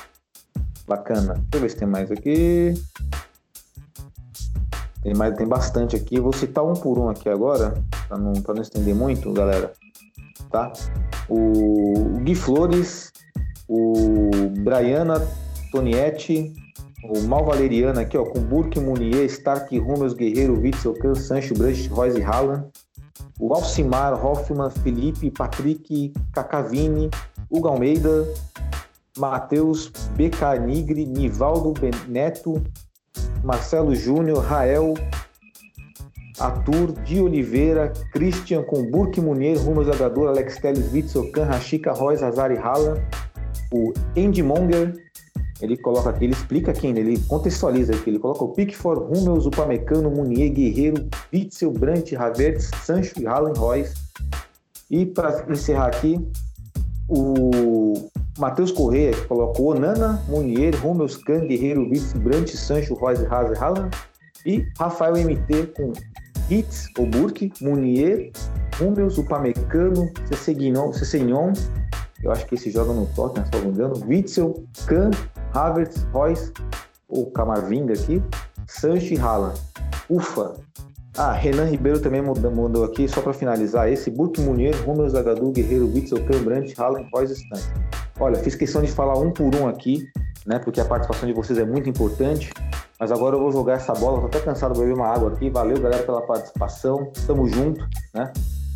Bacana. 0.87 1.33
Deixa 1.33 1.47
eu 1.53 1.61
ver 1.61 1.69
se 1.69 1.77
tem 1.77 1.87
mais 1.87 2.11
aqui. 2.11 2.73
Tem, 5.03 5.13
mais, 5.13 5.35
tem 5.37 5.47
bastante 5.47 5.95
aqui. 5.95 6.19
Vou 6.19 6.33
citar 6.33 6.65
um 6.65 6.73
por 6.73 6.97
um 6.97 7.09
aqui 7.09 7.29
agora, 7.29 7.75
para 8.07 8.17
não, 8.17 8.33
pra 8.33 8.55
não 8.55 8.61
estender 8.63 8.95
muito, 8.95 9.31
galera. 9.33 9.71
Tá? 10.49 10.73
O 11.29 12.17
Gui 12.23 12.33
Flores, 12.33 13.11
o 13.67 14.49
Briana 14.63 15.21
Tonietti, 15.71 16.53
o 17.03 17.21
Mal 17.21 17.45
Valeriano 17.45 17.99
aqui, 17.99 18.17
ó, 18.17 18.23
com 18.23 18.39
Burke, 18.41 18.79
Munier, 18.79 19.25
Stark, 19.25 19.77
Rummels, 19.77 20.13
Guerreiro, 20.13 20.59
Witzel, 20.59 20.93
Kahn, 20.93 21.15
Sancho, 21.15 21.53
Brandt, 21.53 21.87
Royce 21.89 22.19
e 22.19 22.23
Haaland. 22.23 22.65
O 23.39 23.53
Alcimar, 23.53 24.13
Hoffman, 24.23 24.69
Felipe, 24.69 25.31
Patrick, 25.31 26.13
Cacavini, 26.33 27.09
Hugo 27.49 27.69
Almeida, 27.69 28.27
Matheus 29.17 29.91
Becanigri, 30.15 31.05
Nivaldo 31.05 31.73
Neto, 32.07 32.61
Marcelo 33.43 33.95
Júnior, 33.95 34.43
Rael, 34.43 34.93
Atur, 36.39 36.91
Di 37.03 37.19
Oliveira, 37.19 37.91
Christian 38.13 38.63
com 38.63 38.89
Burke 38.89 39.19
Munier, 39.19 39.57
Rumo 39.57 39.83
Jogador, 39.83 40.29
Alex 40.29 40.57
Teles, 40.59 40.91
Witzel, 40.91 41.31
Can, 41.31 41.47
Rashika, 41.47 41.93
Royce, 41.93 42.23
Hazari 42.23 42.57
Haaland, 42.57 43.01
o 43.73 43.91
Andy 44.15 44.43
Monger, 44.43 44.93
ele 45.61 45.77
coloca 45.77 46.09
aqui, 46.09 46.25
ele 46.25 46.33
explica 46.33 46.73
quem, 46.73 46.97
ele 46.97 47.19
contextualiza 47.27 47.93
aqui, 47.93 48.09
ele 48.09 48.19
coloca 48.19 48.43
o 48.43 48.49
Pickford, 48.49 49.03
Rummels, 49.03 49.45
Upamecano, 49.45 50.09
Munier, 50.09 50.51
Guerreiro, 50.51 51.07
Witzel, 51.31 51.71
Brandt, 51.71 52.15
Havertz, 52.15 52.71
Sancho 52.83 53.13
e 53.19 53.27
Haaland, 53.27 53.59
Royce. 53.59 53.93
E 54.89 55.05
para 55.05 55.45
encerrar 55.49 55.87
aqui, 55.87 56.19
o 57.07 58.09
Matheus 58.37 58.71
Correia, 58.71 59.11
que 59.11 59.25
colocou 59.25 59.75
Onana, 59.75 60.23
Munier, 60.27 60.75
Rummels, 60.81 61.17
Kahn, 61.17 61.47
Guerreiro, 61.47 61.83
Witzel, 61.83 62.21
Brandt, 62.21 62.57
Sancho, 62.57 62.93
Royce, 62.95 63.25
Hazer, 63.27 63.61
Haaland. 63.61 63.95
E 64.45 64.65
Rafael 64.79 65.13
MT 65.17 65.67
com 65.77 65.93
Hitz, 66.49 66.87
ou 66.97 67.05
Burke, 67.05 67.51
Munier, 67.61 68.31
Rummels, 68.79 69.17
Upamecano, 69.17 70.11
Cessignon, 70.27 71.53
eu 72.23 72.31
acho 72.31 72.45
que 72.45 72.55
esse 72.55 72.71
joga 72.71 72.93
no 72.93 73.05
Tottenham, 73.07 73.45
se 73.45 73.51
não 73.53 73.61
me 73.61 73.69
engano, 73.69 74.05
Witzel, 74.07 74.63
Kahn, 74.85 75.11
Havertz, 75.53 76.03
Royce, 76.13 76.51
ou 77.07 77.29
Camarvinga 77.31 77.93
aqui, 77.93 78.21
Sancho 78.67 79.13
e 79.13 79.19
Haaland. 79.19 79.59
Ufa! 80.09 80.55
Ah, 81.17 81.33
Renan 81.33 81.65
Ribeiro 81.65 81.99
também 81.99 82.21
mandou 82.21 82.85
aqui, 82.85 83.07
só 83.07 83.21
para 83.21 83.33
finalizar, 83.33 83.91
esse 83.91 84.09
Burke 84.09 84.39
Munier, 84.39 84.73
Romeu 84.85 85.09
Zagadou, 85.09 85.51
Guerreiro, 85.51 85.91
Witzel, 85.93 86.25
Kahn, 86.25 86.43
Brandt, 86.43 86.73
Haaland, 86.79 87.09
Royce 87.13 87.43
e. 87.43 88.21
Olha, 88.21 88.37
fiz 88.37 88.55
questão 88.55 88.81
de 88.81 88.91
falar 88.91 89.17
um 89.19 89.31
por 89.31 89.53
um 89.55 89.67
aqui, 89.67 90.07
né, 90.45 90.59
porque 90.59 90.79
a 90.79 90.85
participação 90.85 91.27
de 91.27 91.33
vocês 91.33 91.59
é 91.59 91.65
muito 91.65 91.89
importante, 91.89 92.51
mas 92.99 93.11
agora 93.11 93.35
eu 93.35 93.41
vou 93.41 93.51
jogar 93.51 93.73
essa 93.73 93.93
bola, 93.93 94.21
tô 94.21 94.27
até 94.27 94.39
cansado 94.39 94.73
de 94.73 94.79
beber 94.79 94.93
uma 94.93 95.07
água 95.07 95.33
aqui, 95.33 95.49
valeu 95.49 95.81
galera 95.81 96.03
pela 96.03 96.21
participação, 96.21 97.11
tamo 97.25 97.47
junto, 97.47 97.85
né? 98.13 98.31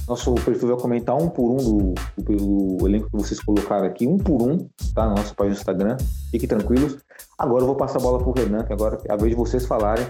Nosso 0.07 0.35
perfil 0.35 0.69
vai 0.69 0.77
comentar 0.77 1.15
um 1.15 1.27
por 1.27 1.51
um 1.51 1.57
do, 1.57 1.93
do, 2.17 2.77
do, 2.77 2.87
elenco 2.87 3.09
que 3.09 3.17
vocês 3.17 3.39
colocaram 3.39 3.87
aqui, 3.87 4.05
um 4.05 4.17
por 4.17 4.41
um, 4.41 4.67
tá? 4.93 5.07
Na 5.07 5.15
nossa 5.15 5.33
página 5.33 5.55
do 5.55 5.57
Instagram. 5.57 5.97
Fiquem 6.31 6.47
tranquilos. 6.47 6.97
Agora 7.37 7.63
eu 7.63 7.67
vou 7.67 7.75
passar 7.75 7.97
a 7.97 8.01
bola 8.01 8.19
pro 8.19 8.31
Renan, 8.31 8.63
que 8.63 8.73
agora 8.73 8.99
é 9.05 9.11
a 9.11 9.15
vez 9.15 9.31
de 9.31 9.35
vocês 9.35 9.65
falarem. 9.65 10.05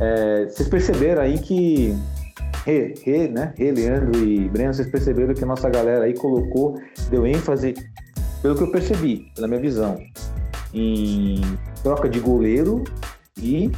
É, 0.00 0.46
vocês 0.46 0.68
perceberam 0.68 1.22
aí 1.22 1.38
que. 1.38 1.96
Rê, 2.64 2.94
Rê, 3.02 3.28
né? 3.28 3.52
Rê, 3.56 3.72
Leandro 3.72 4.24
e 4.24 4.48
Breno, 4.48 4.72
vocês 4.72 4.88
perceberam 4.88 5.34
que 5.34 5.42
a 5.42 5.46
nossa 5.46 5.68
galera 5.68 6.04
aí 6.04 6.14
colocou, 6.14 6.78
deu 7.10 7.26
ênfase, 7.26 7.74
pelo 8.40 8.54
que 8.54 8.62
eu 8.62 8.70
percebi, 8.70 9.32
pela 9.34 9.48
minha 9.48 9.60
visão, 9.60 9.98
em 10.72 11.40
troca 11.82 12.08
de 12.08 12.20
goleiro 12.20 12.84
e 13.36 13.72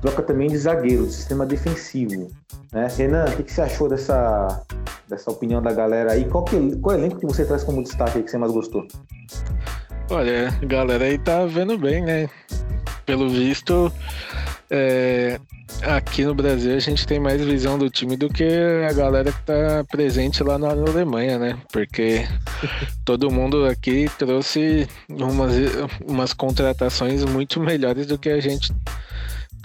troca 0.00 0.22
também 0.22 0.48
de 0.48 0.58
zagueiro, 0.58 1.06
de 1.06 1.12
sistema 1.12 1.46
defensivo. 1.46 2.28
Né? 2.72 2.88
Renan, 2.96 3.24
o 3.24 3.36
que, 3.36 3.42
que, 3.44 3.52
você 3.52 3.62
achou 3.62 3.88
dessa, 3.88 4.62
dessa 5.08 5.30
opinião 5.30 5.62
da 5.62 5.72
galera 5.72 6.12
aí? 6.12 6.24
Qual, 6.24 6.44
que, 6.44 6.76
qual 6.76 6.96
elenco 6.96 7.18
que 7.18 7.26
você 7.26 7.44
traz 7.44 7.64
como 7.64 7.82
destaque 7.82 8.18
aí 8.18 8.24
que 8.24 8.30
você 8.30 8.38
mais 8.38 8.52
gostou? 8.52 8.86
Olha, 10.10 10.48
a 10.48 10.64
galera 10.64 11.04
aí 11.04 11.18
tá 11.18 11.46
vendo 11.46 11.76
bem, 11.76 12.02
né? 12.02 12.28
Pelo 13.04 13.28
visto, 13.28 13.92
é, 14.70 15.38
aqui 15.82 16.24
no 16.24 16.34
Brasil 16.34 16.74
a 16.74 16.78
gente 16.78 17.06
tem 17.06 17.18
mais 17.18 17.40
visão 17.44 17.78
do 17.78 17.90
time 17.90 18.16
do 18.16 18.28
que 18.28 18.44
a 18.88 18.92
galera 18.92 19.32
que 19.32 19.42
tá 19.42 19.84
presente 19.90 20.42
lá 20.42 20.58
na 20.58 20.70
Alemanha, 20.70 21.38
né? 21.38 21.58
Porque 21.72 22.26
todo 23.04 23.30
mundo 23.30 23.66
aqui 23.66 24.10
trouxe 24.18 24.88
umas, 25.08 25.54
umas 26.06 26.32
contratações 26.32 27.24
muito 27.24 27.60
melhores 27.60 28.06
do 28.06 28.18
que 28.18 28.28
a 28.28 28.40
gente 28.40 28.72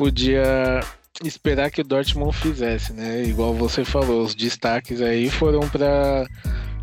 podia 0.02 0.80
esperar 1.24 1.70
que 1.70 1.82
o 1.82 1.84
Dortmund 1.84 2.36
fizesse, 2.36 2.92
né? 2.92 3.22
Igual 3.24 3.54
você 3.54 3.86
falou, 3.86 4.24
os 4.24 4.34
destaques 4.34 5.00
aí 5.00 5.30
foram 5.30 5.60
para 5.70 6.26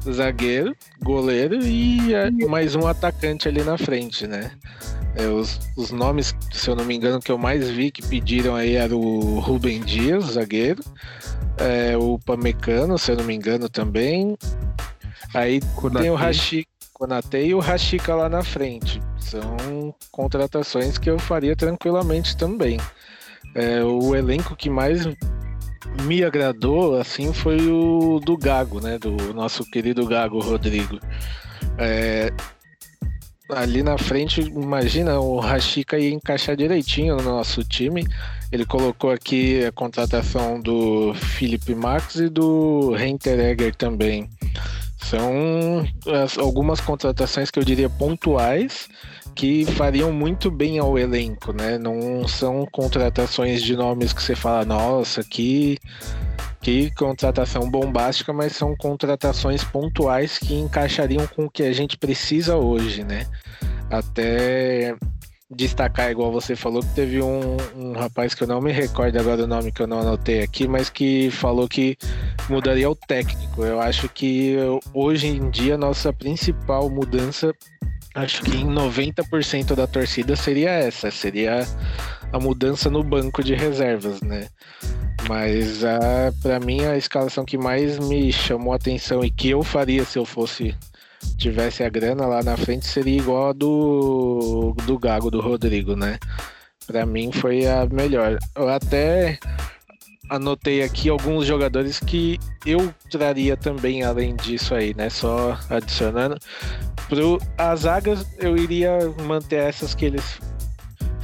zagueiro, 0.09 0.73
goleiro 1.03 1.59
e 1.67 2.13
mais 2.49 2.77
um 2.77 2.87
atacante 2.87 3.49
ali 3.49 3.65
na 3.65 3.77
frente, 3.77 4.25
né? 4.29 4.53
É, 5.17 5.27
os, 5.27 5.59
os, 5.77 5.91
nomes, 5.91 6.33
se 6.53 6.71
eu 6.71 6.77
não 6.77 6.85
me 6.85 6.95
engano, 6.95 7.19
que 7.19 7.33
eu 7.33 7.37
mais 7.37 7.69
vi 7.69 7.91
que 7.91 8.07
pediram 8.07 8.55
aí 8.55 8.77
era 8.77 8.97
o 8.97 9.41
Rubem 9.41 9.81
Dias, 9.81 10.35
zagueiro, 10.35 10.85
é, 11.57 11.97
o 11.97 12.21
Pamecano, 12.21 12.97
se 12.97 13.11
eu 13.11 13.17
não 13.17 13.25
me 13.25 13.35
engano 13.35 13.69
também. 13.69 14.39
Aí 15.35 15.61
tem 16.01 16.09
o 16.09 16.15
Rashika, 16.15 16.71
Konate 16.99 17.39
e 17.39 17.55
o 17.55 17.61
Rashika 17.61 18.15
lá 18.15 18.29
na 18.29 18.43
frente. 18.43 19.01
São 19.19 19.95
contratações 20.11 20.99
que 20.99 21.09
eu 21.09 21.19
faria 21.19 21.55
tranquilamente 21.55 22.37
também. 22.37 22.79
É, 23.55 23.83
o 23.85 24.17
elenco 24.17 24.57
que 24.57 24.69
mais 24.69 25.07
me 26.03 26.25
agradou 26.25 26.99
assim 26.99 27.33
foi 27.33 27.71
o 27.71 28.21
do 28.21 28.37
Gago, 28.37 28.81
né? 28.81 28.99
Do 28.99 29.33
nosso 29.33 29.65
querido 29.71 30.07
Gago 30.07 30.41
Rodrigo. 30.41 30.99
É, 31.79 32.33
ali 33.51 33.83
na 33.83 33.97
frente, 33.97 34.41
imagina, 34.41 35.21
o 35.21 35.39
Rashika 35.39 35.99
ia 35.99 36.11
encaixar 36.11 36.57
direitinho 36.57 37.17
no 37.17 37.23
nosso 37.23 37.65
time. 37.65 38.07
Ele 38.51 38.67
colocou 38.67 39.11
aqui 39.11 39.65
a 39.65 39.73
contratação 39.73 40.61
do 40.61 41.15
Felipe 41.15 41.75
Max 41.75 42.17
e 42.17 42.29
do 42.29 42.93
Reinteregger 42.93 43.75
também. 43.75 44.29
São 44.99 45.87
algumas 46.39 46.81
contratações 46.81 47.51
que 47.51 47.59
eu 47.59 47.65
diria 47.65 47.89
pontuais 47.89 48.89
que 49.35 49.65
fariam 49.65 50.13
muito 50.13 50.51
bem 50.51 50.81
ao 50.81 50.99
elenco, 50.99 51.53
né? 51.53 51.79
Não 51.79 52.27
são 52.27 52.67
contratações 52.73 53.63
de 53.63 53.77
nomes 53.77 54.13
que 54.13 54.21
você 54.21 54.35
fala, 54.35 54.65
nossa, 54.65 55.23
que, 55.23 55.79
que 56.61 56.91
contratação 56.97 57.71
bombástica, 57.71 58.33
mas 58.33 58.57
são 58.57 58.75
contratações 58.77 59.63
pontuais 59.63 60.39
que 60.39 60.55
encaixariam 60.55 61.25
com 61.29 61.45
o 61.45 61.51
que 61.51 61.63
a 61.63 61.73
gente 61.73 61.97
precisa 61.97 62.57
hoje, 62.57 63.05
né? 63.05 63.27
Até 63.89 64.97
destacar, 65.51 66.11
igual 66.11 66.31
você 66.31 66.55
falou, 66.55 66.83
que 66.83 66.95
teve 66.95 67.23
um, 67.23 67.57
um, 67.75 67.93
rapaz 67.93 68.35
que 68.35 68.43
eu 68.43 68.47
não 68.47 68.61
me 68.61 68.71
recordo 68.71 69.19
agora 69.19 69.45
o 69.45 69.47
nome 69.47 69.73
que 69.73 69.81
eu 69.81 69.87
não 69.87 70.01
anotei 70.01 70.43
aqui, 70.43 70.69
mas 70.69 70.91
que 70.91 71.31
falou 71.31 71.67
que 71.67 71.97
mudaria 72.49 72.89
o 72.91 72.95
técnico. 72.95 73.65
Eu 73.65 73.81
acho 73.81 74.09
que 74.09 74.57
hoje 74.93 75.29
em 75.29 75.51
dia 75.51 75.79
nossa 75.79 76.13
principal 76.13 76.91
mudança 76.91 77.55
acho 78.15 78.43
que 78.43 78.57
em 78.57 78.67
90% 78.67 79.75
da 79.75 79.87
torcida 79.87 80.37
seria 80.37 80.71
essa, 80.71 81.11
seria 81.11 81.67
a 82.33 82.39
mudança 82.39 82.91
no 82.91 83.03
banco 83.03 83.43
de 83.43 83.55
reservas, 83.55 84.21
né? 84.21 84.49
Mas 85.29 85.85
a, 85.85 86.33
pra 86.43 86.61
mim 86.61 86.85
a 86.85 86.97
escalação 86.97 87.45
que 87.45 87.57
mais 87.57 87.99
me 87.99 88.33
chamou 88.33 88.73
a 88.73 88.77
atenção 88.77 89.25
e 89.25 89.31
que 89.31 89.51
eu 89.51 89.63
faria 89.63 90.05
se 90.05 90.19
eu 90.19 90.25
fosse 90.25 90.75
tivesse 91.37 91.83
a 91.83 91.89
grana 91.89 92.27
lá 92.27 92.43
na 92.43 92.57
frente 92.57 92.87
seria 92.87 93.17
igual 93.17 93.51
a 93.51 93.53
do, 93.53 94.75
do 94.87 94.99
Gago, 94.99 95.31
do 95.31 95.41
Rodrigo, 95.41 95.97
né? 95.97 96.19
Pra 96.87 97.05
mim 97.05 97.31
foi 97.33 97.67
a 97.67 97.87
melhor. 97.87 98.39
Eu 98.57 98.69
até 98.69 99.39
anotei 100.31 100.83
aqui 100.83 101.09
alguns 101.09 101.47
jogadores 101.47 101.99
que 101.99 102.39
eu 102.65 102.93
traria 103.11 103.57
também 103.57 104.03
além 104.03 104.37
disso 104.37 104.75
aí, 104.75 104.95
né? 104.95 105.11
Só 105.11 105.59
adicionando. 105.71 106.37
Pro, 107.09 107.39
as 107.57 107.81
zagas 107.81 108.27
eu 108.39 108.57
iria 108.57 108.99
manter 109.27 109.57
essas 109.57 109.95
que 109.95 110.05
eles 110.07 110.39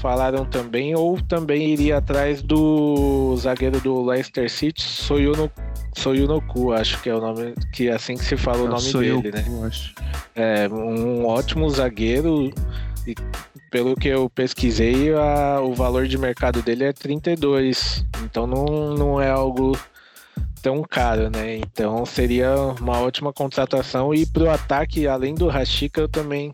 falaram 0.05 0.45
também, 0.45 0.95
ou 0.95 1.19
também 1.19 1.71
iria 1.71 1.97
atrás 1.97 2.43
do 2.43 3.35
zagueiro 3.39 3.81
do 3.81 4.05
Leicester 4.05 4.51
City, 4.51 4.83
Soyuno, 4.83 5.51
Soyunoku, 5.97 6.75
acho 6.75 7.01
que 7.01 7.09
é 7.09 7.15
o 7.15 7.23
nome, 7.23 7.55
que 7.73 7.89
é 7.89 7.95
assim 7.95 8.15
que 8.15 8.23
se 8.23 8.37
fala 8.37 8.65
o 8.65 8.67
é 8.67 8.69
nome 8.69 8.93
dele, 8.93 9.33
né? 9.33 9.67
Acho. 9.67 9.95
É, 10.37 10.69
um 10.69 11.25
ótimo 11.25 11.71
zagueiro 11.71 12.53
e 13.07 13.15
pelo 13.71 13.97
que 13.97 14.09
eu 14.09 14.29
pesquisei, 14.29 15.15
a, 15.15 15.63
o 15.63 15.73
valor 15.73 16.07
de 16.07 16.19
mercado 16.19 16.61
dele 16.61 16.85
é 16.85 16.93
32. 16.93 18.05
Então 18.25 18.47
não, 18.47 18.95
não 18.95 19.19
é 19.19 19.31
algo 19.31 19.75
tão 20.61 20.83
caro, 20.83 21.31
né? 21.31 21.57
Então 21.57 22.05
seria 22.05 22.55
uma 22.79 23.01
ótima 23.01 23.33
contratação. 23.33 24.13
E 24.13 24.27
para 24.27 24.43
o 24.43 24.51
ataque, 24.51 25.07
além 25.07 25.35
do 25.35 25.49
Rashica, 25.49 26.03
eu 26.03 26.09
também 26.11 26.53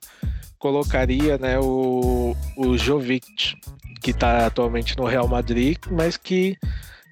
colocaria 0.60 1.36
né, 1.38 1.58
o, 1.58 2.36
o 2.56 2.78
Jovic, 2.78 3.56
que 4.00 4.12
está 4.12 4.46
atualmente 4.46 4.96
no 4.96 5.06
Real 5.06 5.26
Madrid, 5.26 5.76
mas 5.90 6.16
que 6.16 6.56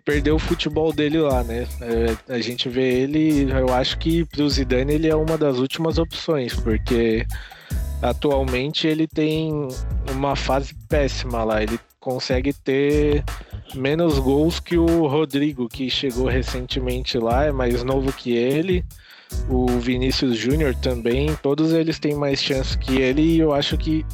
perdeu 0.05 0.37
o 0.37 0.39
futebol 0.39 0.93
dele 0.93 1.19
lá, 1.19 1.43
né? 1.43 1.67
É, 1.83 2.35
a 2.35 2.41
gente 2.41 2.69
vê 2.69 3.01
ele, 3.01 3.51
eu 3.51 3.75
acho 3.75 3.99
que 3.99 4.25
para 4.25 4.43
o 4.43 4.49
Zidane 4.49 4.95
ele 4.95 5.09
é 5.09 5.17
uma 5.17 5.37
das 5.37 5.59
últimas 5.59 5.99
opções, 5.99 6.55
porque 6.55 7.27
atualmente 8.01 8.87
ele 8.87 9.07
tem 9.07 9.69
uma 10.11 10.37
fase 10.37 10.75
péssima 10.89 11.43
lá. 11.43 11.63
Ele 11.63 11.79
consegue 12.01 12.53
ter 12.53 13.25
menos 13.75 14.19
gols 14.19 14.61
que 14.61 14.79
o 14.79 15.07
Rodrigo, 15.07 15.69
que 15.69 15.91
chegou 15.91 16.27
recentemente 16.27 17.19
lá, 17.19 17.45
é 17.45 17.53
mais 17.53 17.83
novo 17.83 18.13
que 18.13 18.33
ele. 18.33 18.85
O 19.49 19.66
Vinícius 19.66 20.37
Júnior 20.37 20.74
também, 20.74 21.35
todos 21.43 21.72
eles 21.72 21.99
têm 21.99 22.14
mais 22.14 22.43
chance 22.43 22.76
que 22.76 23.01
ele 23.01 23.22
e 23.22 23.39
eu 23.39 23.53
acho 23.53 23.76
que 23.79 24.05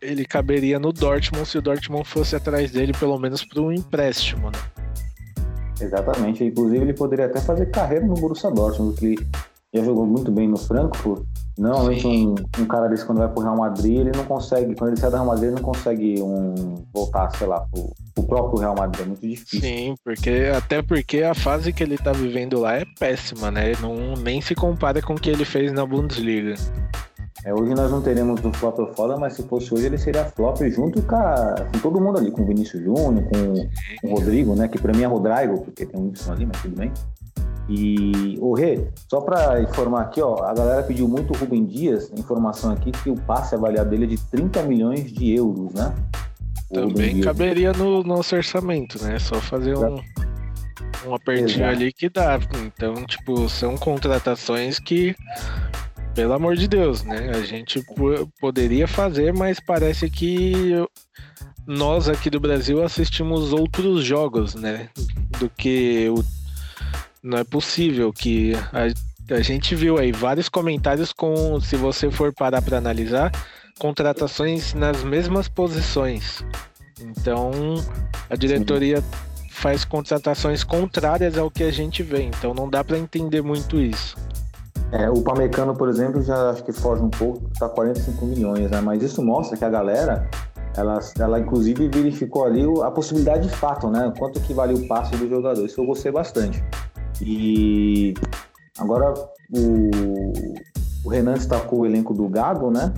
ele 0.00 0.24
caberia 0.24 0.78
no 0.78 0.92
Dortmund 0.92 1.48
se 1.48 1.58
o 1.58 1.62
Dortmund 1.62 2.06
fosse 2.06 2.36
atrás 2.36 2.70
dele, 2.70 2.92
pelo 2.92 3.18
menos 3.18 3.44
para 3.44 3.62
um 3.62 3.72
empréstimo, 3.72 4.50
né? 4.50 4.58
Exatamente, 5.80 6.44
inclusive 6.44 6.84
ele 6.84 6.92
poderia 6.92 7.26
até 7.26 7.40
fazer 7.40 7.66
carreira 7.66 8.06
no 8.06 8.14
Borussia 8.14 8.50
Dortmund, 8.50 8.96
que 8.96 9.16
já 9.74 9.82
jogou 9.82 10.06
muito 10.06 10.30
bem 10.30 10.48
no 10.48 10.56
Frankfurt 10.56 11.24
Normalmente 11.56 12.04
um, 12.04 12.34
um, 12.58 12.64
cara 12.66 12.88
desse 12.88 13.04
quando 13.04 13.18
vai 13.18 13.28
pro 13.28 13.42
Real 13.42 13.56
Madrid, 13.56 13.98
ele 13.98 14.10
não 14.14 14.24
consegue, 14.24 14.74
quando 14.74 14.90
ele 14.90 15.00
sai 15.00 15.08
do 15.08 15.14
Real 15.14 15.26
Madrid, 15.26 15.44
ele 15.44 15.54
não 15.54 15.62
consegue 15.62 16.20
um, 16.20 16.74
voltar, 16.92 17.30
sei 17.36 17.46
lá, 17.46 17.60
pro, 17.60 17.92
pro 18.12 18.24
próprio 18.24 18.60
Real 18.60 18.74
Madrid, 18.76 19.04
é 19.04 19.06
muito 19.06 19.20
difícil. 19.20 19.60
Sim, 19.60 19.94
porque 20.02 20.50
até 20.56 20.82
porque 20.82 21.22
a 21.22 21.32
fase 21.32 21.72
que 21.72 21.84
ele 21.84 21.96
tá 21.96 22.10
vivendo 22.10 22.58
lá 22.58 22.78
é 22.78 22.84
péssima, 22.98 23.52
né? 23.52 23.72
Não, 23.80 24.14
nem 24.20 24.40
se 24.40 24.52
compara 24.56 25.00
com 25.00 25.14
o 25.14 25.16
que 25.16 25.30
ele 25.30 25.44
fez 25.44 25.72
na 25.72 25.86
Bundesliga. 25.86 26.54
É, 27.44 27.54
hoje 27.54 27.72
nós 27.74 27.90
não 27.90 28.00
teremos 28.00 28.44
um 28.44 28.52
flop 28.52 28.78
foda, 28.96 29.16
mas 29.16 29.34
se 29.34 29.42
fosse 29.44 29.72
hoje 29.72 29.86
ele 29.86 29.98
seria 29.98 30.24
flop 30.24 30.60
junto 30.70 31.02
com, 31.02 31.14
a, 31.14 31.54
com 31.72 31.78
todo 31.78 32.00
mundo 32.00 32.18
ali, 32.18 32.32
com 32.32 32.42
o 32.42 32.46
Vinícius 32.46 32.82
Júnior, 32.82 33.22
com, 33.28 33.54
com 34.00 34.08
o 34.08 34.18
Rodrigo, 34.18 34.56
né? 34.56 34.66
Que 34.66 34.80
pra 34.80 34.92
mim 34.92 35.04
é 35.04 35.06
Rodrigo, 35.06 35.62
porque 35.62 35.86
tem 35.86 36.00
um 36.00 36.08
Y 36.08 36.32
ali, 36.32 36.46
mas 36.46 36.62
tudo 36.62 36.76
bem. 36.76 36.90
E, 37.68 38.36
o 38.40 38.54
Rê, 38.54 38.88
só 39.08 39.20
para 39.20 39.62
informar 39.62 40.02
aqui, 40.02 40.20
ó, 40.20 40.44
a 40.44 40.52
galera 40.52 40.82
pediu 40.82 41.08
muito 41.08 41.32
o 41.32 41.36
Rubem 41.36 41.64
Dias, 41.64 42.10
informação 42.16 42.70
aqui 42.70 42.92
que 42.92 43.08
o 43.08 43.16
passe 43.16 43.54
avaliado 43.54 43.88
dele 43.88 44.04
é 44.04 44.08
de 44.08 44.18
30 44.18 44.62
milhões 44.64 45.10
de 45.10 45.34
euros, 45.34 45.72
né? 45.72 45.94
O 46.70 46.74
Também 46.74 47.20
caberia 47.20 47.72
no 47.72 48.02
nosso 48.02 48.36
orçamento, 48.36 49.02
né? 49.02 49.18
Só 49.18 49.40
fazer 49.40 49.76
um, 49.78 49.98
um 51.06 51.14
apertinho 51.14 51.64
Exato. 51.64 51.76
ali 51.76 51.92
que 51.92 52.08
dá. 52.10 52.38
Então, 52.64 52.94
tipo, 53.06 53.48
são 53.48 53.76
contratações 53.76 54.78
que, 54.78 55.14
pelo 56.14 56.34
amor 56.34 56.56
de 56.56 56.68
Deus, 56.68 57.02
né? 57.02 57.30
A 57.34 57.42
gente 57.42 57.82
poderia 58.40 58.86
fazer, 58.86 59.32
mas 59.32 59.58
parece 59.58 60.10
que 60.10 60.72
nós 61.66 62.10
aqui 62.10 62.28
do 62.28 62.40
Brasil 62.40 62.82
assistimos 62.82 63.54
outros 63.54 64.04
jogos, 64.04 64.54
né? 64.54 64.90
Do 65.38 65.48
que 65.48 66.10
o 66.10 66.22
não 67.24 67.38
é 67.38 67.44
possível 67.44 68.12
que 68.12 68.52
a, 68.70 69.34
a 69.34 69.40
gente 69.40 69.74
viu 69.74 69.96
aí 69.96 70.12
vários 70.12 70.50
comentários 70.50 71.10
com, 71.10 71.58
se 71.58 71.74
você 71.74 72.10
for 72.10 72.34
parar 72.34 72.60
para 72.60 72.76
analisar, 72.76 73.32
contratações 73.78 74.74
nas 74.74 75.02
mesmas 75.02 75.48
posições. 75.48 76.44
Então, 77.00 77.50
a 78.28 78.36
diretoria 78.36 79.00
Sim. 79.00 79.48
faz 79.50 79.84
contratações 79.86 80.62
contrárias 80.62 81.38
ao 81.38 81.50
que 81.50 81.64
a 81.64 81.72
gente 81.72 82.02
vê. 82.02 82.22
Então, 82.24 82.52
não 82.52 82.68
dá 82.68 82.84
para 82.84 82.98
entender 82.98 83.40
muito 83.40 83.80
isso. 83.80 84.16
É, 84.92 85.08
o 85.08 85.22
Pamecano, 85.22 85.74
por 85.74 85.88
exemplo, 85.88 86.22
já 86.22 86.50
acho 86.50 86.62
que 86.62 86.72
foge 86.72 87.02
um 87.02 87.08
pouco, 87.08 87.50
tá 87.58 87.68
45 87.68 88.26
milhões, 88.26 88.70
né? 88.70 88.80
Mas 88.82 89.02
isso 89.02 89.22
mostra 89.22 89.56
que 89.56 89.64
a 89.64 89.70
galera, 89.70 90.28
ela, 90.76 90.98
ela 91.18 91.40
inclusive 91.40 91.88
verificou 91.88 92.44
ali 92.44 92.62
a 92.82 92.90
possibilidade 92.90 93.48
de 93.48 93.56
fato, 93.56 93.88
né? 93.88 94.12
Quanto 94.16 94.38
que 94.40 94.52
vale 94.52 94.74
o 94.74 94.86
passe 94.86 95.16
do 95.16 95.28
jogador. 95.28 95.64
Isso 95.64 95.80
eu 95.80 95.86
gostei 95.86 96.12
bastante. 96.12 96.62
E 97.20 98.14
agora 98.78 99.14
o, 99.52 99.90
o 101.04 101.08
Renan 101.08 101.34
destacou 101.34 101.80
o 101.80 101.86
elenco 101.86 102.14
do 102.14 102.28
Gago, 102.28 102.70
né? 102.70 102.92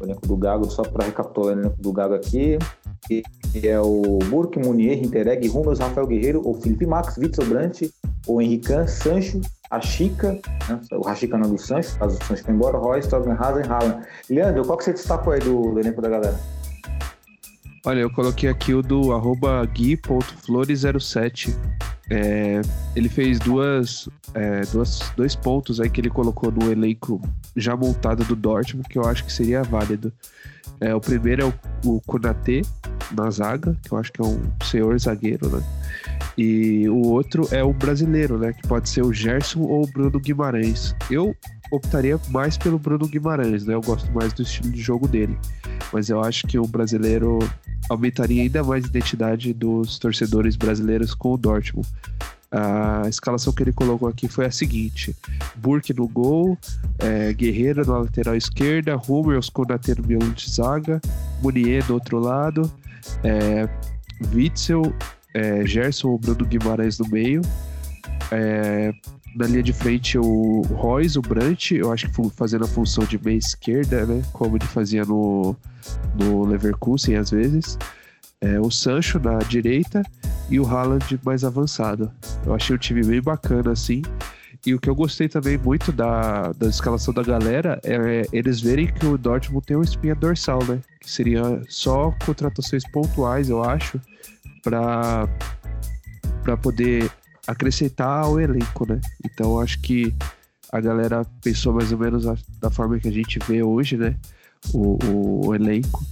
O 0.00 0.04
elenco 0.04 0.26
do 0.26 0.36
Gago, 0.36 0.70
só 0.70 0.82
para 0.82 1.06
recapitular 1.06 1.54
o 1.54 1.60
elenco 1.60 1.80
do 1.80 1.92
Gago 1.92 2.14
aqui, 2.14 2.58
que 3.06 3.22
é 3.66 3.78
o 3.80 4.18
Burke, 4.30 4.58
Munier, 4.58 5.02
Intereg, 5.02 5.46
Rummels, 5.48 5.78
Rafael 5.78 6.06
Guerreiro, 6.06 6.42
o 6.44 6.54
Felipe 6.54 6.86
Max, 6.86 7.16
Vitor 7.16 7.44
Brandt, 7.46 7.92
o 8.26 8.40
Henrican, 8.40 8.86
Sancho, 8.86 9.40
a 9.70 9.80
Chica, 9.80 10.38
né? 10.68 10.80
o 10.92 11.02
Rachica 11.02 11.36
não 11.38 11.48
do 11.48 11.58
Sancho, 11.58 11.98
caso 11.98 12.18
o 12.18 12.24
Sancho 12.24 12.44
foi 12.44 12.54
embora, 12.54 12.76
Royce, 12.76 13.08
Torben 13.08 13.34
Hazen, 13.38 13.64
Haaland. 13.64 14.06
Leandro, 14.28 14.64
qual 14.66 14.76
que 14.78 14.84
você 14.84 14.92
destacou 14.92 15.32
aí 15.32 15.40
do, 15.40 15.72
do 15.72 15.80
elenco 15.80 16.00
da 16.00 16.08
galera? 16.08 16.38
Olha, 17.84 17.98
eu 17.98 18.10
coloquei 18.10 18.48
aqui 18.48 18.72
o 18.72 18.80
do 18.80 19.12
arroba 19.12 19.64
gui.flores07. 19.66 21.52
É, 22.08 22.60
ele 22.94 23.08
fez 23.08 23.40
duas, 23.40 24.08
é, 24.34 24.60
duas, 24.72 25.00
dois 25.16 25.34
pontos 25.34 25.80
aí 25.80 25.90
que 25.90 26.00
ele 26.00 26.10
colocou 26.10 26.52
no 26.52 26.70
elenco 26.70 27.20
já 27.56 27.76
montado 27.76 28.24
do 28.24 28.36
Dortmund, 28.36 28.88
que 28.88 28.98
eu 28.98 29.04
acho 29.04 29.24
que 29.24 29.32
seria 29.32 29.64
válido. 29.64 30.12
É, 30.80 30.94
o 30.94 31.00
primeiro 31.00 31.42
é 31.42 31.46
o, 31.84 31.96
o 31.96 32.02
na 33.12 33.30
zaga, 33.30 33.76
que 33.82 33.92
eu 33.92 33.98
acho 33.98 34.12
que 34.12 34.20
é 34.20 34.24
um 34.24 34.40
senhor 34.64 34.98
zagueiro, 34.98 35.48
né? 35.48 35.62
E 36.38 36.88
o 36.88 37.08
outro 37.08 37.48
é 37.50 37.64
o 37.64 37.72
brasileiro, 37.72 38.38
né? 38.38 38.52
Que 38.52 38.66
pode 38.66 38.88
ser 38.88 39.02
o 39.02 39.12
Gerson 39.12 39.60
ou 39.60 39.84
o 39.84 39.86
Bruno 39.86 40.20
Guimarães. 40.20 40.94
Eu 41.10 41.36
optaria 41.72 42.20
mais 42.28 42.58
pelo 42.58 42.78
Bruno 42.78 43.08
Guimarães, 43.08 43.64
né? 43.64 43.74
Eu 43.74 43.80
gosto 43.80 44.10
mais 44.12 44.32
do 44.34 44.42
estilo 44.42 44.70
de 44.70 44.80
jogo 44.80 45.08
dele. 45.08 45.36
Mas 45.90 46.10
eu 46.10 46.22
acho 46.22 46.46
que 46.46 46.58
o 46.58 46.66
brasileiro 46.66 47.38
aumentaria 47.88 48.42
ainda 48.42 48.62
mais 48.62 48.84
a 48.84 48.88
identidade 48.88 49.52
dos 49.54 49.98
torcedores 49.98 50.54
brasileiros 50.54 51.14
com 51.14 51.32
o 51.32 51.36
Dortmund. 51.38 51.88
A 52.50 53.08
escalação 53.08 53.50
que 53.50 53.62
ele 53.62 53.72
colocou 53.72 54.06
aqui 54.06 54.28
foi 54.28 54.44
a 54.44 54.50
seguinte: 54.50 55.16
Burke 55.56 55.94
no 55.94 56.06
gol, 56.06 56.58
é, 56.98 57.32
Guerreiro 57.32 57.86
na 57.86 57.98
lateral 57.98 58.36
esquerda, 58.36 59.00
Hummels 59.08 59.48
com 59.48 59.62
o 59.62 59.66
meio 60.06 60.32
de 60.34 60.50
zaga, 60.50 61.00
Munier 61.42 61.82
do 61.86 61.94
outro 61.94 62.18
lado, 62.18 62.70
é, 63.24 63.66
Witzel, 64.34 64.82
é, 65.32 65.64
Gerson 65.64 66.18
Bruno 66.18 66.44
Guimarães 66.44 66.98
no 66.98 67.08
meio, 67.08 67.40
é, 68.30 68.92
na 69.34 69.46
linha 69.46 69.62
de 69.62 69.72
frente 69.72 70.18
o 70.18 70.62
Royce, 70.62 71.18
o 71.18 71.22
Brandt, 71.22 71.74
eu 71.74 71.92
acho 71.92 72.08
que 72.08 72.30
fazendo 72.36 72.64
a 72.64 72.68
função 72.68 73.04
de 73.04 73.22
meia 73.22 73.38
esquerda, 73.38 74.04
né? 74.04 74.22
Como 74.32 74.56
ele 74.56 74.66
fazia 74.66 75.04
no, 75.04 75.56
no 76.14 76.44
Leverkusen 76.44 77.16
às 77.16 77.30
vezes. 77.30 77.78
É, 78.40 78.60
o 78.60 78.70
Sancho 78.70 79.18
na 79.18 79.38
direita 79.38 80.02
e 80.50 80.58
o 80.58 80.66
Haaland 80.66 81.18
mais 81.24 81.44
avançado. 81.44 82.10
Eu 82.44 82.54
achei 82.54 82.74
o 82.74 82.78
time 82.78 83.02
bem 83.02 83.22
bacana 83.22 83.72
assim. 83.72 84.02
E 84.64 84.74
o 84.74 84.80
que 84.80 84.88
eu 84.88 84.94
gostei 84.94 85.28
também 85.28 85.58
muito 85.58 85.90
da, 85.90 86.52
da 86.52 86.68
escalação 86.68 87.12
da 87.12 87.22
galera 87.22 87.80
é 87.82 88.22
eles 88.32 88.60
verem 88.60 88.86
que 88.86 89.06
o 89.06 89.18
Dortmund 89.18 89.66
tem 89.66 89.76
uma 89.76 89.84
espinha 89.84 90.14
dorsal, 90.14 90.62
né? 90.64 90.78
Que 91.00 91.10
seria 91.10 91.62
só 91.68 92.14
contratações 92.24 92.84
pontuais, 92.92 93.48
eu 93.48 93.64
acho, 93.64 94.00
para 94.62 95.26
poder 96.60 97.10
acrescentar 97.46 98.24
ao 98.24 98.40
elenco, 98.40 98.86
né? 98.86 99.00
Então 99.24 99.58
acho 99.60 99.80
que 99.80 100.14
a 100.70 100.80
galera 100.80 101.24
pensou 101.42 101.74
mais 101.74 101.92
ou 101.92 101.98
menos 101.98 102.24
da 102.58 102.70
forma 102.70 102.98
que 102.98 103.08
a 103.08 103.12
gente 103.12 103.38
vê 103.46 103.62
hoje, 103.62 103.96
né? 103.96 104.16
O, 104.72 104.98
o, 105.04 105.48
o 105.48 105.54
elenco. 105.54 106.02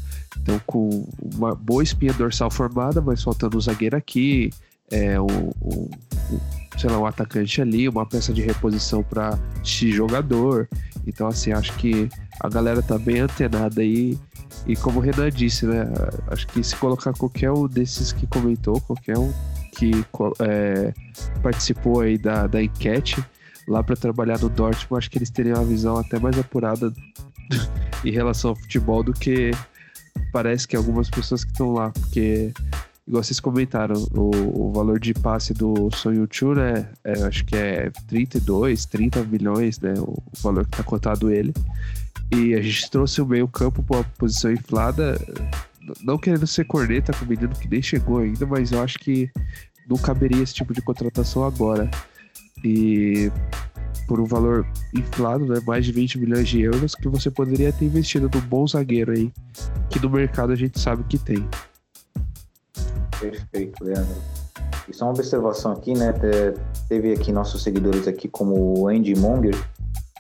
Então, 0.43 0.61
com 0.67 1.07
uma 1.35 1.55
boa 1.55 1.83
espinha 1.83 2.13
dorsal 2.13 2.51
formada, 2.51 3.01
mas 3.01 3.23
faltando 3.23 3.57
um 3.57 3.61
zagueiro 3.61 3.97
aqui, 3.97 4.51
é, 4.91 5.21
um, 5.21 5.27
um, 5.63 5.91
um, 6.31 6.41
sei 6.79 6.91
lá, 6.91 6.99
um 6.99 7.07
atacante 7.07 7.61
ali, 7.61 7.89
uma 7.89 8.07
peça 8.07 8.33
de 8.33 8.43
reposição 8.43 9.03
para 9.03 9.39
X 9.63 9.95
jogador. 9.95 10.69
Então, 11.07 11.27
assim, 11.27 11.53
acho 11.53 11.73
que 11.77 12.09
a 12.41 12.49
galera 12.49 12.83
tá 12.83 12.99
bem 12.99 13.21
antenada 13.21 13.81
aí. 13.81 14.19
E 14.67 14.77
como 14.77 14.99
o 14.99 15.03
Renan 15.03 15.31
disse, 15.31 15.67
né? 15.67 15.85
Acho 16.29 16.47
que 16.49 16.63
se 16.63 16.77
colocar 16.77 17.13
qualquer 17.13 17.51
um 17.51 17.67
desses 17.67 18.13
que 18.13 18.27
comentou, 18.27 18.81
qualquer 18.83 19.17
um 19.17 19.33
que 19.81 20.05
é, 20.41 20.93
participou 21.43 22.01
aí 22.01 22.19
da, 22.19 22.47
da 22.47 22.63
enquete 22.63 23.25
lá 23.67 23.83
para 23.83 23.97
trabalhar 23.97 24.39
no 24.39 24.51
Dortmund, 24.51 24.99
acho 24.99 25.11
que 25.11 25.17
eles 25.17 25.31
teriam 25.31 25.57
uma 25.57 25.65
visão 25.65 25.97
até 25.97 26.19
mais 26.19 26.39
apurada 26.39 26.93
em 28.05 28.11
relação 28.11 28.51
ao 28.51 28.57
futebol 28.57 29.03
do 29.03 29.15
que 29.15 29.53
parece 30.33 30.69
que 30.69 30.77
algumas 30.77 31.09
pessoas 31.09 31.45
que 31.45 31.53
estão 31.53 31.73
lá, 31.73 31.91
porque 31.91 32.53
igual 33.09 33.25
vocês 33.25 33.41
comentaram, 33.41 33.97
o, 34.13 34.67
o 34.67 34.73
valor 34.73 35.01
de 35.01 35.15
passe 35.15 35.55
do 35.55 35.91
Sonho 35.93 36.29
Chu, 36.31 36.55
né? 36.55 36.87
É, 37.03 37.23
acho 37.23 37.45
que 37.47 37.57
é 37.57 37.91
32, 38.07 38.85
30 38.85 39.25
milhões, 39.25 39.81
né? 39.81 39.95
O, 39.99 40.13
o 40.13 40.43
valor 40.43 40.65
que 40.65 40.77
tá 40.77 40.83
cotado 40.83 41.31
ele. 41.31 41.55
E 42.31 42.55
a 42.55 42.61
gente 42.61 42.91
trouxe 42.91 43.21
o 43.23 43.27
meio 43.27 43.49
campo 43.49 43.83
para 43.83 43.97
uma 43.99 44.05
posição 44.19 44.53
inflada, 44.53 45.19
não 46.03 46.19
querendo 46.19 46.47
ser 46.47 46.65
corneta 46.65 47.13
com 47.13 47.25
o 47.25 47.29
menino 47.29 47.55
que 47.55 47.69
nem 47.69 47.83
chegou 47.83 48.19
ainda, 48.19 48.47
mas 48.47 48.71
eu 48.73 48.83
acho 48.83 48.99
que 48.99 49.31
não 49.91 49.99
caberia 49.99 50.43
esse 50.43 50.55
tipo 50.55 50.73
de 50.73 50.81
contratação 50.81 51.45
agora. 51.45 51.91
E 52.65 53.31
por 54.07 54.21
um 54.21 54.25
valor 54.25 54.67
inflado, 54.95 55.47
né, 55.47 55.61
mais 55.67 55.85
de 55.85 55.93
20 55.93 56.19
milhões 56.19 56.49
de 56.49 56.61
euros, 56.63 56.95
que 56.95 57.09
você 57.09 57.31
poderia 57.31 57.73
ter 57.73 57.85
investido 57.85 58.31
num 58.33 58.41
bom 58.41 58.67
zagueiro 58.67 59.13
aí, 59.13 59.33
que 59.89 60.01
no 60.01 60.09
mercado 60.09 60.53
a 60.53 60.57
gente 60.57 60.81
sabe 60.81 61.05
que 61.05 61.19
tem. 61.19 61.47
Perfeito, 63.21 63.85
Leandro. 63.85 64.17
E 64.89 64.95
só 64.95 65.05
uma 65.05 65.13
observação 65.13 65.73
aqui, 65.73 65.95
né? 65.95 66.13
Teve 66.89 67.13
aqui 67.13 67.31
nossos 67.31 67.63
seguidores 67.63 68.09
aqui, 68.09 68.29
como 68.29 68.81
o 68.81 68.89
Andy 68.89 69.15
Monger, 69.15 69.55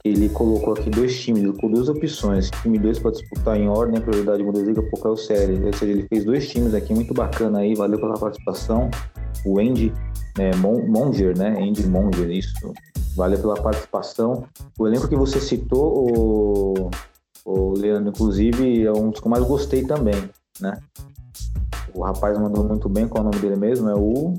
ele 0.05 0.29
colocou 0.31 0.73
aqui 0.73 0.89
dois 0.89 1.19
times, 1.21 1.43
colocou 1.43 1.71
duas 1.71 1.89
opções. 1.89 2.51
Time 2.63 2.79
2 2.79 2.99
para 3.01 3.11
disputar 3.11 3.57
em 3.59 3.69
ordem 3.69 3.99
a 3.99 4.01
prioridade 4.01 4.43
Bundesliga 4.43 4.83
Pokal 4.83 5.17
Série. 5.17 5.63
Ou 5.63 5.73
seja, 5.75 5.93
ele 5.93 6.07
fez 6.09 6.25
dois 6.25 6.49
times 6.49 6.73
aqui, 6.73 6.95
muito 6.95 7.13
bacana 7.13 7.59
aí, 7.59 7.75
valeu 7.75 8.01
pela 8.01 8.19
participação. 8.19 8.91
O 9.45 9.61
Andy 9.61 9.93
né, 10.39 10.51
Monger, 10.57 11.37
né? 11.37 11.57
Andy 11.61 11.87
Monger, 11.87 12.31
isso. 12.31 12.73
Valeu 13.15 13.39
pela 13.39 13.55
participação. 13.61 14.45
O 14.79 14.87
elenco 14.87 15.07
que 15.07 15.17
você 15.17 15.39
citou, 15.39 16.09
o, 16.09 16.91
o 17.45 17.73
Leandro, 17.77 18.11
inclusive, 18.11 18.85
é 18.85 18.93
um 18.93 19.11
dos 19.11 19.21
que 19.21 19.27
eu 19.27 19.31
mais 19.31 19.45
gostei 19.45 19.85
também, 19.85 20.31
né? 20.61 20.79
O 21.93 22.03
rapaz 22.03 22.39
mandou 22.39 22.65
muito 22.65 22.89
bem, 22.89 23.07
qual 23.07 23.25
é 23.25 23.27
o 23.27 23.31
nome 23.31 23.43
dele 23.43 23.57
mesmo? 23.57 23.89
É 23.89 23.95
o. 23.95 24.35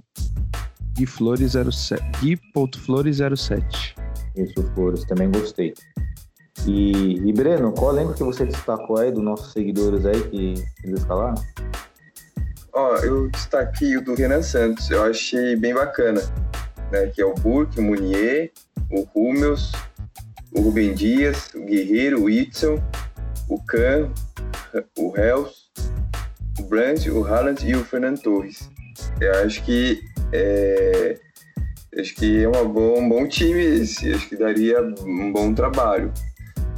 Gui 0.93 1.05
Flores 1.05 1.53
07. 1.53 2.01
Gui.flores07. 2.22 3.95
Isso, 4.36 4.64
Flores, 4.74 5.04
também 5.06 5.30
gostei. 5.30 5.74
E, 6.66 7.18
e 7.28 7.34
Breno, 7.34 7.72
qual 7.72 7.92
elenco 7.96 8.14
que 8.14 8.24
você 8.24 8.46
destacou 8.46 8.98
aí 8.98 9.12
dos 9.12 9.24
nossos 9.24 9.52
seguidores 9.52 10.06
aí 10.06 10.22
que, 10.30 10.64
eles 10.84 11.04
falaram? 11.04 11.36
Ó, 12.74 12.96
eu 12.98 13.30
destaquei 13.30 13.98
o 13.98 14.04
do 14.04 14.14
Renan 14.14 14.42
Santos, 14.42 14.90
eu 14.90 15.04
achei 15.04 15.56
bem 15.56 15.74
bacana, 15.74 16.22
né? 16.92 17.08
Que 17.08 17.22
é 17.22 17.26
o 17.26 17.34
Burke, 17.34 17.80
o 17.80 17.84
Munier, 17.84 18.52
o 18.90 19.02
Rúmeus, 19.02 19.72
o 20.56 20.62
Rubem 20.62 20.94
Dias, 20.94 21.50
o 21.56 21.66
Guerreiro, 21.66 22.24
o 22.24 22.30
Itzel, 22.30 22.82
o 23.50 23.62
Can, 23.66 24.12
o 24.98 25.18
Hells, 25.18 25.70
o 26.60 26.64
Brandt, 26.64 27.10
o 27.10 27.26
Haaland 27.26 27.68
e 27.68 27.76
o 27.76 27.84
Fernando 27.84 28.22
Torres. 28.22 28.70
Eu 29.20 29.34
acho 29.44 29.64
que 29.64 30.02
é, 30.32 31.20
acho 31.98 32.16
que 32.16 32.44
é 32.44 32.48
bom, 32.48 33.00
um 33.00 33.10
bom 33.10 33.28
time 33.28 33.60
esse, 33.62 34.14
acho 34.14 34.30
que 34.30 34.36
daria 34.36 34.82
um 34.82 35.32
bom 35.32 35.54
trabalho. 35.54 36.12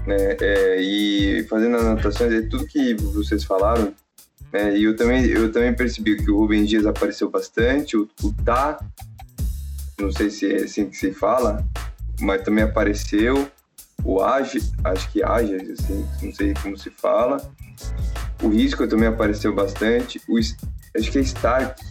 Né? 0.08 0.38
É, 0.42 0.82
e 0.82 1.44
fazendo 1.50 1.78
anotações 1.78 2.32
de 2.32 2.50
tudo 2.50 2.68
que 2.68 2.94
vocês 2.96 3.44
falaram, 3.44 3.94
né? 4.52 4.78
e 4.78 4.84
eu 4.84 4.96
também, 4.96 5.26
eu 5.26 5.52
também 5.52 5.74
percebi 5.74 6.18
que 6.18 6.30
o 6.30 6.38
Rubem 6.38 6.66
Dias 6.66 6.86
apareceu 6.86 7.30
bastante, 7.30 7.96
o, 7.96 8.10
o 8.22 8.34
Tá, 8.44 8.80
não 10.00 10.12
sei 10.12 10.30
se 10.30 10.52
é 10.52 10.64
assim 10.64 10.90
que 10.90 10.98
se 10.98 11.12
fala, 11.12 11.66
mas 12.20 12.42
também 12.42 12.64
apareceu, 12.64 13.48
o 14.04 14.22
Age, 14.22 14.60
acho 14.84 15.10
que 15.12 15.24
Age, 15.24 15.56
assim, 15.56 16.06
não 16.22 16.34
sei 16.34 16.54
como 16.62 16.78
se 16.78 16.90
fala, 16.90 17.38
o 18.44 18.50
Risco 18.50 18.86
também 18.88 19.08
apareceu 19.08 19.54
bastante. 19.56 20.22
O, 20.28 20.38
acho 20.38 21.12
que 21.12 21.18
é 21.18 21.22
Stark, 21.22 21.82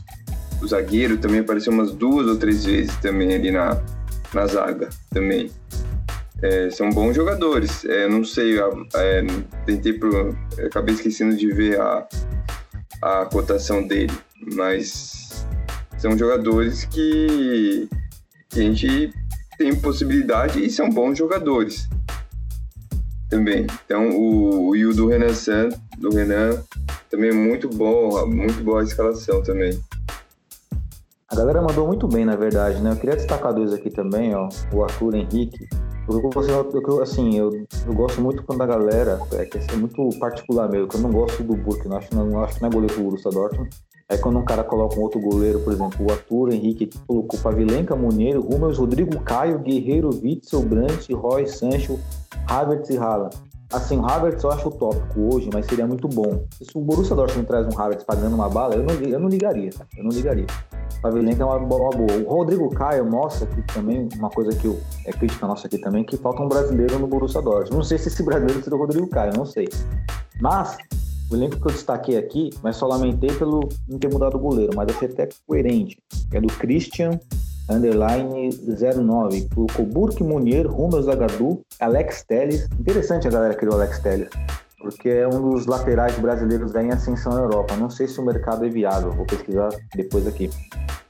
o 0.62 0.68
zagueiro, 0.68 1.18
também 1.18 1.40
apareceu 1.40 1.72
umas 1.72 1.92
duas 1.92 2.26
ou 2.26 2.36
três 2.36 2.64
vezes 2.64 2.94
também 2.96 3.34
ali 3.34 3.50
na, 3.50 3.80
na 4.32 4.46
zaga 4.46 4.88
também. 5.10 5.50
É, 6.40 6.70
são 6.70 6.90
bons 6.90 7.14
jogadores. 7.14 7.84
É, 7.84 8.08
não 8.08 8.24
sei, 8.24 8.58
é, 8.58 9.24
tentei 9.66 9.92
pro, 9.92 10.36
acabei 10.64 10.94
esquecendo 10.94 11.36
de 11.36 11.52
ver 11.52 11.80
a, 11.80 12.06
a 13.00 13.24
cotação 13.26 13.86
dele, 13.86 14.12
mas 14.54 15.46
são 15.98 16.16
jogadores 16.18 16.84
que, 16.84 17.88
que 18.48 18.60
a 18.60 18.62
gente 18.62 19.12
tem 19.56 19.74
possibilidade 19.76 20.64
e 20.64 20.70
são 20.70 20.90
bons 20.90 21.16
jogadores 21.16 21.88
também. 23.30 23.66
Então, 23.84 24.10
o, 24.10 24.76
e 24.76 24.84
o 24.84 24.92
do 24.92 25.06
Renan 25.06 25.32
do 25.98 26.10
Renan, 26.10 26.62
também 27.08 27.30
é 27.30 27.32
muito 27.32 27.68
bom, 27.68 28.26
muito 28.26 28.62
boa 28.62 28.80
a 28.80 28.84
escalação 28.84 29.42
também. 29.42 29.80
A 31.32 31.34
galera 31.34 31.62
mandou 31.62 31.86
muito 31.86 32.06
bem, 32.06 32.26
na 32.26 32.36
verdade, 32.36 32.78
né? 32.82 32.92
Eu 32.92 32.96
queria 32.96 33.16
destacar 33.16 33.54
dois 33.54 33.72
aqui 33.72 33.88
também, 33.88 34.34
ó. 34.34 34.50
O 34.70 34.82
Arthur 34.82 35.14
Henrique. 35.14 35.66
Porque 36.04 36.90
eu, 36.90 37.00
assim, 37.00 37.38
eu, 37.38 37.50
eu 37.86 37.94
gosto 37.94 38.20
muito 38.20 38.42
quando 38.42 38.60
a 38.60 38.66
galera, 38.66 39.18
é 39.32 39.46
que 39.46 39.56
é 39.56 39.76
muito 39.76 40.10
particular 40.18 40.68
mesmo, 40.68 40.88
que 40.88 40.96
eu 40.96 41.00
não 41.00 41.10
gosto 41.10 41.42
do 41.42 41.56
Burke, 41.56 41.88
não 41.88 41.96
acho, 41.96 42.14
não, 42.14 42.44
acho 42.44 42.56
que 42.56 42.60
não 42.60 42.68
é 42.68 42.72
goleiro 42.72 42.94
do 42.94 43.02
Borussia 43.04 43.30
Dortmund. 43.30 43.70
É 44.10 44.18
quando 44.18 44.40
um 44.40 44.44
cara 44.44 44.62
coloca 44.62 44.98
um 44.98 45.00
outro 45.00 45.18
goleiro, 45.20 45.60
por 45.60 45.72
exemplo, 45.72 46.06
o 46.06 46.12
Arthur 46.12 46.52
Henrique, 46.52 46.84
que 46.84 46.98
colocou 47.06 47.40
Pavilenka, 47.40 47.96
Munheiro, 47.96 48.42
Rummels, 48.42 48.76
Rodrigo 48.76 49.18
Caio, 49.20 49.58
Guerreiro, 49.60 50.10
Witzel, 50.10 50.60
Brandt, 50.60 51.10
Roy, 51.14 51.46
Sancho, 51.46 51.98
Havertz 52.46 52.90
e 52.90 52.98
Haaland. 52.98 53.34
Assim, 53.72 53.98
o 53.98 54.04
Havertz 54.04 54.44
eu 54.44 54.50
acho 54.50 54.68
utópico 54.68 55.34
hoje, 55.34 55.48
mas 55.50 55.64
seria 55.64 55.86
muito 55.86 56.06
bom. 56.06 56.44
Se 56.60 56.76
o 56.76 56.80
Borussia 56.80 57.16
Dortmund 57.16 57.46
traz 57.46 57.66
um 57.66 57.80
Havertz 57.80 58.04
pagando 58.04 58.34
uma 58.34 58.48
bala, 58.48 58.74
eu 58.74 58.82
não, 58.82 58.94
eu 58.94 59.18
não 59.18 59.28
ligaria, 59.28 59.70
tá? 59.70 59.86
Eu 59.96 60.04
não 60.04 60.10
ligaria. 60.10 60.46
Pavilenka 61.00 61.42
é 61.42 61.46
uma, 61.46 61.56
uma 61.56 61.68
boa. 61.90 62.18
O 62.26 62.34
Rodrigo 62.34 62.68
Caio 62.70 63.10
mostra 63.10 63.46
que 63.46 63.62
também, 63.72 64.08
uma 64.16 64.28
coisa 64.28 64.54
que 64.54 64.66
eu, 64.66 64.78
é 65.06 65.12
crítica 65.12 65.46
nossa 65.46 65.66
aqui 65.66 65.78
também, 65.78 66.04
que 66.04 66.18
falta 66.18 66.42
um 66.42 66.48
brasileiro 66.48 66.98
no 66.98 67.06
Borussia 67.06 67.40
Dortmund. 67.40 67.76
Não 67.76 67.82
sei 67.82 67.96
se 67.96 68.08
esse 68.08 68.22
brasileiro 68.22 68.62
seria 68.62 68.76
o 68.76 68.80
Rodrigo 68.80 69.08
Caio, 69.08 69.32
não 69.34 69.46
sei. 69.46 69.68
Mas, 70.38 70.76
o 71.30 71.34
elenco 71.34 71.58
que 71.58 71.66
eu 71.66 71.72
destaquei 71.72 72.18
aqui, 72.18 72.50
mas 72.62 72.76
só 72.76 72.86
lamentei 72.86 73.32
pelo 73.32 73.66
não 73.88 73.98
ter 73.98 74.12
mudado 74.12 74.36
o 74.36 74.40
goleiro, 74.40 74.72
mas 74.76 74.94
achei 74.94 75.08
até 75.08 75.28
coerente. 75.46 75.98
É 76.30 76.40
do 76.40 76.48
Christian 76.48 77.18
underline 77.68 78.50
09. 78.50 79.48
Colocou 79.54 79.86
Burke 79.86 80.22
Munier, 80.22 80.66
Rummel 80.66 81.02
Zagadou, 81.02 81.62
Alex 81.80 82.24
Telles. 82.24 82.68
Interessante 82.78 83.28
a 83.28 83.30
galera 83.30 83.54
criou 83.54 83.74
Alex 83.74 83.98
Telles, 84.00 84.28
porque 84.80 85.08
é 85.08 85.28
um 85.28 85.50
dos 85.50 85.66
laterais 85.66 86.18
brasileiros 86.18 86.74
em 86.74 86.90
ascensão 86.90 87.32
na 87.32 87.40
Europa. 87.40 87.76
Não 87.76 87.90
sei 87.90 88.08
se 88.08 88.20
o 88.20 88.24
mercado 88.24 88.64
é 88.64 88.68
viável, 88.68 89.12
vou 89.12 89.26
pesquisar 89.26 89.70
depois 89.94 90.26
aqui. 90.26 90.50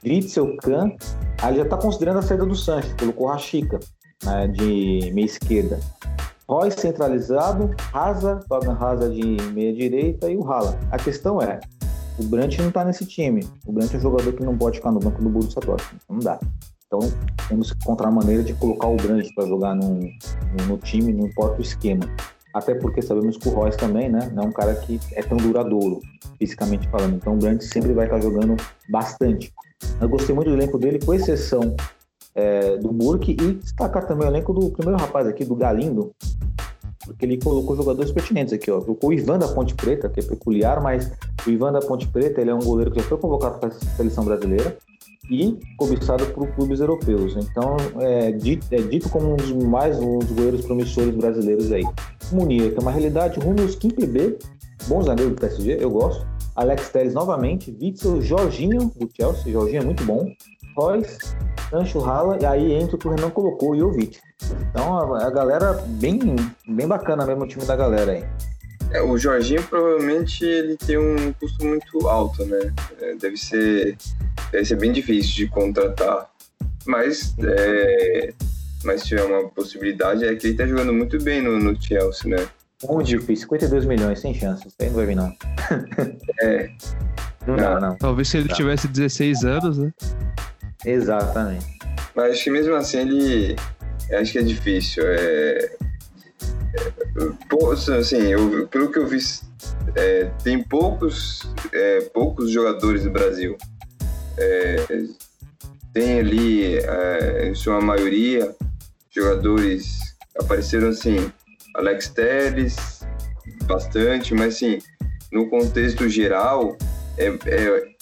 Witzel 0.05 0.57
Kahn, 0.59 0.91
aí 1.41 1.57
já 1.57 1.63
está 1.63 1.77
considerando 1.77 2.19
a 2.19 2.23
saída 2.23 2.45
do 2.45 2.57
Sanches, 2.57 2.93
colocou 2.95 3.29
Rachica 3.29 3.79
né, 4.25 4.49
de 4.49 5.11
meia 5.15 5.27
esquerda. 5.27 5.79
Roy 6.49 6.71
centralizado, 6.71 7.71
Raza, 7.93 8.41
Fabian 8.49 8.75
Raza 8.75 9.09
de 9.09 9.37
meia 9.53 9.73
direita 9.73 10.31
e 10.31 10.37
o 10.37 10.45
Hala. 10.45 10.79
A 10.91 10.99
questão 10.99 11.41
é, 11.41 11.61
o 12.19 12.25
Brandt 12.25 12.61
não 12.61 12.69
está 12.69 12.85
nesse 12.85 13.07
time. 13.07 13.47
O 13.67 13.73
Brandt 13.73 13.95
é 13.95 13.99
um 13.99 14.03
jogador 14.03 14.33
que 14.33 14.45
não 14.45 14.57
pode 14.57 14.79
ficar 14.79 14.91
no 14.91 15.01
banco 15.01 15.23
do 15.23 15.29
Borussia 15.29 15.61
Dortmund. 15.61 16.03
Não 16.09 16.19
dá. 16.19 16.39
Então, 16.87 17.01
temos 17.49 17.73
que 17.73 17.79
encontrar 17.79 18.11
uma 18.11 18.21
maneira 18.21 18.43
de 18.43 18.53
colocar 18.55 18.87
o 18.89 18.97
Brandt 18.97 19.35
para 19.35 19.47
jogar 19.47 19.75
no, 19.75 20.77
time, 20.79 21.13
não 21.13 21.27
importa 21.27 21.59
o 21.59 21.63
esquema. 21.63 22.05
Até 22.55 22.75
porque 22.75 23.01
sabemos 23.01 23.39
que 23.39 23.49
o 23.49 23.53
Royce 23.53 23.79
também, 23.79 24.11
né? 24.11 24.31
Não 24.35 24.45
é 24.45 24.47
um 24.47 24.53
cara 24.53 24.75
que 24.75 25.01
é 25.13 25.23
tão 25.23 25.39
duradouro, 25.39 26.01
fisicamente 26.39 26.87
falando. 26.89 27.17
Então, 27.17 27.33
o 27.33 27.39
Brandt 27.39 27.65
sempre 27.65 27.95
vai 27.95 28.05
estar 28.05 28.21
jogando 28.21 28.57
bastante. 28.91 29.53
Eu 29.99 30.09
gostei 30.09 30.35
muito 30.35 30.51
do 30.51 30.57
elenco 30.57 30.79
dele, 30.79 30.99
com 31.03 31.15
exceção 31.15 31.75
é, 32.35 32.77
do 32.77 32.93
Burke, 32.93 33.33
e 33.41 33.55
destacar 33.55 34.07
também 34.07 34.29
o 34.29 34.31
elenco 34.31 34.53
do 34.53 34.71
primeiro 34.71 35.01
rapaz 35.01 35.27
aqui, 35.27 35.47
do 35.47 35.57
Galindo, 35.57 36.15
porque 37.05 37.25
ele 37.25 37.39
colocou 37.39 37.77
jogadores 37.77 38.11
pertinentes 38.13 38.53
aqui, 38.53 38.71
ó. 38.71 38.81
Colocou 38.81 39.11
o 39.11 39.13
Ivan 39.13 39.39
da 39.39 39.49
Ponte 39.49 39.75
Preta, 39.75 40.09
que 40.09 40.21
é 40.21 40.23
peculiar, 40.23 40.83
mas 40.83 41.11
o 41.47 41.51
Ivan 41.51 41.73
da 41.73 41.81
Ponte 41.81 42.07
Preta 42.09 42.41
ele 42.41 42.51
é 42.51 42.55
um 42.55 42.61
goleiro 42.61 42.91
que 42.91 43.01
já 43.01 43.07
foi 43.07 43.19
convocado 43.19 43.59
para 43.59 43.69
a 43.69 43.73
seleção 43.73 44.25
brasileira 44.25 44.77
e 45.31 45.59
cobiçado 45.77 46.27
por 46.27 46.49
clubes 46.49 46.81
europeus. 46.81 47.37
Então, 47.37 47.77
é 48.01 48.33
dito, 48.33 48.67
é 48.71 48.81
dito 48.81 49.09
como 49.09 49.33
um 49.33 49.37
dos 49.37 49.53
mais 49.65 49.99
um 49.99 50.19
dos 50.19 50.31
goleiros 50.33 50.65
promissores 50.65 51.15
brasileiros 51.15 51.71
aí. 51.73 51.85
Munir, 52.33 52.73
que 52.73 52.79
é 52.79 52.81
uma 52.81 52.91
realidade, 52.91 53.41
rumo 53.41 53.63
aos 53.63 53.75
15 53.75 54.07
B, 54.07 54.39
bom 54.89 55.03
zagueiro 55.03 55.31
do 55.31 55.41
PSG, 55.41 55.79
eu 55.81 55.91
gosto. 55.91 56.27
Alex 56.55 56.91
Telles 56.91 57.15
novamente, 57.15 57.75
Witzel, 57.81 58.21
Jorginho 58.21 58.93
do 58.97 59.09
Chelsea, 59.15 59.53
Jorginho 59.53 59.83
é 59.83 59.85
muito 59.85 60.05
bom. 60.05 60.27
Royce, 60.77 61.19
Sancho 61.71 61.99
Rala, 62.01 62.39
e 62.41 62.47
aí 62.47 62.73
entra 62.73 62.97
o 62.97 62.99
que 62.99 63.07
o 63.09 63.11
Renan 63.15 63.31
colocou, 63.31 63.71
o 63.73 63.77
Jovic. 63.79 64.19
Então 64.71 64.99
a, 65.15 65.27
a 65.27 65.31
galera 65.31 65.73
bem, 65.87 66.37
bem 66.69 66.87
bacana 66.87 67.25
mesmo 67.27 67.45
o 67.45 67.49
time 67.49 67.65
da 67.65 67.77
galera 67.77 68.13
aí. 68.13 68.25
É, 68.91 69.01
o 69.01 69.17
Jorginho 69.17 69.63
provavelmente 69.63 70.45
ele 70.45 70.77
tem 70.77 70.99
um 70.99 71.33
custo 71.35 71.65
muito 71.65 72.07
alto, 72.09 72.45
né? 72.45 72.73
É, 73.01 73.15
deve 73.15 73.37
ser 73.39 73.97
deve 74.51 74.65
ser 74.67 74.77
bem 74.77 74.93
difícil 74.93 75.35
de 75.35 75.49
contratar. 75.49 76.29
Mas 76.87 77.35
é, 77.43 78.35
mas 78.85 79.01
se 79.03 79.09
tiver 79.09 79.25
uma 79.25 79.49
possibilidade 79.49 80.25
é 80.27 80.35
que 80.35 80.49
ele 80.49 80.57
tá 80.57 80.67
jogando 80.67 80.93
muito 80.93 81.23
bem 81.23 81.41
no, 81.41 81.59
no 81.59 81.81
Chelsea, 81.81 82.37
né? 82.37 82.47
Muito 82.87 83.07
difícil, 83.07 83.45
52 83.49 83.85
milhões, 83.87 84.19
sem 84.19 84.35
chance. 84.35 84.67
Isso 84.67 84.77
aí 84.81 84.89
não 84.89 84.97
vai 84.97 85.07
vir, 85.07 85.15
não. 85.17 85.33
É, 86.41 86.69
Não 87.47 87.57
dá, 87.57 87.81
não. 87.81 87.97
Talvez 87.97 88.29
se 88.29 88.37
ele 88.37 88.49
Tá. 88.49 88.55
tivesse 88.55 88.87
16 88.87 89.43
anos, 89.45 89.77
né? 89.79 89.93
Exatamente. 90.85 91.79
mas 92.15 92.43
que 92.43 92.51
mesmo 92.51 92.75
assim 92.75 92.99
ele 92.99 93.57
acho 94.13 94.33
que 94.33 94.39
é 94.39 94.43
difícil. 94.43 95.05
É, 95.07 95.71
é, 96.75 97.99
assim, 97.99 98.29
eu, 98.29 98.67
pelo 98.69 98.91
que 98.91 98.99
eu 98.99 99.07
vi, 99.07 99.19
é, 99.95 100.31
tem 100.43 100.63
poucos 100.63 101.43
é, 101.73 102.01
poucos 102.13 102.51
jogadores 102.51 103.05
do 103.05 103.11
Brasil. 103.11 103.57
É, 104.39 104.77
tem 105.93 106.21
ali, 106.21 106.79
é, 106.79 107.49
em 107.49 107.55
sua 107.55 107.81
maioria, 107.81 108.55
jogadores 109.11 110.17
apareceram 110.39 110.89
assim, 110.89 111.31
Alex 111.77 112.09
Telles, 112.09 113.07
bastante, 113.65 114.35
mas 114.35 114.55
assim, 114.55 114.79
no 115.31 115.51
contexto 115.51 116.09
geral, 116.09 116.77
é, 117.19 117.31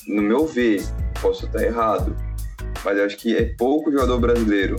no 0.06 0.22
meu 0.22 0.46
ver, 0.46 0.84
posso 1.20 1.46
estar 1.46 1.62
errado, 1.62 2.14
mas 2.84 2.98
acho 2.98 3.16
que 3.16 3.36
é 3.36 3.44
pouco 3.56 3.90
jogador 3.92 4.18
brasileiro. 4.18 4.76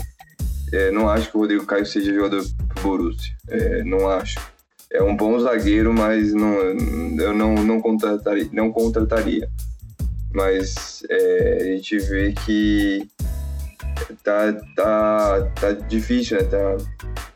É, 0.73 0.89
não 0.91 1.09
acho 1.09 1.29
que 1.29 1.35
o 1.37 1.41
Rodrigo 1.41 1.65
Caio 1.65 1.85
seja 1.85 2.13
jogador 2.13 2.43
pro 2.73 2.81
Borussia, 2.83 3.33
é, 3.49 3.83
não 3.83 4.09
acho. 4.09 4.39
É 4.89 5.01
um 5.01 5.15
bom 5.15 5.37
zagueiro, 5.39 5.93
mas 5.93 6.33
não, 6.33 6.53
eu 7.19 7.33
não, 7.33 7.55
não, 7.55 7.81
contrataria, 7.81 8.49
não 8.51 8.71
contrataria. 8.71 9.49
Mas 10.33 11.03
é, 11.09 11.57
a 11.61 11.65
gente 11.65 11.97
vê 11.99 12.33
que 12.45 13.07
tá, 14.23 14.53
tá, 14.75 15.41
tá 15.59 15.71
difícil, 15.73 16.37
né? 16.37 16.43
Tá, 16.43 16.77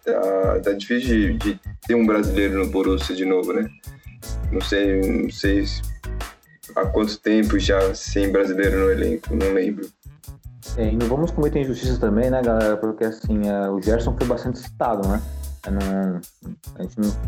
tá, 0.03 0.59
tá 0.59 0.71
difícil 0.73 1.37
de, 1.37 1.37
de 1.37 1.59
ter 1.87 1.95
um 1.95 2.05
brasileiro 2.05 2.57
no 2.59 2.71
Borussia 2.71 3.15
de 3.15 3.25
novo, 3.25 3.51
né? 3.53 3.69
Não 4.51 4.61
sei, 4.61 5.01
não 5.01 5.29
sei 5.29 5.65
se- 5.65 5.81
há 6.75 6.85
quanto 6.85 7.17
tempo 7.19 7.57
já 7.59 7.93
sem 7.93 8.31
brasileiro 8.31 8.79
no 8.79 8.91
elenco, 8.91 9.35
não 9.35 9.53
lembro. 9.53 9.89
E 10.77 10.95
não 10.95 11.07
vamos 11.07 11.31
cometer 11.31 11.61
injustiça 11.61 11.99
também, 11.99 12.29
né, 12.29 12.41
galera? 12.41 12.77
Porque 12.77 13.05
assim, 13.05 13.47
é, 13.47 13.69
o 13.69 13.81
Gerson 13.81 14.15
foi 14.17 14.27
bastante 14.27 14.59
citado, 14.59 15.07
né? 15.07 15.21
Não- 15.67 16.21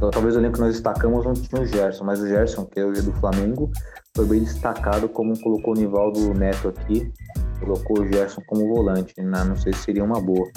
não- 0.01 0.11
talvez 0.11 0.35
o 0.35 0.39
elenco 0.39 0.55
que 0.55 0.61
nós 0.61 0.73
destacamos 0.73 1.25
não 1.25 1.33
tinha 1.33 1.61
o 1.61 1.65
Gerson, 1.65 2.03
mas 2.03 2.19
o 2.21 2.27
Gerson, 2.27 2.65
que 2.65 2.79
é 2.79 2.85
o 2.85 2.91
do 2.93 3.11
Flamengo, 3.13 3.71
foi 4.15 4.25
bem 4.25 4.43
destacado, 4.43 5.09
como 5.09 5.39
colocou 5.41 5.73
o 5.73 5.77
Nivaldo 5.77 6.33
Neto 6.35 6.67
aqui, 6.67 7.11
colocou 7.59 8.01
o 8.01 8.07
Gerson 8.07 8.41
como 8.47 8.67
volante, 8.67 9.13
né? 9.21 9.43
Não 9.43 9.55
sei 9.55 9.73
se 9.73 9.79
seria 9.79 10.03
uma 10.03 10.21
boa. 10.21 10.47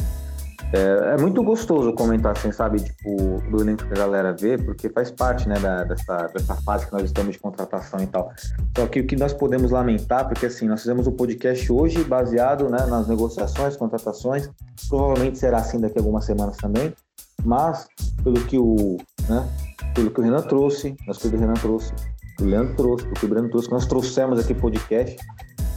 É, 0.73 1.15
é 1.15 1.17
muito 1.21 1.43
gostoso 1.43 1.93
comentar 1.95 2.33
assim, 2.33 2.53
sabe, 2.53 2.81
tipo, 2.81 3.43
do 3.51 3.61
elenco 3.61 3.85
que 3.87 3.93
a 3.93 3.97
galera 3.97 4.33
vê, 4.33 4.57
porque 4.57 4.89
faz 4.89 5.11
parte, 5.11 5.49
né, 5.49 5.59
da- 5.59 5.83
dessa, 5.85 6.29
dessa 6.29 6.55
fase 6.57 6.87
que 6.87 6.93
nós 6.93 7.03
estamos 7.03 7.33
de 7.33 7.39
contratação 7.41 8.01
e 8.01 8.07
tal. 8.07 8.33
Só 8.77 8.87
que 8.87 9.01
o 9.01 9.07
que 9.07 9.17
nós 9.17 9.33
podemos 9.33 9.73
lamentar, 9.73 10.29
porque 10.29 10.47
assim, 10.47 10.69
nós 10.69 10.81
fizemos 10.81 11.07
o 11.09 11.13
podcast 11.13 11.73
hoje 11.73 12.05
baseado 12.05 12.69
né, 12.69 12.87
nas 12.87 13.09
negociações, 13.09 13.77
contratações, 13.77 14.49
provavelmente 14.89 15.39
será 15.39 15.59
assim 15.59 15.81
daqui 15.81 15.99
a 15.99 16.01
algumas 16.03 16.25
semanas 16.25 16.57
também, 16.57 16.95
mas 17.45 17.89
pelo 18.23 18.41
que 18.45 18.57
o, 18.59 18.97
né, 19.29 19.49
pelo 19.95 20.11
que 20.11 20.21
o 20.21 20.23
Renan 20.23 20.43
trouxe, 20.43 20.95
coisas 21.05 21.21
que 21.21 21.29
o 21.29 21.39
Renan 21.41 21.55
trouxe, 21.55 21.93
o 22.41 22.45
Leandro 22.45 22.75
trouxe, 22.77 23.07
o 23.07 23.13
que 23.13 23.27
o 23.27 23.29
Breno 23.29 23.51
trouxe, 23.51 23.69
que 23.69 23.75
nós 23.75 23.87
trouxemos 23.87 24.39
aqui 24.39 24.55
podcast, 24.55 25.17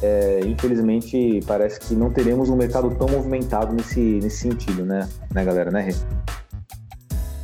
é, 0.04 0.42
infelizmente 0.46 1.40
parece 1.48 1.80
que 1.80 1.96
não 1.96 2.12
teremos 2.12 2.50
um 2.50 2.58
mercado 2.58 2.94
tão 2.96 3.08
movimentado 3.08 3.74
nesse, 3.74 4.00
nesse 4.00 4.38
sentido, 4.38 4.86
né, 4.86 5.08
né 5.34 5.46
galera, 5.46 5.72
né, 5.72 5.82
Rê? 5.82 5.96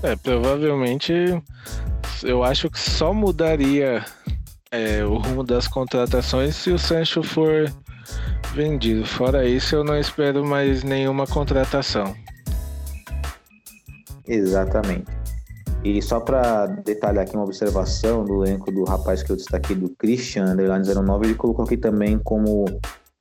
É, 0.03 0.15
provavelmente 0.17 1.13
eu 2.23 2.43
acho 2.43 2.69
que 2.69 2.79
só 2.79 3.13
mudaria 3.13 4.03
é, 4.71 5.03
o 5.05 5.17
rumo 5.17 5.43
das 5.43 5.67
contratações 5.67 6.55
se 6.55 6.71
o 6.71 6.77
Sancho 6.77 7.23
for 7.23 7.71
vendido. 8.53 9.05
Fora 9.05 9.47
isso, 9.47 9.75
eu 9.75 9.83
não 9.83 9.97
espero 9.97 10.45
mais 10.45 10.83
nenhuma 10.83 11.25
contratação. 11.25 12.13
Exatamente. 14.27 15.18
E 15.83 16.01
só 16.01 16.19
para 16.19 16.65
detalhar 16.65 17.23
aqui 17.23 17.35
uma 17.35 17.45
observação 17.45 18.25
do 18.25 18.43
elenco 18.45 18.69
do 18.71 18.83
rapaz 18.83 19.23
que 19.23 19.31
eu 19.31 19.35
destaquei, 19.37 19.75
do 19.75 19.89
Christian 19.97 20.45
Underline 20.51 20.85
09, 20.85 21.25
ele 21.27 21.35
colocou 21.35 21.63
aqui 21.63 21.77
também 21.77 22.19
como 22.19 22.65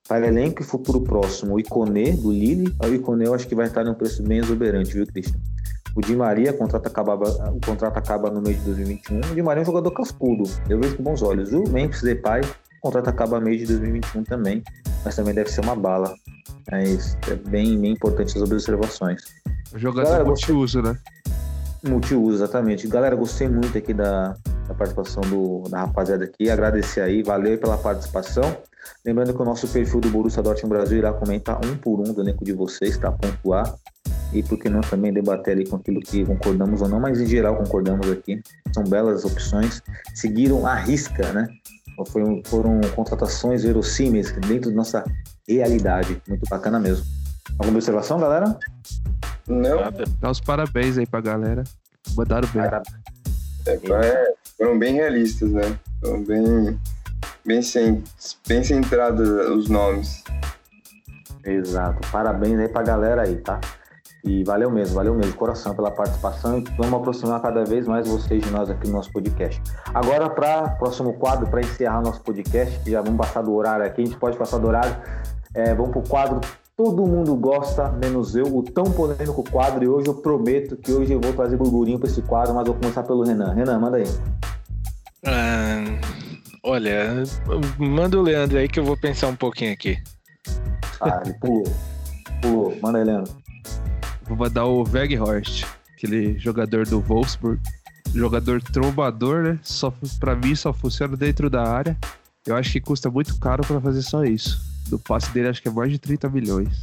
para 0.09 0.27
elenco 0.27 0.63
e 0.63 0.65
futuro 0.65 1.01
próximo 1.03 1.55
o 1.55 1.61
Iconê, 1.61 2.13
do 2.13 2.33
Lille. 2.33 2.75
O 2.83 2.87
Iconê 2.89 3.27
eu 3.27 3.35
acho 3.35 3.47
que 3.47 3.55
vai 3.55 3.67
estar 3.67 3.85
num 3.85 3.95
preço 3.95 4.23
bem 4.23 4.39
exuberante, 4.39 4.93
viu, 4.93 5.07
Christian? 5.07 5.39
O 5.95 6.01
Di 6.01 6.17
Maria, 6.17 6.51
o 6.51 6.55
contrato, 6.57 6.87
acabava, 6.87 7.25
o 7.53 7.61
contrato 7.65 7.97
acaba 7.97 8.31
no 8.31 8.41
mês 8.41 8.59
de 8.59 8.65
2021. 8.65 9.19
O 9.19 9.35
Di 9.35 9.43
Maria 9.43 9.61
é 9.61 9.63
um 9.63 9.67
jogador 9.67 9.91
cascudo, 9.93 10.45
eu 10.69 10.81
vejo 10.81 10.97
com 10.97 11.03
bons 11.03 11.23
olhos. 11.23 11.53
O 11.53 11.63
Memphis 11.69 12.03
Depay, 12.03 12.41
o 12.41 12.81
contrato 12.83 13.09
acaba 13.09 13.39
no 13.39 13.47
mês 13.47 13.61
de 13.61 13.67
2021 13.67 14.25
também, 14.25 14.63
mas 15.05 15.15
também 15.15 15.35
deve 15.35 15.51
ser 15.51 15.61
uma 15.61 15.77
bala. 15.77 16.13
Mas 16.71 17.17
é 17.31 17.35
bem, 17.35 17.79
bem 17.79 17.93
importante 17.93 18.29
essas 18.37 18.43
observações. 18.43 19.23
Jogador 19.77 20.05
Galera, 20.09 20.25
você- 20.25 20.53
multiuso, 20.53 20.83
né? 20.83 20.97
Multiuso, 21.83 22.35
exatamente. 22.35 22.89
Galera, 22.89 23.15
gostei 23.15 23.49
muito 23.49 23.77
aqui 23.79 23.95
da, 23.95 24.35
da 24.67 24.75
participação 24.75 25.23
do, 25.23 25.69
da 25.71 25.81
rapaziada 25.81 26.25
aqui. 26.25 26.51
Agradecer 26.51 27.01
aí, 27.01 27.23
valeu 27.23 27.57
pela 27.59 27.79
participação. 27.79 28.57
Lembrando 29.05 29.35
que 29.35 29.41
o 29.41 29.45
nosso 29.45 29.69
perfil 29.69 30.01
do 30.01 30.11
Borussia 30.11 30.43
Dortmund 30.43 30.75
Brasil 30.75 30.99
irá 30.99 31.13
comentar 31.13 31.59
um 31.65 31.77
por 31.77 32.01
um 32.01 32.13
do 32.13 32.21
elenco 32.21 32.45
de 32.45 32.53
vocês, 32.53 32.97
tá? 32.99 33.13
Pontuar. 33.13 33.75
E 34.33 34.43
por 34.43 34.59
que 34.59 34.69
não 34.69 34.81
também 34.81 35.13
debater 35.13 35.55
ali 35.55 35.67
com 35.67 35.77
aquilo 35.77 36.01
que 36.01 36.25
concordamos 36.25 36.83
ou 36.83 36.89
não, 36.89 37.01
mas 37.01 37.21
em 37.21 37.27
geral 37.27 37.57
concordamos 37.57 38.11
aqui. 38.11 38.43
São 38.75 38.85
belas 38.85 39.25
opções. 39.25 39.81
Seguiram 40.15 40.67
a 40.67 40.75
risca, 40.75 41.33
né? 41.33 41.49
Foi 42.09 42.23
um- 42.23 42.43
foram 42.45 42.81
contratações 42.95 43.63
verossímeis 43.63 44.31
dentro 44.33 44.71
da 44.71 44.77
nossa 44.77 45.05
realidade. 45.49 46.21
Muito 46.29 46.49
bacana 46.49 46.79
mesmo. 46.79 47.05
Alguma 47.59 47.79
observação, 47.79 48.21
galera? 48.21 48.57
Não. 49.49 49.79
Dá 50.21 50.31
os 50.31 50.41
parabéns 50.41 50.99
aí 50.99 51.07
pra 51.07 51.21
galera. 51.21 51.65
Mandaram 52.17 52.49
bem. 52.49 52.63
é, 52.63 54.07
é, 54.07 54.35
foram 54.57 54.79
bem 54.79 54.95
realistas, 54.95 55.51
né? 55.51 55.79
Foram 56.01 56.25
bem, 56.25 56.79
bem, 57.45 57.61
bem 58.47 58.65
centrados 58.65 59.29
os 59.29 59.69
nomes. 59.69 60.23
Exato. 61.45 62.07
Parabéns 62.11 62.59
aí 62.59 62.69
pra 62.69 62.83
galera 62.83 63.23
aí, 63.23 63.37
tá? 63.37 63.61
E 64.25 64.43
valeu 64.45 64.71
mesmo, 64.71 64.97
valeu 64.97 65.15
mesmo, 65.15 65.33
coração 65.35 65.75
pela 65.75 65.91
participação 65.91 66.59
e 66.59 66.65
vamos 66.77 66.93
aproximar 66.95 67.41
cada 67.41 67.65
vez 67.65 67.87
mais 67.87 68.07
vocês 68.07 68.43
de 68.43 68.51
nós 68.51 68.69
aqui 68.69 68.89
no 68.89 68.95
nosso 68.95 69.13
podcast. 69.13 69.63
Agora, 69.95 70.29
para 70.29 70.71
próximo 70.71 71.15
quadro, 71.15 71.49
para 71.49 71.61
encerrar 71.61 72.03
nosso 72.03 72.21
podcast, 72.23 72.79
que 72.81 72.91
já 72.91 73.01
vamos 73.01 73.17
passar 73.17 73.43
do 73.43 73.55
horário 73.55 73.87
aqui, 73.87 74.03
a 74.03 74.05
gente 74.05 74.19
pode 74.19 74.37
passar 74.37 74.59
do 74.59 74.67
horário, 74.67 74.95
é, 75.55 75.73
vamos 75.73 75.93
pro 75.93 76.03
quadro 76.03 76.41
Todo 76.79 77.05
Mundo 77.05 77.35
Gosta, 77.35 77.91
menos 77.91 78.37
eu, 78.37 78.57
o 78.57 78.63
tão 78.63 78.85
polêmico 78.85 79.43
quadro, 79.43 79.83
e 79.85 79.89
hoje 79.89 80.07
eu 80.07 80.15
prometo 80.15 80.77
que 80.77 80.93
hoje 80.93 81.13
eu 81.13 81.21
vou 81.21 81.33
trazer 81.33 81.57
burburinho 81.57 81.99
para 81.99 82.09
esse 82.09 82.23
quadro, 82.23 82.55
mas 82.55 82.65
vou 82.65 82.77
começar 82.77 83.03
pelo 83.03 83.25
Renan. 83.25 83.53
Renan, 83.53 83.81
manda 83.81 83.97
aí. 83.97 84.05
Ah, 85.27 85.83
olha, 86.63 87.25
manda 87.81 88.17
o 88.17 88.23
Leandro 88.23 88.59
aí 88.59 88.69
que 88.69 88.79
eu 88.79 88.85
vou 88.85 88.97
pensar 88.97 89.27
um 89.27 89.35
pouquinho 89.35 89.73
aqui. 89.73 89.99
Ah, 91.01 91.21
ele 91.25 91.35
pulou. 91.41 91.65
Pulou, 92.41 92.79
manda 92.81 92.99
aí, 92.99 93.05
Leandro. 93.05 93.33
Vou 94.29 94.37
mandar 94.37 94.67
o 94.67 94.85
Weghorst, 94.85 95.65
aquele 95.97 96.39
jogador 96.39 96.87
do 96.87 97.01
Wolfsburg. 97.01 97.61
Jogador 98.15 98.63
trombador, 98.63 99.43
né? 99.43 99.59
Só, 99.65 99.93
pra 100.21 100.37
mim 100.37 100.55
só 100.55 100.73
funciona 100.73 101.17
dentro 101.17 101.51
da 101.51 101.65
área. 101.65 101.99
Eu 102.47 102.55
acho 102.55 102.71
que 102.71 102.81
custa 102.81 103.11
muito 103.11 103.37
caro 103.41 103.67
pra 103.67 103.81
fazer 103.81 104.03
só 104.03 104.25
isso. 104.25 104.68
Do 104.89 104.99
passe 104.99 105.33
dele 105.33 105.49
acho 105.49 105.61
que 105.61 105.69
é 105.69 105.71
mais 105.71 105.91
de 105.91 105.99
30 105.99 106.29
milhões. 106.31 106.81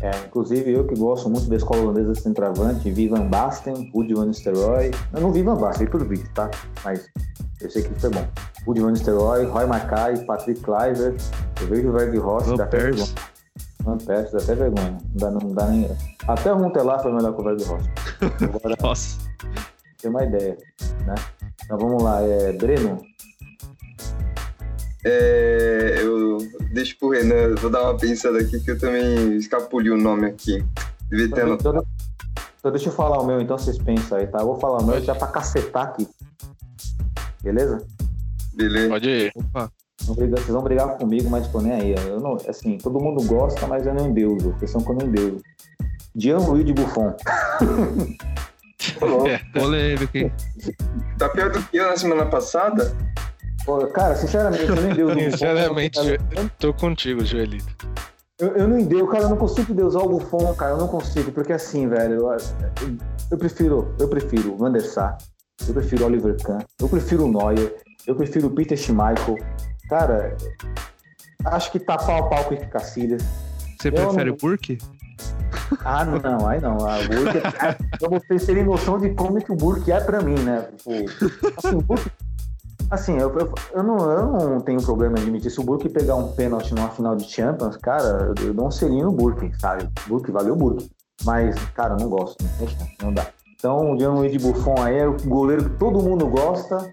É, 0.00 0.10
inclusive 0.26 0.72
eu 0.72 0.86
que 0.86 0.94
gosto 0.94 1.28
muito 1.28 1.48
da 1.48 1.56
escola 1.56 1.82
holandesa 1.82 2.12
de 2.12 2.20
centroavante, 2.20 2.90
vi 2.90 3.08
Van 3.08 3.26
Basten, 3.26 3.90
Rudy 3.92 4.14
Van 4.14 4.26
Nistelrooy. 4.26 4.92
Eu 5.12 5.20
não 5.20 5.32
vi 5.32 5.42
Van 5.42 5.56
Basten, 5.56 5.86
vi 5.86 5.90
por 5.90 6.06
vídeo, 6.06 6.28
tá? 6.34 6.50
Mas 6.84 7.08
eu 7.60 7.68
sei 7.68 7.82
que 7.82 7.92
isso 7.96 8.06
é 8.06 8.10
bom. 8.10 8.26
Rudy 8.64 8.80
Van 8.80 8.92
Nistelrooy, 8.92 9.44
Roy 9.46 9.66
Mackay, 9.66 10.24
Patrick 10.24 10.60
Kluivert, 10.60 11.20
eu 11.60 11.66
vejo 11.66 11.88
o 11.88 11.92
Verg 11.92 12.16
Ross, 12.18 12.46
Van 12.46 12.56
dá 12.56 12.64
até 12.64 12.78
vergonha. 12.78 13.14
Van 13.82 13.98
Persie, 13.98 14.32
dá 14.32 14.42
até 14.42 14.54
vergonha. 14.54 14.98
Não 15.14 15.16
dá, 15.16 15.30
não 15.30 15.52
dá 15.52 15.66
nem... 15.66 15.90
Até 16.28 16.52
o 16.52 16.58
Runtelar 16.58 17.02
foi 17.02 17.12
melhor 17.12 17.34
que 17.34 17.40
o 17.40 17.44
Verg 17.44 17.64
Ross. 17.64 17.84
Agora, 18.42 18.76
Nossa. 18.80 19.18
tem 20.00 20.10
uma 20.10 20.24
ideia, 20.24 20.56
né? 21.06 21.14
Então 21.64 21.76
vamos 21.76 22.02
lá, 22.02 22.22
é 22.22 22.52
Breno. 22.52 22.98
É, 25.04 25.98
eu 26.02 26.38
deixo 26.72 26.98
pro 26.98 27.10
Renan, 27.10 27.54
vou 27.56 27.70
dar 27.70 27.82
uma 27.82 27.96
pensada 27.96 28.38
aqui 28.38 28.58
que 28.60 28.70
eu 28.70 28.78
também 28.78 29.36
escapuli 29.36 29.90
o 29.90 29.96
nome 29.96 30.26
aqui. 30.26 30.64
Devia 31.08 31.26
ter 31.28 31.32
Então, 31.42 31.46
anotado. 31.72 31.86
então 32.58 32.70
deixa 32.72 32.88
eu 32.88 32.92
falar 32.92 33.20
o 33.20 33.26
meu, 33.26 33.40
então 33.40 33.56
vocês 33.56 33.78
pensam 33.78 34.18
aí, 34.18 34.26
tá? 34.26 34.40
Eu 34.40 34.46
vou 34.46 34.60
falar 34.60 34.78
o 34.82 34.86
meu 34.86 35.00
já 35.00 35.14
pra 35.14 35.28
cacetar 35.28 35.84
aqui. 35.88 36.06
Beleza? 37.42 37.86
Beleza. 38.54 38.88
Pode 38.88 39.08
ir. 39.08 39.32
Opa, 39.36 39.70
Não 40.06 40.14
briga- 40.14 40.36
Vocês 40.36 40.48
vão 40.48 40.62
brigar 40.62 40.96
comigo, 40.98 41.30
mas 41.30 41.46
tô 41.48 41.60
nem 41.60 41.72
aí. 41.72 41.94
Eu 42.08 42.18
não, 42.20 42.36
assim, 42.48 42.76
todo 42.78 43.00
mundo 43.00 43.22
gosta, 43.24 43.66
mas 43.66 43.86
eu 43.86 43.94
não 43.94 44.08
endeuso. 44.08 44.50
A 44.50 44.58
questão 44.58 44.80
é 44.80 44.84
que 44.84 44.90
eu 44.90 44.94
não 44.96 45.06
endeuso. 45.06 45.40
Gianluigi 46.16 46.72
Buffon. 46.72 47.14
polêmica, 49.52 50.18
hein? 50.18 50.32
Tá 51.18 51.28
pior 51.28 51.50
do 51.50 51.62
que 51.62 51.76
eu 51.76 51.88
na 51.88 51.96
semana 51.96 52.26
passada? 52.26 52.94
Pô, 53.68 53.86
cara, 53.88 54.16
sinceramente, 54.16 54.64
eu 54.64 54.72
o 54.72 54.76
Buffon. 55.14 55.30
Sinceramente, 55.30 56.00
tô 56.58 56.72
contigo, 56.72 57.22
Joelito. 57.22 57.66
Eu, 58.40 58.56
eu 58.56 58.66
não 58.66 58.78
endeuso, 58.78 59.06
cara, 59.08 59.24
eu 59.24 59.28
não 59.28 59.36
consigo 59.36 59.74
deusar 59.74 60.00
o 60.04 60.08
Buffon, 60.08 60.54
cara, 60.54 60.70
eu 60.70 60.78
não 60.78 60.88
consigo, 60.88 61.30
porque 61.32 61.52
assim, 61.52 61.86
velho, 61.86 62.14
eu, 62.14 62.36
eu 63.30 63.36
prefiro, 63.36 63.94
eu 64.00 64.08
prefiro 64.08 64.54
o 64.54 64.56
Van 64.56 64.72
der 64.72 64.80
Sar, 64.80 65.18
eu 65.66 65.74
prefiro 65.74 66.04
o 66.04 66.06
Oliver 66.06 66.34
Kahn, 66.42 66.60
eu 66.80 66.88
prefiro 66.88 67.26
o 67.26 67.30
Neuer, 67.30 67.76
eu 68.06 68.14
prefiro 68.16 68.46
o 68.46 68.50
Peter 68.50 68.78
Schmeichel. 68.78 69.34
Cara, 69.90 70.34
acho 71.44 71.70
que 71.70 71.78
tá 71.78 71.98
pau 71.98 72.24
a 72.24 72.28
pau 72.30 72.44
com 72.44 72.52
o 72.52 72.54
Iker 72.54 72.70
Casillas. 72.70 73.22
Você 73.78 73.88
Eu 73.88 73.92
prefere 73.92 74.30
não- 74.30 74.34
o 74.34 74.36
Burke? 74.38 74.78
Ah, 75.84 76.06
não, 76.06 76.46
aí 76.48 76.58
não. 76.58 76.76
A 76.86 76.96
Burke, 77.02 77.36
é- 77.38 77.76
pra 78.00 78.08
vocês 78.08 78.46
terem 78.46 78.64
noção 78.64 78.98
de 78.98 79.10
como 79.10 79.38
que 79.44 79.52
o 79.52 79.56
Burke 79.56 79.92
é 79.92 80.00
pra 80.00 80.22
mim, 80.22 80.38
né? 80.38 80.68
Tipo, 80.78 80.90
assim, 81.58 81.76
o 81.76 81.82
Burke, 81.82 82.10
assim 82.90 83.18
eu, 83.18 83.32
eu, 83.38 83.52
eu 83.74 83.82
não, 83.82 84.10
eu 84.10 84.26
não 84.26 84.60
tenho 84.60 84.82
problema 84.82 85.18
em 85.18 85.22
admitir. 85.22 85.50
Se 85.50 85.60
o 85.60 85.64
Burke 85.64 85.88
pegar 85.88 86.16
um 86.16 86.32
pênalti 86.32 86.74
numa 86.74 86.88
final 86.90 87.16
de 87.16 87.24
Champions, 87.24 87.76
cara, 87.76 88.32
eu, 88.38 88.46
eu 88.46 88.54
dou 88.54 88.66
um 88.66 88.70
selinho 88.70 89.06
no 89.06 89.12
Burke, 89.12 89.52
sabe? 89.58 89.88
Burke, 90.06 90.30
valeu 90.30 90.56
Burke. 90.56 90.90
Mas, 91.24 91.56
cara, 91.74 91.96
não 91.96 92.08
gosto. 92.08 92.44
Não, 93.02 93.12
dá. 93.12 93.26
Então, 93.56 93.92
o 93.92 93.98
Gianluigi 93.98 94.38
Buffon 94.38 94.76
aí 94.78 94.98
é 94.98 95.06
o 95.06 95.16
goleiro 95.24 95.68
que 95.68 95.76
todo 95.78 96.02
mundo 96.02 96.26
gosta. 96.28 96.92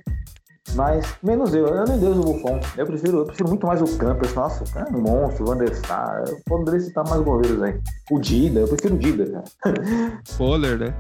Mas, 0.74 1.06
menos 1.22 1.54
eu, 1.54 1.68
eu 1.68 1.86
nem 1.86 2.00
Deus 2.00 2.18
o 2.18 2.22
Buffon. 2.22 2.60
Eu 2.76 2.86
prefiro, 2.88 3.20
eu 3.20 3.26
prefiro 3.26 3.50
muito 3.50 3.68
mais 3.68 3.82
o 3.82 3.98
Campos. 3.98 4.34
Nossa, 4.34 4.64
o 4.64 4.72
Campos 4.72 4.94
é 4.94 4.98
um 4.98 5.02
monstro, 5.02 5.44
o 5.44 5.48
Van 5.48 5.58
der 5.58 5.76
Sar. 5.76 6.24
Eu 6.28 6.38
poderia 6.46 6.80
citar 6.80 7.08
mais 7.08 7.22
goleiros 7.22 7.62
aí. 7.62 7.80
O 8.10 8.20
Dida, 8.20 8.62
eu 8.62 8.68
prefiro 8.68 8.96
o 8.96 8.98
Dida, 8.98 9.44
cara. 9.62 10.22
Kohler, 10.38 10.80
né? 10.80 10.96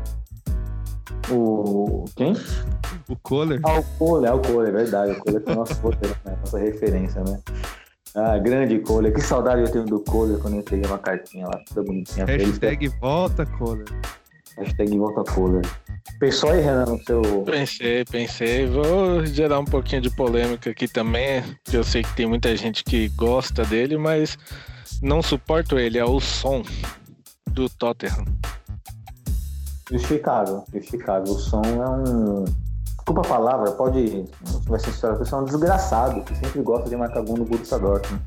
O. 1.31 2.05
Quem? 2.15 2.33
O 3.09 3.15
Kohler. 3.15 3.59
Ah, 3.63 3.79
o 3.79 3.83
Kohler, 3.97 4.29
é 4.29 4.33
o 4.33 4.39
Kohler, 4.39 4.69
é 4.69 4.71
verdade. 4.71 5.11
O 5.11 5.19
Kohler 5.19 5.43
é 5.45 5.51
o 5.51 5.55
nosso 5.55 5.73
roteiro, 5.75 6.15
né? 6.25 6.37
Nossa 6.39 6.59
referência, 6.59 7.23
né? 7.23 7.39
Ah, 8.15 8.37
grande 8.37 8.79
Kohler. 8.79 9.13
Que 9.13 9.21
saudade 9.21 9.61
eu 9.61 9.71
tenho 9.71 9.85
do 9.85 9.99
Kohler 9.99 10.39
quando 10.39 10.57
eu 10.57 10.63
peguei 10.63 10.85
uma 10.89 10.97
cartinha 10.97 11.47
lá, 11.47 11.59
toda 11.67 11.83
bonitinha. 11.83 12.25
Hashtag 12.25 12.87
volta, 12.99 13.45
Kohler. 13.45 13.85
Hashtag 14.57 14.97
volta 14.97 15.23
Kohler. 15.33 15.63
Pensou 16.19 16.49
aí, 16.51 16.61
Renan, 16.61 16.85
no 16.85 17.03
seu. 17.03 17.21
Pensei, 17.43 18.05
pensei. 18.05 18.67
Vou 18.67 19.25
gerar 19.25 19.59
um 19.59 19.65
pouquinho 19.65 20.01
de 20.01 20.09
polêmica 20.09 20.69
aqui 20.69 20.87
também, 20.87 21.43
que 21.63 21.75
eu 21.75 21.83
sei 21.83 22.03
que 22.03 22.15
tem 22.15 22.25
muita 22.25 22.55
gente 22.55 22.83
que 22.83 23.09
gosta 23.09 23.65
dele, 23.65 23.97
mas 23.97 24.37
não 25.01 25.21
suporto 25.21 25.77
ele. 25.77 25.97
É 25.97 26.05
o 26.05 26.19
som 26.21 26.63
do 27.51 27.67
Tottenham. 27.67 28.25
Justificável, 29.91 30.63
justificável. 30.73 31.33
O 31.33 31.39
som 31.39 31.61
é 31.63 31.89
um. 31.89 32.45
Desculpa 32.85 33.21
a 33.21 33.29
palavra, 33.29 33.71
pode. 33.71 34.25
Vai 34.67 34.79
ser 34.79 34.91
sincero, 34.91 35.21
o 35.21 35.25
som 35.25 35.37
é 35.37 35.41
um 35.41 35.45
desgraçado 35.45 36.21
que 36.23 36.35
sempre 36.35 36.61
gosta 36.61 36.89
de 36.89 36.95
marcar 36.97 37.21
gol 37.23 37.37
no 37.37 37.45
Borussia 37.45 37.77
Dortmund. 37.77 38.23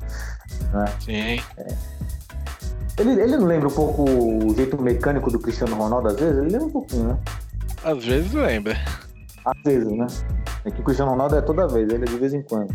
Né? 0.73 0.85
Sim. 1.01 1.43
Ele, 2.97 3.21
ele 3.21 3.37
não 3.37 3.45
lembra 3.45 3.67
um 3.67 3.71
pouco 3.71 4.03
o 4.03 4.55
jeito 4.55 4.81
mecânico 4.81 5.31
do 5.31 5.39
Cristiano 5.39 5.75
Ronaldo, 5.75 6.09
às 6.09 6.15
vezes? 6.19 6.37
Ele 6.37 6.49
lembra 6.49 6.67
um 6.67 6.71
pouquinho, 6.71 7.07
né? 7.09 7.17
Às 7.83 8.05
vezes 8.05 8.33
lembra. 8.33 8.77
Às 9.45 9.61
vezes, 9.63 9.91
né? 9.97 10.07
É 10.65 10.71
que 10.71 10.81
o 10.81 10.83
Cristiano 10.83 11.11
Ronaldo 11.11 11.35
é 11.35 11.41
toda 11.41 11.67
vez, 11.67 11.89
ele 11.89 12.03
é 12.03 12.07
de 12.07 12.17
vez 12.17 12.33
em 12.33 12.41
quando. 12.41 12.73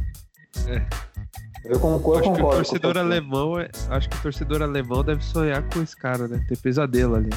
É. 0.66 0.82
Eu 1.66 1.78
concordo, 1.80 2.20
acho 2.20 2.28
eu 2.30 2.34
que 2.34 2.40
o 2.40 2.44
concordo. 2.44 2.56
torcedor 2.56 2.92
com 2.94 2.98
você. 3.00 3.04
alemão, 3.06 3.58
é- 3.58 3.70
acho 3.90 4.08
que 4.10 4.16
o 4.16 4.20
torcedor 4.22 4.62
alemão 4.62 5.02
deve 5.04 5.22
sonhar 5.24 5.62
com 5.70 5.82
esse 5.82 5.96
cara, 5.96 6.26
né? 6.28 6.42
Ter 6.48 6.58
pesadelo 6.58 7.16
ali. 7.16 7.30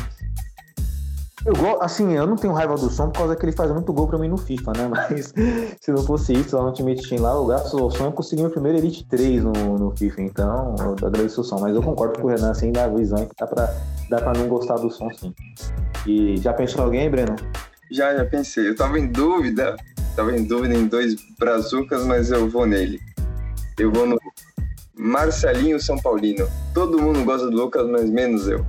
Eu. 1.45 1.81
Assim, 1.81 2.13
eu 2.13 2.25
não 2.25 2.35
tenho 2.35 2.53
raiva 2.53 2.75
do 2.75 2.89
som 2.89 3.09
por 3.09 3.19
causa 3.19 3.35
que 3.35 3.45
ele 3.45 3.51
faz 3.51 3.71
muito 3.71 3.93
gol 3.93 4.07
pra 4.07 4.17
mim 4.17 4.27
no 4.27 4.37
FIFA, 4.37 4.71
né? 4.75 4.87
Mas 4.89 5.33
se 5.79 5.91
não 5.91 6.03
fosse 6.03 6.33
isso, 6.33 6.55
lá 6.55 6.63
no 6.63 6.69
Ultimate 6.69 7.07
Team 7.07 7.21
lá, 7.21 7.33
graças 7.45 7.73
ao 7.73 7.91
som, 7.91 8.05
eu 8.05 8.11
consegui 8.11 8.41
meu 8.41 8.51
primeiro 8.51 8.77
Elite 8.77 9.05
3 9.07 9.43
no, 9.43 9.51
no 9.51 9.95
FIFA. 9.95 10.21
Então, 10.21 10.75
eu 10.79 11.07
agradeço 11.07 11.41
o 11.41 11.43
som. 11.43 11.59
Mas 11.59 11.75
eu 11.75 11.81
concordo 11.81 12.19
com 12.19 12.27
o 12.27 12.29
Renan, 12.29 12.51
assim, 12.51 12.71
da 12.71 12.87
visão 12.87 13.25
que 13.25 13.35
dá 13.39 13.47
pra, 13.47 13.73
dá 14.09 14.17
pra 14.17 14.33
não 14.33 14.47
gostar 14.47 14.75
do 14.75 14.89
som, 14.89 15.09
sim. 15.13 15.33
E 16.05 16.37
já 16.37 16.53
pensou 16.53 16.83
alguém, 16.83 17.09
Breno? 17.09 17.35
Já, 17.91 18.15
já 18.15 18.25
pensei. 18.25 18.69
Eu 18.69 18.75
tava 18.75 18.99
em 18.99 19.07
dúvida, 19.07 19.75
tava 20.15 20.35
em 20.35 20.43
dúvida 20.43 20.73
em 20.73 20.87
dois 20.87 21.15
brazucas, 21.37 22.05
mas 22.05 22.31
eu 22.31 22.49
vou 22.49 22.65
nele. 22.65 22.99
Eu 23.77 23.91
vou 23.91 24.05
no 24.05 24.17
Marcelinho 24.97 25.79
São 25.79 25.97
Paulino. 25.97 26.47
Todo 26.73 27.01
mundo 27.01 27.23
gosta 27.23 27.49
do 27.49 27.55
Lucas, 27.55 27.87
mas 27.87 28.09
menos 28.09 28.47
eu. 28.47 28.65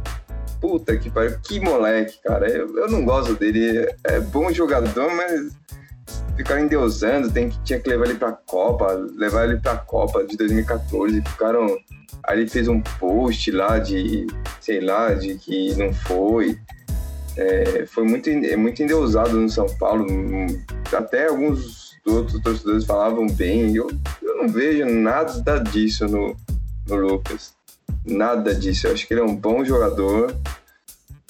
Puta 0.60 0.96
que 0.96 1.08
pariu, 1.10 1.38
que 1.40 1.60
moleque, 1.60 2.18
cara. 2.22 2.48
Eu, 2.50 2.76
eu 2.76 2.90
não 2.90 3.04
gosto 3.04 3.34
dele. 3.34 3.78
É, 4.04 4.16
é 4.16 4.20
bom 4.20 4.52
jogador, 4.52 5.10
mas 5.14 5.56
ficaram 6.36 6.62
endeusando, 6.62 7.30
tem 7.30 7.48
que, 7.50 7.60
tinha 7.62 7.78
que 7.78 7.88
levar 7.88 8.06
ele 8.06 8.18
pra 8.18 8.32
Copa, 8.32 8.92
levar 9.16 9.44
ele 9.48 9.58
pra 9.58 9.76
Copa 9.76 10.24
de 10.24 10.36
2014. 10.36 11.22
Ficaram. 11.22 11.76
Aí 12.24 12.40
ele 12.40 12.50
fez 12.50 12.66
um 12.68 12.80
post 12.80 13.50
lá 13.52 13.78
de, 13.78 14.26
sei 14.60 14.80
lá, 14.80 15.14
de 15.14 15.36
que 15.36 15.74
não 15.76 15.92
foi. 15.92 16.58
É, 17.36 17.86
foi 17.86 18.02
muito, 18.04 18.28
en- 18.28 18.56
muito 18.56 18.82
endeusado 18.82 19.38
no 19.38 19.48
São 19.48 19.66
Paulo. 19.78 20.04
Até 20.92 21.28
alguns 21.28 21.92
outros 22.04 22.40
torcedores 22.42 22.84
falavam 22.84 23.26
bem. 23.28 23.76
Eu, 23.76 23.88
eu 24.22 24.36
não 24.38 24.48
vejo 24.48 24.84
nada 24.86 25.58
disso 25.60 26.06
no, 26.08 26.34
no 26.88 26.96
Lucas. 26.96 27.54
Nada 28.04 28.54
disso. 28.54 28.86
Eu 28.86 28.92
acho 28.92 29.06
que 29.06 29.14
ele 29.14 29.20
é 29.20 29.24
um 29.24 29.34
bom 29.36 29.64
jogador. 29.64 30.34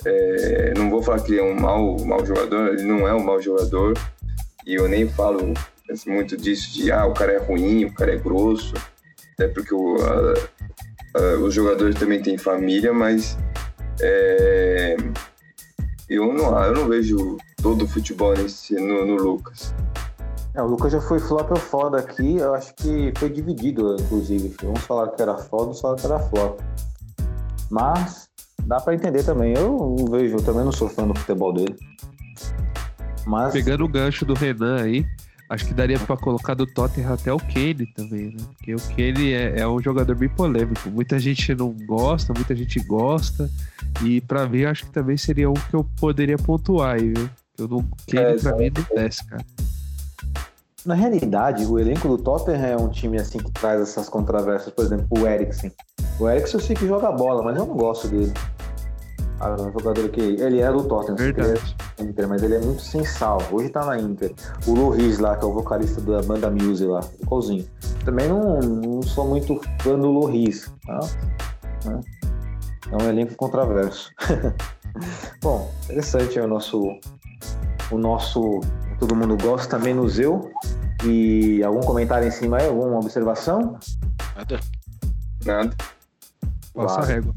É, 0.05 0.73
não 0.77 0.89
vou 0.91 1.03
falar 1.03 1.21
que 1.21 1.33
ele 1.33 1.41
é 1.41 1.43
um 1.45 1.59
mau, 1.59 1.99
mau 2.05 2.25
jogador, 2.25 2.69
ele 2.75 2.83
não 2.85 3.07
é 3.09 3.13
um 3.15 3.23
mau 3.25 3.41
jogador. 3.43 3.95
E 4.67 4.75
eu 4.75 4.89
nem 4.89 5.09
falo 5.09 5.53
muito 6.07 6.37
disso 6.37 6.73
de 6.75 6.93
ah, 6.93 7.07
o 7.07 7.15
cara 7.15 7.33
é 7.33 7.39
ruim, 7.39 7.85
o 7.87 7.93
cara 7.95 8.13
é 8.13 8.17
grosso. 8.17 8.75
Até 9.35 9.49
porque 9.49 9.75
o, 9.75 9.97
a- 10.05 10.35
a- 11.19 11.39
os 11.39 11.53
jogadores 11.55 11.97
também 11.97 12.21
têm 12.23 12.37
família, 12.39 12.93
mas 12.93 13.37
é, 14.01 14.97
eu, 16.09 16.33
não, 16.33 16.63
eu 16.65 16.73
não 16.75 16.89
vejo 16.89 17.37
todo 17.61 17.85
o 17.85 17.89
futebol 17.89 18.35
nesse, 18.37 18.75
no, 18.75 19.05
no 19.07 19.17
Lucas. 19.17 19.75
É, 20.59 20.63
o 20.63 20.67
Lucas 20.67 20.91
já 20.91 21.01
foi 21.01 21.21
flop 21.21 21.53
ou 21.53 21.57
foda 21.57 22.01
aqui, 22.01 22.39
eu 22.39 22.53
acho 22.53 22.75
que 22.75 23.13
foi 23.17 23.31
dividido, 23.31 23.95
inclusive. 24.01 24.57
Uns 24.65 24.81
falaram 24.81 25.15
que 25.15 25.23
era 25.23 25.39
foda, 25.39 25.63
outros 25.63 25.81
falaram 25.81 26.01
que 26.01 26.07
era 26.07 26.19
flop. 26.19 26.59
Mas 27.71 28.29
dá 28.65 28.81
pra 28.81 28.93
entender 28.93 29.23
também. 29.23 29.57
Eu 29.57 29.95
vejo, 30.11 30.35
eu 30.35 30.43
também 30.43 30.65
não 30.65 30.73
sou 30.73 30.89
fã 30.89 31.07
do 31.07 31.17
futebol 31.17 31.53
dele. 31.53 31.77
Mas 33.25 33.53
Pegando 33.53 33.85
o 33.85 33.89
gancho 33.89 34.25
do 34.25 34.35
Renan 34.35 34.83
aí, 34.83 35.07
acho 35.49 35.65
que 35.65 35.73
daria 35.73 35.97
pra 35.97 36.17
colocar 36.17 36.55
do 36.55 36.67
Tottenham 36.67 37.13
até 37.13 37.33
o 37.33 37.39
Kane 37.39 37.87
também, 37.95 38.35
né? 38.35 38.45
Porque 38.57 38.75
o 38.75 38.81
Kane 38.97 39.33
é, 39.33 39.61
é 39.61 39.69
um 39.69 39.81
jogador 39.81 40.17
bem 40.17 40.29
polêmico. 40.29 40.91
Muita 40.91 41.21
gente 41.21 41.55
não 41.55 41.73
gosta, 41.87 42.33
muita 42.35 42.57
gente 42.57 42.81
gosta. 42.81 43.49
E 44.03 44.21
pra 44.23 44.49
mim, 44.49 44.65
acho 44.65 44.87
que 44.87 44.91
também 44.91 45.17
seria 45.17 45.49
um 45.49 45.55
que 45.55 45.75
eu 45.75 45.87
poderia 46.01 46.37
pontuar 46.37 46.97
aí, 46.97 47.13
viu? 47.13 47.31
Eu 47.57 47.69
não, 47.69 47.85
Kane 48.11 48.25
É, 48.25 48.37
pra 48.39 48.57
mim 48.57 48.73
não 48.75 48.97
desce, 48.97 49.25
cara. 49.25 49.45
Na 50.89 50.95
realidade, 50.95 51.67
o 51.67 51.79
elenco 51.79 52.09
do 52.09 52.17
Tottenham 52.17 52.65
é 52.65 52.75
um 52.75 52.89
time 52.89 53.19
assim 53.19 53.37
que 53.37 53.53
traz 53.53 53.79
essas 53.83 54.09
controvérsias. 54.09 54.73
Por 54.75 54.87
exemplo, 54.87 55.07
o 55.11 55.27
Eriksen. 55.27 55.71
O 56.19 56.27
Eriksen 56.27 56.59
eu 56.59 56.67
sei 56.67 56.75
que 56.75 56.89
joga 56.89 57.13
bola, 57.13 57.43
mas 57.43 57.59
eu 57.59 57.67
não 57.67 57.77
gosto 57.77 58.09
dele. 58.09 58.33
Ah, 59.39 59.55
um 59.61 59.71
jogador 59.71 60.09
que. 60.09 60.19
Ele 60.19 60.61
é 60.61 60.73
do 60.73 60.83
Tottenham, 60.83 61.19
é 61.19 62.03
Inter, 62.03 62.27
mas 62.27 62.43
ele 62.43 62.55
é 62.55 62.61
muito 62.61 62.81
sem 62.81 63.05
sal. 63.05 63.39
Hoje 63.53 63.69
tá 63.69 63.85
na 63.85 63.99
Inter. 63.99 64.33
O 64.67 64.73
Loris 64.73 65.19
lá, 65.19 65.37
que 65.37 65.45
é 65.45 65.47
o 65.47 65.53
vocalista 65.53 66.01
da 66.01 66.23
banda 66.23 66.51
Muse 66.51 66.87
lá, 66.87 67.01
igualzinho. 67.21 67.69
Também 68.03 68.27
não, 68.27 68.59
não 68.59 69.03
sou 69.03 69.29
muito 69.29 69.61
fã 69.83 69.99
do 69.99 70.11
Loris. 70.11 70.73
Tá? 70.87 71.01
Né? 71.85 72.01
É 72.93 73.03
um 73.05 73.07
elenco 73.11 73.35
controverso. 73.37 74.11
Bom, 75.43 75.71
interessante 75.85 76.39
é 76.39 76.43
o 76.43 76.49
nosso. 76.49 76.99
O 77.91 77.99
nosso. 77.99 78.61
Todo 78.99 79.15
mundo 79.15 79.37
gosta, 79.37 79.79
menos 79.79 80.19
eu. 80.19 80.51
E 81.05 81.63
algum 81.63 81.81
comentário 81.81 82.27
em 82.27 82.31
cima 82.31 82.59
aí? 82.59 82.67
Alguma 82.67 82.99
observação? 82.99 83.79
Nada. 84.37 84.61
Nada. 85.45 85.77
Passa 86.75 87.03
régua. 87.03 87.35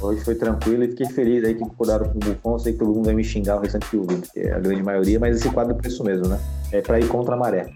Hoje 0.00 0.24
foi 0.24 0.34
tranquilo 0.34 0.84
e 0.84 0.88
fiquei 0.88 1.06
feliz 1.06 1.44
aí 1.44 1.54
que 1.54 1.62
acordaram 1.62 2.08
com 2.08 2.16
o 2.16 2.20
Buffon. 2.20 2.58
Sei 2.58 2.72
que 2.72 2.78
todo 2.78 2.94
mundo 2.94 3.04
vai 3.04 3.14
me 3.14 3.22
xingar 3.24 3.56
o 3.56 3.60
restante 3.60 3.86
que 3.88 3.96
ouviu, 3.96 4.18
porque 4.18 4.40
é 4.40 4.52
a 4.52 4.58
grande 4.58 4.82
maioria, 4.82 5.20
mas 5.20 5.36
esse 5.36 5.50
quadro 5.50 5.74
é 5.74 5.76
por 5.76 5.86
isso 5.86 6.02
mesmo, 6.02 6.26
né? 6.28 6.38
é 6.72 6.80
para 6.80 7.00
ir 7.00 7.08
contra 7.08 7.34
a 7.34 7.38
maré. 7.38 7.70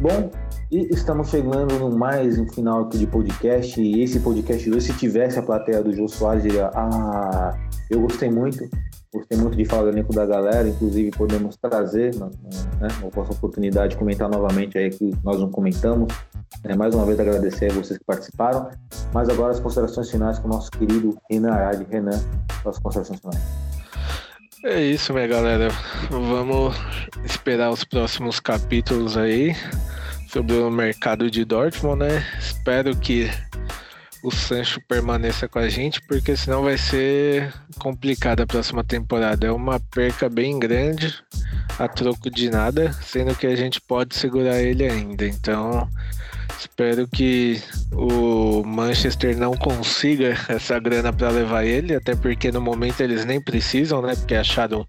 Bom, 0.00 0.30
e 0.70 0.86
estamos 0.92 1.30
chegando 1.30 1.78
no 1.78 1.96
mais 1.96 2.38
um 2.38 2.46
final 2.46 2.82
aqui 2.82 2.98
de 2.98 3.06
podcast. 3.06 3.80
E 3.80 4.02
esse 4.02 4.20
podcast 4.20 4.68
hoje, 4.70 4.80
se 4.82 4.92
tivesse 4.92 5.38
a 5.38 5.42
plateia 5.42 5.82
do 5.82 5.94
Jô 5.94 6.06
Soares, 6.06 6.42
diria: 6.42 6.70
Ah, 6.74 7.56
eu 7.90 8.00
gostei 8.02 8.30
muito. 8.30 8.68
Gostei 9.12 9.38
muito 9.38 9.56
de 9.56 9.64
falar 9.64 9.84
do 9.84 9.88
elenco 9.88 10.12
da 10.12 10.26
galera, 10.26 10.68
inclusive 10.68 11.10
podemos 11.12 11.56
trazer 11.56 12.14
né, 12.16 12.28
né, 12.78 12.88
uma 13.00 13.22
oportunidade 13.22 13.92
de 13.92 13.96
comentar 13.96 14.28
novamente 14.28 14.76
aí 14.76 14.90
que 14.90 15.14
nós 15.24 15.40
não 15.40 15.50
comentamos. 15.50 16.12
É, 16.64 16.76
mais 16.76 16.94
uma 16.94 17.06
vez 17.06 17.18
agradecer 17.18 17.70
a 17.70 17.74
vocês 17.74 17.98
que 17.98 18.04
participaram. 18.04 18.68
Mas 19.14 19.30
agora 19.30 19.52
as 19.52 19.60
considerações 19.60 20.10
finais 20.10 20.38
com 20.38 20.48
o 20.48 20.50
nosso 20.50 20.70
querido 20.70 21.16
Renan. 21.30 21.54
Renan, 21.90 22.20
as 22.66 22.78
considerações 22.78 23.20
finais. 23.20 23.42
É 24.64 24.82
isso, 24.82 25.14
minha 25.14 25.26
galera. 25.26 25.68
Vamos 26.10 26.76
esperar 27.24 27.70
os 27.70 27.84
próximos 27.84 28.40
capítulos 28.40 29.16
aí 29.16 29.54
sobre 30.28 30.56
o 30.56 30.70
mercado 30.70 31.30
de 31.30 31.44
Dortmund, 31.44 32.04
né? 32.04 32.24
Espero 32.38 32.94
que 32.96 33.30
o 34.22 34.30
Sancho 34.30 34.80
permaneça 34.86 35.48
com 35.48 35.58
a 35.58 35.68
gente, 35.68 36.00
porque 36.02 36.36
senão 36.36 36.62
vai 36.62 36.76
ser 36.76 37.52
complicado 37.78 38.42
a 38.42 38.46
próxima 38.46 38.84
temporada. 38.84 39.46
É 39.46 39.52
uma 39.52 39.80
perca 39.80 40.28
bem 40.28 40.58
grande 40.58 41.14
a 41.78 41.88
troco 41.88 42.30
de 42.30 42.50
nada, 42.50 42.92
sendo 42.92 43.34
que 43.34 43.46
a 43.46 43.56
gente 43.56 43.80
pode 43.80 44.14
segurar 44.16 44.60
ele 44.60 44.84
ainda. 44.84 45.26
Então, 45.26 45.88
espero 46.58 47.06
que 47.08 47.62
o 47.92 48.62
Manchester 48.64 49.36
não 49.36 49.54
consiga 49.54 50.36
essa 50.48 50.78
grana 50.78 51.12
para 51.12 51.30
levar 51.30 51.64
ele, 51.64 51.94
até 51.94 52.14
porque 52.14 52.50
no 52.50 52.60
momento 52.60 53.00
eles 53.00 53.24
nem 53.24 53.40
precisam, 53.40 54.02
né? 54.02 54.14
Porque 54.16 54.34
acharam 54.34 54.86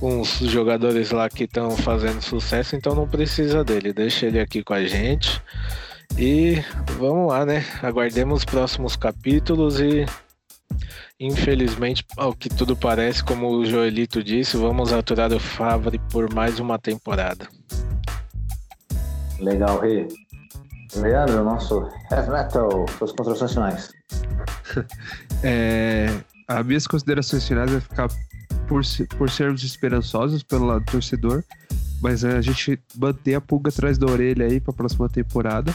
uns 0.00 0.38
jogadores 0.38 1.10
lá 1.10 1.28
que 1.28 1.44
estão 1.44 1.70
fazendo 1.70 2.20
sucesso, 2.20 2.76
então 2.76 2.94
não 2.94 3.08
precisa 3.08 3.64
dele. 3.64 3.92
Deixa 3.92 4.26
ele 4.26 4.40
aqui 4.40 4.62
com 4.62 4.74
a 4.74 4.84
gente. 4.84 5.40
E 6.18 6.62
vamos 6.98 7.28
lá, 7.28 7.44
né? 7.44 7.64
Aguardemos 7.82 8.40
os 8.40 8.44
próximos 8.44 8.96
capítulos 8.96 9.80
e 9.80 10.06
infelizmente, 11.18 12.04
ao 12.16 12.34
que 12.34 12.48
tudo 12.48 12.76
parece, 12.76 13.24
como 13.24 13.48
o 13.48 13.64
Joelito 13.64 14.22
disse, 14.22 14.56
vamos 14.56 14.92
aturar 14.92 15.32
o 15.32 15.40
Favre 15.40 15.98
por 16.10 16.32
mais 16.32 16.60
uma 16.60 16.78
temporada. 16.78 17.48
Legal, 19.40 19.80
Rei. 19.80 20.08
Leandro, 20.94 21.44
nosso 21.44 21.90
heavy 22.10 22.30
metal, 22.30 22.86
suas 22.96 23.12
considerações 23.12 23.52
finais. 23.52 23.90
é, 25.42 26.06
as 26.48 26.64
minhas 26.64 26.86
considerações 26.86 27.46
finais 27.46 27.70
vai 27.70 27.80
ficar 27.80 28.08
por, 28.66 28.82
por 29.16 29.30
sermos 29.30 29.62
esperançosos 29.62 30.42
pelo 30.42 30.66
lado 30.66 30.84
do 30.84 30.92
torcedor, 30.92 31.42
mas 32.00 32.24
a 32.24 32.40
gente 32.40 32.78
manter 32.96 33.34
a 33.34 33.40
pulga 33.40 33.70
atrás 33.70 33.98
da 33.98 34.06
orelha 34.06 34.46
aí 34.46 34.60
para 34.60 34.72
a 34.72 34.76
próxima 34.76 35.08
temporada, 35.08 35.74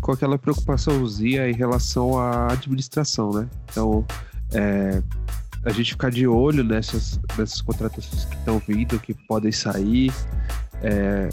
com 0.00 0.12
aquela 0.12 0.38
preocupaçãozinha 0.38 1.48
em 1.48 1.54
relação 1.54 2.18
à 2.18 2.52
administração, 2.52 3.30
né? 3.32 3.48
Então, 3.70 4.04
é, 4.52 5.02
a 5.64 5.70
gente 5.70 5.92
ficar 5.92 6.10
de 6.10 6.26
olho 6.26 6.62
nessas, 6.62 7.20
nessas 7.36 7.60
contratações 7.60 8.24
que 8.24 8.36
estão 8.36 8.58
vindo, 8.66 8.98
que 8.98 9.14
podem 9.14 9.52
sair. 9.52 10.12
É, 10.82 11.28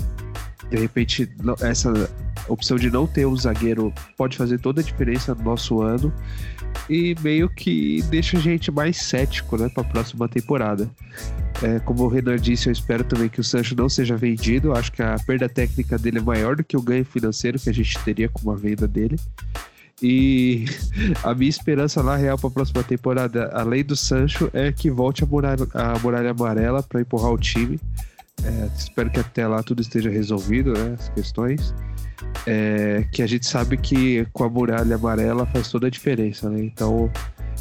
de 0.70 0.78
repente, 0.78 1.30
essa 1.62 2.10
opção 2.48 2.78
de 2.78 2.90
não 2.90 3.08
ter 3.08 3.26
um 3.26 3.36
zagueiro 3.36 3.94
pode 4.18 4.38
fazer 4.38 4.60
toda 4.60 4.82
a 4.82 4.84
diferença 4.84 5.34
no 5.34 5.44
nosso 5.44 5.82
ano 5.82 6.14
e 6.90 7.16
meio 7.22 7.50
que 7.50 8.02
deixa 8.10 8.38
a 8.38 8.42
gente 8.42 8.72
mais 8.72 8.98
cético 8.98 9.58
né, 9.58 9.70
para 9.70 9.84
a 9.84 9.88
próxima 9.88 10.28
temporada. 10.28 10.90
É, 11.64 11.80
como 11.80 12.04
o 12.04 12.08
Renan 12.08 12.36
disse, 12.36 12.68
eu 12.68 12.74
espero 12.74 13.04
também 13.04 13.30
que 13.30 13.40
o 13.40 13.44
Sancho 13.44 13.76
não 13.76 13.88
seja 13.88 14.16
vendido. 14.16 14.74
Acho 14.74 14.92
que 14.92 15.02
a 15.02 15.16
perda 15.26 15.48
técnica 15.48 15.98
dele 15.98 16.20
é 16.20 16.22
maior 16.22 16.56
do 16.56 16.64
que 16.64 16.76
o 16.76 16.82
ganho 16.82 17.06
financeiro 17.06 17.60
que 17.60 17.70
a 17.70 17.74
gente 17.74 17.98
teria 18.00 18.28
com 18.28 18.42
uma 18.42 18.56
venda 18.56 18.88
dele. 18.88 19.18
E 20.02 20.66
a 21.24 21.34
minha 21.34 21.50
esperança 21.50 22.04
na 22.04 22.16
real 22.16 22.38
para 22.38 22.50
a 22.50 22.54
próxima 22.54 22.84
temporada, 22.84 23.50
além 23.54 23.84
do 23.84 23.96
Sancho, 23.96 24.50
é 24.54 24.72
que 24.72 24.92
volte 24.92 25.24
a 25.24 25.28
muralha, 25.28 25.68
a 25.74 25.98
muralha 26.00 26.32
amarela 26.32 26.84
para 26.84 27.02
empurrar 27.02 27.32
o 27.32 27.38
time. 27.38 27.80
É, 28.44 28.70
espero 28.78 29.10
que 29.10 29.20
até 29.20 29.48
lá 29.48 29.64
tudo 29.64 29.82
esteja 29.82 30.10
resolvido, 30.10 30.74
né, 30.74 30.96
as 31.00 31.10
questões 31.10 31.74
é, 32.46 33.06
que 33.12 33.22
a 33.22 33.28
gente 33.28 33.46
sabe 33.46 33.78
que 33.78 34.26
com 34.32 34.44
a 34.44 34.50
muralha 34.50 34.96
amarela 34.96 35.46
faz 35.46 35.70
toda 35.70 35.88
a 35.88 35.90
diferença, 35.90 36.50
né? 36.50 36.62
Então, 36.64 37.12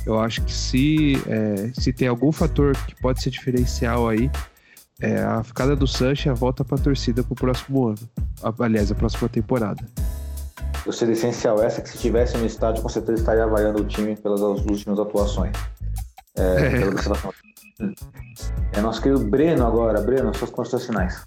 eu 0.06 0.18
acho 0.18 0.42
que 0.42 0.52
se, 0.52 1.14
é, 1.26 1.70
se 1.72 1.92
tem 1.92 2.08
algum 2.08 2.30
fator 2.30 2.76
que 2.86 2.94
pode 2.96 3.22
ser 3.22 3.30
diferencial 3.30 4.08
aí, 4.08 4.30
é 5.00 5.18
a 5.18 5.42
ficada 5.42 5.74
do 5.74 5.86
Sancho 5.86 6.28
e 6.28 6.30
a 6.30 6.34
volta 6.34 6.64
para 6.64 6.76
a 6.76 6.80
torcida 6.80 7.22
para 7.22 7.32
o 7.32 7.36
próximo 7.36 7.88
ano. 7.88 7.98
Aliás, 8.58 8.92
a 8.92 8.94
próxima 8.94 9.28
temporada. 9.28 9.82
Seria 10.92 11.14
essencial 11.14 11.62
essa 11.62 11.80
que 11.80 11.88
se 11.88 11.98
tivesse 11.98 12.36
no 12.36 12.44
estádio, 12.44 12.82
com 12.82 12.88
certeza 12.90 13.20
estaria 13.20 13.44
avaliando 13.44 13.82
o 13.82 13.86
time 13.86 14.14
pelas 14.16 14.40
últimas 14.40 14.98
atuações. 14.98 15.52
É, 16.36 16.42
é. 16.42 17.43
É 18.72 18.80
nosso 18.80 19.02
querido 19.02 19.24
Breno 19.24 19.66
agora. 19.66 20.00
Breno, 20.00 20.34
suas 20.36 20.50
considerações. 20.50 21.22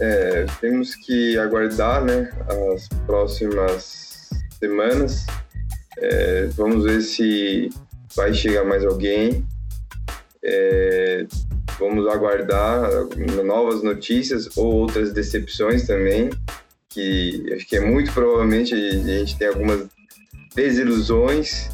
É, 0.00 0.46
temos 0.60 0.94
que 0.94 1.36
aguardar 1.38 2.04
né, 2.04 2.30
as 2.74 2.88
próximas 3.06 4.28
semanas. 4.58 5.26
É, 5.98 6.46
vamos 6.56 6.84
ver 6.84 7.00
se 7.02 7.70
vai 8.14 8.32
chegar 8.32 8.64
mais 8.64 8.84
alguém. 8.84 9.44
É, 10.42 11.26
vamos 11.78 12.06
aguardar 12.08 12.90
novas 13.44 13.82
notícias 13.82 14.56
ou 14.56 14.72
outras 14.74 15.12
decepções 15.12 15.86
também, 15.86 16.30
que 16.88 17.44
acho 17.54 17.66
que 17.66 17.76
é 17.76 17.80
muito 17.80 18.12
provavelmente 18.12 18.74
a 18.74 19.18
gente 19.18 19.36
tem 19.36 19.48
algumas 19.48 19.86
desilusões. 20.54 21.68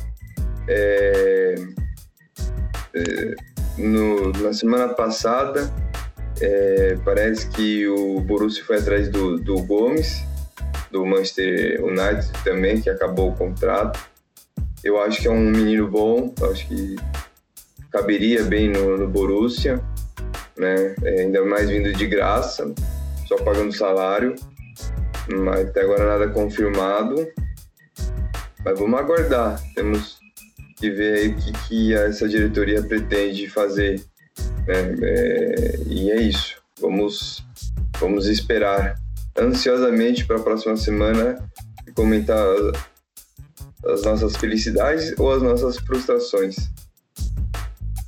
É, 0.66 1.54
no, 3.78 4.32
na 4.32 4.52
semana 4.52 4.88
passada 4.94 5.70
é, 6.40 6.96
parece 7.04 7.48
que 7.48 7.86
o 7.88 8.20
Borussia 8.20 8.64
foi 8.64 8.78
atrás 8.78 9.08
do, 9.08 9.38
do 9.38 9.62
Gomes, 9.62 10.24
do 10.90 11.04
Manchester 11.04 11.84
United 11.84 12.30
também, 12.42 12.80
que 12.80 12.90
acabou 12.90 13.30
o 13.30 13.36
contrato. 13.36 13.98
Eu 14.82 15.00
acho 15.00 15.22
que 15.22 15.28
é 15.28 15.30
um 15.30 15.50
menino 15.50 15.88
bom, 15.88 16.34
acho 16.50 16.66
que 16.68 16.96
caberia 17.90 18.42
bem 18.42 18.68
no, 18.68 18.96
no 18.96 19.08
Borussia, 19.08 19.80
né? 20.56 20.94
É, 21.02 21.22
ainda 21.22 21.44
mais 21.44 21.70
vindo 21.70 21.92
de 21.92 22.06
graça, 22.06 22.72
só 23.26 23.36
pagando 23.36 23.72
salário. 23.72 24.34
Mas 25.32 25.68
até 25.68 25.80
agora 25.80 26.04
nada 26.04 26.28
confirmado. 26.28 27.26
Mas 28.64 28.78
vamos 28.78 29.00
aguardar. 29.00 29.58
Temos 29.74 30.13
que 30.74 30.90
ver 30.90 31.14
aí 31.14 31.28
o 31.28 31.36
que, 31.36 31.52
que 31.68 31.94
essa 31.94 32.28
diretoria 32.28 32.82
pretende 32.82 33.48
fazer 33.48 34.04
né? 34.66 34.96
É, 35.02 35.78
e 35.86 36.10
é 36.10 36.20
isso. 36.20 36.56
Vamos, 36.80 37.44
vamos 37.98 38.26
esperar 38.26 38.96
ansiosamente 39.38 40.26
para 40.26 40.36
a 40.36 40.42
próxima 40.42 40.76
semana 40.76 41.38
e 41.86 41.92
comentar 41.92 42.46
as 43.86 44.02
nossas 44.02 44.36
felicidades 44.36 45.14
ou 45.18 45.32
as 45.32 45.42
nossas 45.42 45.78
frustrações. 45.78 46.56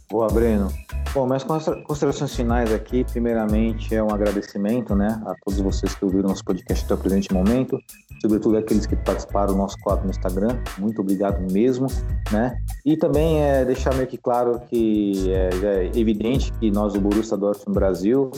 Boa, 0.08 0.28
Breno. 0.28 0.72
Bom, 1.16 1.24
minhas 1.24 1.44
considerações 1.44 2.36
finais 2.36 2.70
aqui, 2.74 3.02
primeiramente, 3.02 3.94
é 3.94 4.02
um 4.02 4.10
agradecimento 4.10 4.94
né, 4.94 5.18
a 5.24 5.34
todos 5.42 5.58
vocês 5.60 5.94
que 5.94 6.04
ouviram 6.04 6.28
nosso 6.28 6.44
podcast 6.44 6.84
até 6.84 6.92
o 6.92 6.98
presente 6.98 7.32
momento, 7.32 7.78
sobretudo 8.20 8.58
aqueles 8.58 8.84
que 8.84 8.94
participaram 8.96 9.54
do 9.54 9.56
nosso 9.56 9.78
quadro 9.78 10.04
no 10.04 10.10
Instagram. 10.10 10.58
Muito 10.76 11.00
obrigado 11.00 11.40
mesmo. 11.50 11.86
Né? 12.30 12.58
E 12.84 12.98
também 12.98 13.42
é 13.42 13.64
deixar 13.64 13.94
meio 13.94 14.06
que 14.06 14.18
claro 14.18 14.60
que 14.68 15.32
é, 15.32 15.48
é 15.64 15.98
evidente 15.98 16.52
que 16.60 16.70
nós, 16.70 16.92
do 16.92 17.00
Borussia 17.00 17.34
Dortmund 17.34 17.74
Brasil, 17.74 18.30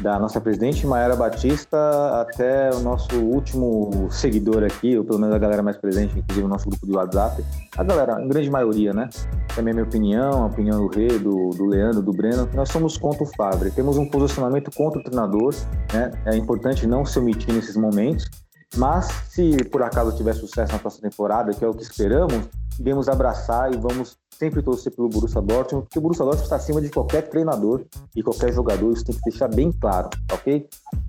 da 0.00 0.18
nossa 0.18 0.40
presidente 0.40 0.84
Maera 0.86 1.14
Batista 1.14 2.20
até 2.20 2.70
o 2.74 2.80
nosso 2.80 3.14
último 3.16 4.08
seguidor 4.10 4.64
aqui, 4.64 4.98
ou 4.98 5.04
pelo 5.04 5.20
menos 5.20 5.34
a 5.34 5.38
galera 5.38 5.62
mais 5.62 5.76
presente, 5.76 6.18
inclusive 6.18 6.44
o 6.44 6.48
nosso 6.48 6.68
grupo 6.68 6.84
de 6.84 6.92
WhatsApp, 6.96 7.44
a 7.76 7.84
galera, 7.84 8.20
em 8.20 8.28
grande 8.28 8.50
maioria, 8.50 8.92
né? 8.92 9.08
Também 9.54 9.70
a 9.70 9.74
minha 9.74 9.86
opinião, 9.86 10.42
a 10.42 10.46
opinião 10.46 10.78
do 10.78 10.88
Rei, 10.88 11.18
do, 11.18 11.50
do 11.50 11.66
Leandro, 11.66 12.02
do 12.02 12.12
Breno, 12.24 12.48
nós 12.54 12.70
somos 12.70 12.96
contra 12.96 13.22
o 13.22 13.26
Fabre. 13.26 13.70
Temos 13.70 13.98
um 13.98 14.08
posicionamento 14.08 14.70
contra 14.74 14.98
o 14.98 15.04
treinador, 15.04 15.54
né? 15.92 16.10
É 16.24 16.34
importante 16.34 16.86
não 16.86 17.04
se 17.04 17.18
omitir 17.18 17.52
nesses 17.52 17.76
momentos, 17.76 18.30
mas 18.76 19.06
se 19.28 19.62
por 19.64 19.82
acaso 19.82 20.16
tiver 20.16 20.32
sucesso 20.32 20.72
na 20.72 20.78
próxima 20.78 21.10
temporada, 21.10 21.52
que 21.52 21.62
é 21.62 21.68
o 21.68 21.74
que 21.74 21.82
esperamos, 21.82 22.48
iremos 22.80 23.10
abraçar 23.10 23.74
e 23.74 23.76
vamos 23.76 24.16
sempre 24.38 24.62
torcer 24.62 24.90
pelo 24.96 25.10
Borussia 25.10 25.42
Dortmund, 25.42 25.84
porque 25.84 25.98
o 25.98 26.02
Borussia 26.02 26.24
Dortmund 26.24 26.44
está 26.44 26.56
acima 26.56 26.80
de 26.80 26.88
qualquer 26.88 27.28
treinador 27.28 27.84
e 28.16 28.22
qualquer 28.22 28.54
jogador, 28.54 28.90
isso 28.92 29.04
tem 29.04 29.14
que 29.14 29.30
deixar 29.30 29.48
bem 29.48 29.70
claro, 29.70 30.08
ok? 30.32 30.66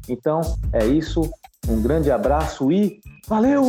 Então, 0.09 0.41
é 0.73 0.85
isso, 0.85 1.21
um 1.69 1.81
grande 1.81 2.11
abraço 2.11 2.71
e 2.71 2.99
valeu! 3.25 3.63